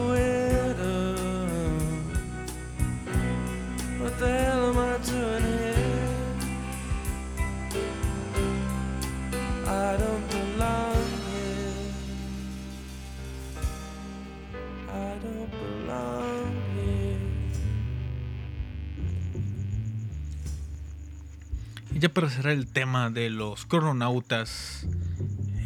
ya 22.06 22.14
para 22.14 22.30
cerrar 22.30 22.54
el 22.54 22.68
tema 22.68 23.10
de 23.10 23.32
los 23.32 23.66
crononautas, 23.66 24.86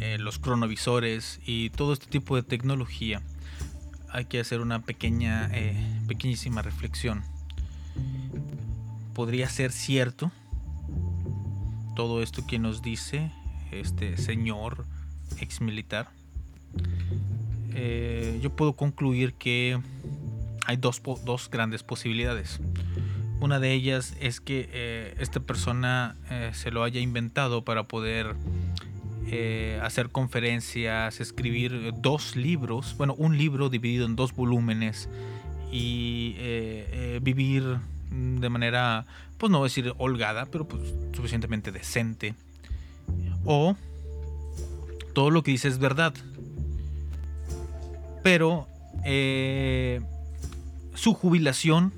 eh, 0.00 0.16
los 0.18 0.38
cronovisores 0.38 1.38
y 1.44 1.68
todo 1.68 1.92
este 1.92 2.06
tipo 2.06 2.34
de 2.34 2.42
tecnología, 2.42 3.20
hay 4.08 4.24
que 4.24 4.40
hacer 4.40 4.62
una 4.62 4.80
pequeña, 4.80 5.50
eh, 5.52 5.76
pequeñísima 6.08 6.62
reflexión. 6.62 7.22
¿Podría 9.12 9.50
ser 9.50 9.70
cierto 9.70 10.32
todo 11.94 12.22
esto 12.22 12.46
que 12.46 12.58
nos 12.58 12.80
dice 12.80 13.30
este 13.70 14.16
señor 14.16 14.86
ex 15.40 15.60
militar? 15.60 16.08
Eh, 17.74 18.40
yo 18.42 18.48
puedo 18.48 18.72
concluir 18.72 19.34
que 19.34 19.78
hay 20.64 20.78
dos, 20.78 21.02
dos 21.22 21.50
grandes 21.50 21.82
posibilidades. 21.82 22.60
Una 23.40 23.58
de 23.58 23.72
ellas 23.72 24.14
es 24.20 24.38
que 24.40 24.68
eh, 24.70 25.14
esta 25.18 25.40
persona 25.40 26.16
eh, 26.30 26.50
se 26.52 26.70
lo 26.70 26.84
haya 26.84 27.00
inventado 27.00 27.64
para 27.64 27.84
poder 27.84 28.34
eh, 29.28 29.80
hacer 29.82 30.10
conferencias, 30.10 31.20
escribir 31.20 31.94
dos 31.96 32.36
libros, 32.36 32.94
bueno, 32.98 33.14
un 33.14 33.38
libro 33.38 33.70
dividido 33.70 34.04
en 34.04 34.14
dos 34.14 34.34
volúmenes 34.34 35.08
y 35.72 36.36
vivir 37.22 37.78
de 38.10 38.48
manera, 38.48 39.06
pues 39.38 39.50
no 39.50 39.58
voy 39.58 39.66
a 39.66 39.68
decir 39.68 39.94
holgada, 39.98 40.46
pero 40.46 40.66
pues 40.66 40.82
suficientemente 41.14 41.72
decente. 41.72 42.34
O 43.44 43.76
todo 45.14 45.30
lo 45.30 45.42
que 45.42 45.52
dice 45.52 45.68
es 45.68 45.78
verdad. 45.78 46.12
Pero 48.22 48.66
su 50.94 51.14
jubilación 51.14 51.92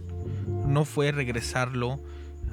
no 0.73 0.85
fue 0.85 1.13
regresarlo 1.13 2.01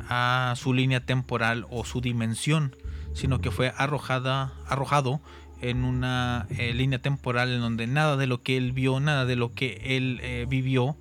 a 0.07 0.53
su 0.57 0.74
línea 0.74 1.05
temporal 1.05 1.65
o 1.70 1.86
su 1.86 2.01
dimensión, 2.01 2.76
sino 3.13 3.41
que 3.41 3.51
fue 3.51 3.74
arrojada, 3.78 4.53
arrojado 4.67 5.22
en 5.61 5.84
una 5.84 6.47
eh, 6.57 6.74
línea 6.74 6.99
temporal 6.99 7.51
en 7.51 7.61
donde 7.61 7.88
nada 7.88 8.17
de 8.17 8.28
lo 8.28 8.41
que 8.41 8.57
él 8.57 8.72
vio, 8.72 8.99
nada 8.99 9.26
de 9.26 9.36
lo 9.36 9.53
que 9.53 9.82
él 9.97 10.20
eh, 10.22 10.45
vivió 10.47 10.95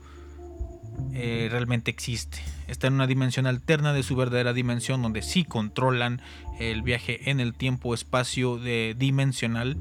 eh, 1.13 1.49
realmente 1.51 1.91
existe. 1.91 2.39
Está 2.67 2.87
en 2.89 2.95
una 2.95 3.07
dimensión 3.07 3.47
alterna 3.47 3.93
de 3.93 4.03
su 4.03 4.17
verdadera 4.17 4.53
dimensión 4.53 5.01
donde 5.01 5.23
sí 5.23 5.45
controlan 5.45 6.21
el 6.59 6.83
viaje 6.83 7.31
en 7.31 7.41
el 7.41 7.55
tiempo-espacio 7.55 8.59
de 8.59 8.95
dimensional 8.99 9.77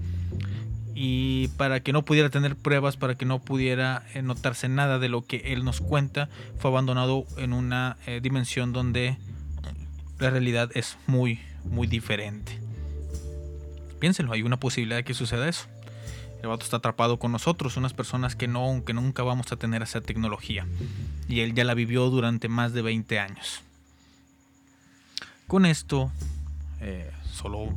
y 0.99 1.49
para 1.49 1.81
que 1.81 1.93
no 1.93 2.01
pudiera 2.01 2.31
tener 2.31 2.55
pruebas, 2.55 2.97
para 2.97 3.13
que 3.13 3.25
no 3.25 3.37
pudiera 3.37 4.01
eh, 4.15 4.23
notarse 4.23 4.67
nada 4.67 4.97
de 4.97 5.09
lo 5.09 5.23
que 5.23 5.53
él 5.53 5.63
nos 5.63 5.79
cuenta, 5.79 6.27
fue 6.57 6.71
abandonado 6.71 7.23
en 7.37 7.53
una 7.53 7.97
eh, 8.07 8.19
dimensión 8.19 8.73
donde 8.73 9.15
la 10.17 10.31
realidad 10.31 10.71
es 10.73 10.97
muy, 11.05 11.39
muy 11.65 11.85
diferente. 11.85 12.59
Piénsenlo, 13.99 14.33
hay 14.33 14.41
una 14.41 14.57
posibilidad 14.57 14.97
de 14.97 15.03
que 15.03 15.13
suceda 15.13 15.47
eso. 15.47 15.67
El 16.41 16.49
vato 16.49 16.63
está 16.63 16.77
atrapado 16.77 17.19
con 17.19 17.31
nosotros, 17.31 17.77
unas 17.77 17.93
personas 17.93 18.35
que 18.35 18.47
no, 18.47 18.81
que 18.83 18.93
nunca 18.93 19.21
vamos 19.21 19.51
a 19.51 19.55
tener 19.55 19.83
esa 19.83 20.01
tecnología. 20.01 20.65
Y 21.29 21.41
él 21.41 21.53
ya 21.53 21.63
la 21.63 21.75
vivió 21.75 22.09
durante 22.09 22.47
más 22.47 22.73
de 22.73 22.81
20 22.81 23.19
años. 23.19 23.61
Con 25.45 25.67
esto, 25.67 26.11
eh, 26.81 27.11
solo 27.31 27.71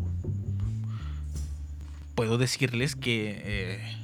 puedo 2.21 2.37
decirles 2.37 2.97
que 2.97 3.41
eh, 3.47 3.97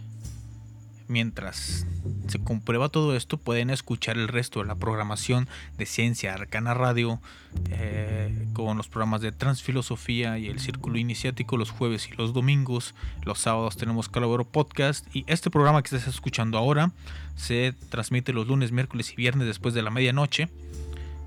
mientras 1.06 1.86
se 2.28 2.38
comprueba 2.38 2.88
todo 2.88 3.14
esto, 3.14 3.36
pueden 3.36 3.68
escuchar 3.68 4.16
el 4.16 4.28
resto 4.28 4.60
de 4.60 4.64
la 4.64 4.74
programación 4.74 5.50
de 5.76 5.84
Ciencia 5.84 6.32
Arcana 6.32 6.72
Radio 6.72 7.20
eh, 7.68 8.48
con 8.54 8.78
los 8.78 8.88
programas 8.88 9.20
de 9.20 9.32
Transfilosofía 9.32 10.38
y 10.38 10.46
el 10.46 10.60
Círculo 10.60 10.96
Iniciático 10.96 11.58
los 11.58 11.70
jueves 11.70 12.08
y 12.10 12.16
los 12.16 12.32
domingos. 12.32 12.94
Los 13.22 13.40
sábados 13.40 13.76
tenemos 13.76 14.08
Calaboro 14.08 14.46
Podcast 14.46 15.06
y 15.14 15.26
este 15.26 15.50
programa 15.50 15.82
que 15.82 15.94
estás 15.94 16.14
escuchando 16.14 16.56
ahora 16.56 16.92
se 17.34 17.74
transmite 17.90 18.32
los 18.32 18.46
lunes, 18.46 18.72
miércoles 18.72 19.12
y 19.12 19.16
viernes 19.16 19.46
después 19.46 19.74
de 19.74 19.82
la 19.82 19.90
medianoche. 19.90 20.48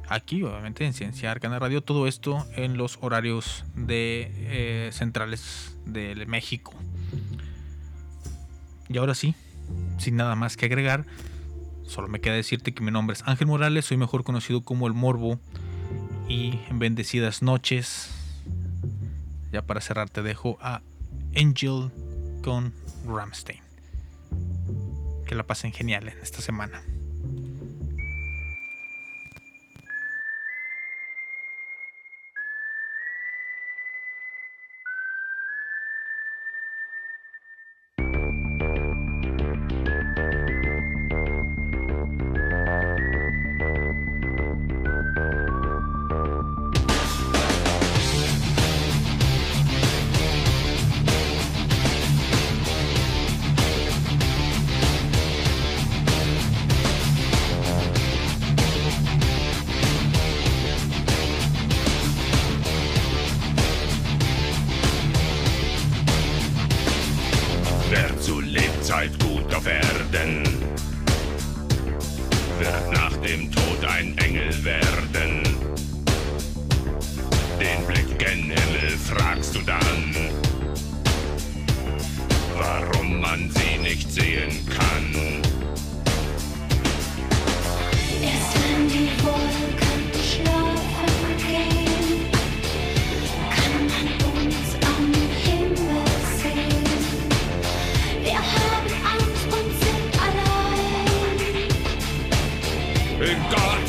Aquí, 0.10 0.42
obviamente, 0.42 0.86
en 0.86 0.94
Ciencia 0.94 1.32
Arcana 1.32 1.60
Radio, 1.60 1.82
todo 1.82 2.08
esto 2.08 2.46
en 2.56 2.78
los 2.78 2.98
horarios 3.02 3.64
de 3.76 4.32
eh, 4.36 4.90
centrales 4.92 5.78
de 5.86 6.26
México. 6.26 6.74
Y 8.88 8.98
ahora 8.98 9.14
sí, 9.14 9.36
sin 10.00 10.16
nada 10.16 10.34
más 10.34 10.58
que 10.58 10.66
agregar, 10.66 11.06
solo 11.84 12.08
me 12.08 12.20
queda 12.20 12.34
decirte 12.34 12.74
que 12.74 12.82
mi 12.82 12.90
nombre 12.90 13.14
es 13.14 13.24
Ángel 13.28 13.46
Morales, 13.46 13.86
soy 13.86 13.98
mejor 13.98 14.24
conocido 14.24 14.62
como 14.62 14.88
El 14.88 14.94
Morbo. 14.94 15.40
Y 16.28 16.60
en 16.70 16.80
bendecidas 16.80 17.42
noches, 17.42 18.10
ya 19.52 19.62
para 19.62 19.82
cerrar, 19.82 20.10
te 20.10 20.24
dejo 20.24 20.58
a 20.60 20.82
Angel 21.36 21.92
con 22.44 22.74
Ramstein. 23.06 23.62
Que 25.28 25.36
la 25.36 25.44
pasen 25.44 25.72
genial 25.72 26.08
en 26.08 26.18
esta 26.20 26.42
semana. 26.42 26.82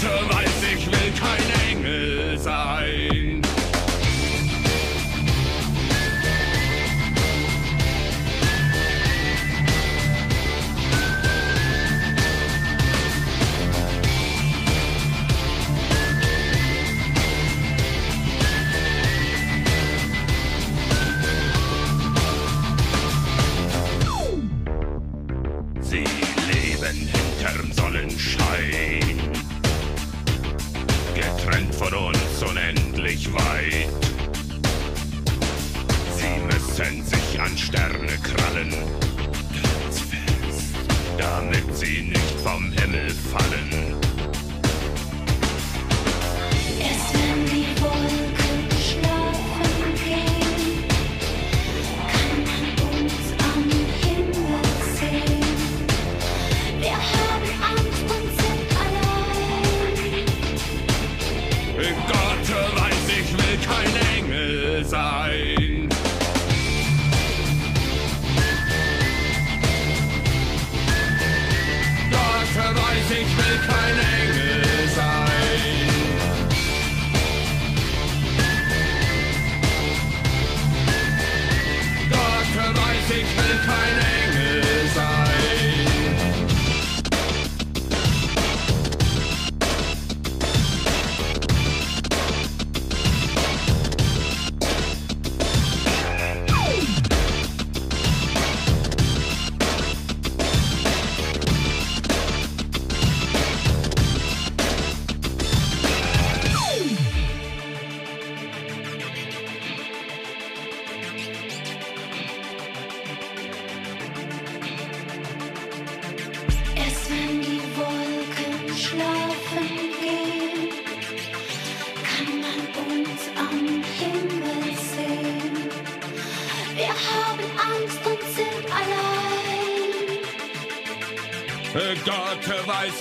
Gott 0.03 0.35
weiß, 0.35 0.63
ich 0.75 0.87
will 0.87 1.13
kein 1.19 1.77
Engel 1.77 2.00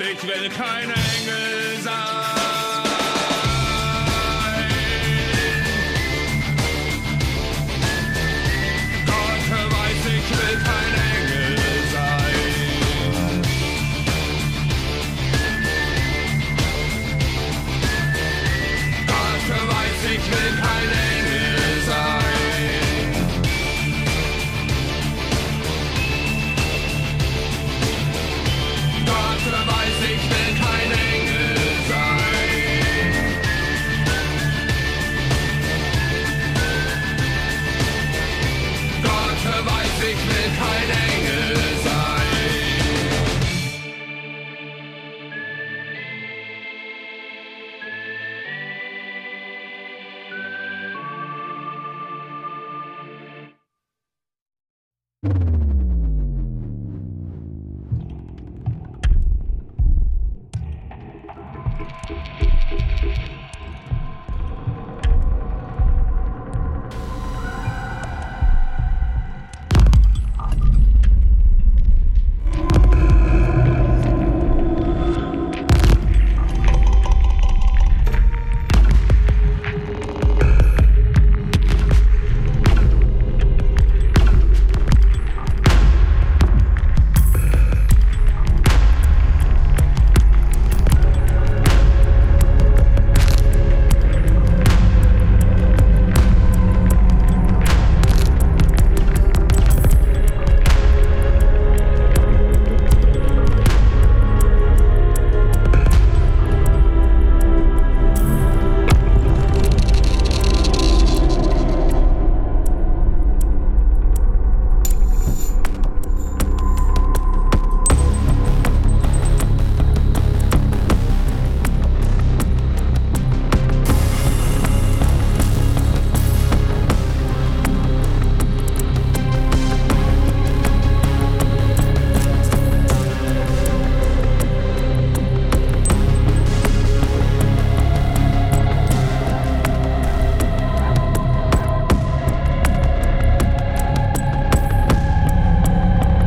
ich 0.01 0.23
will 0.23 0.49
kein 0.49 0.89
Engel. 0.89 1.58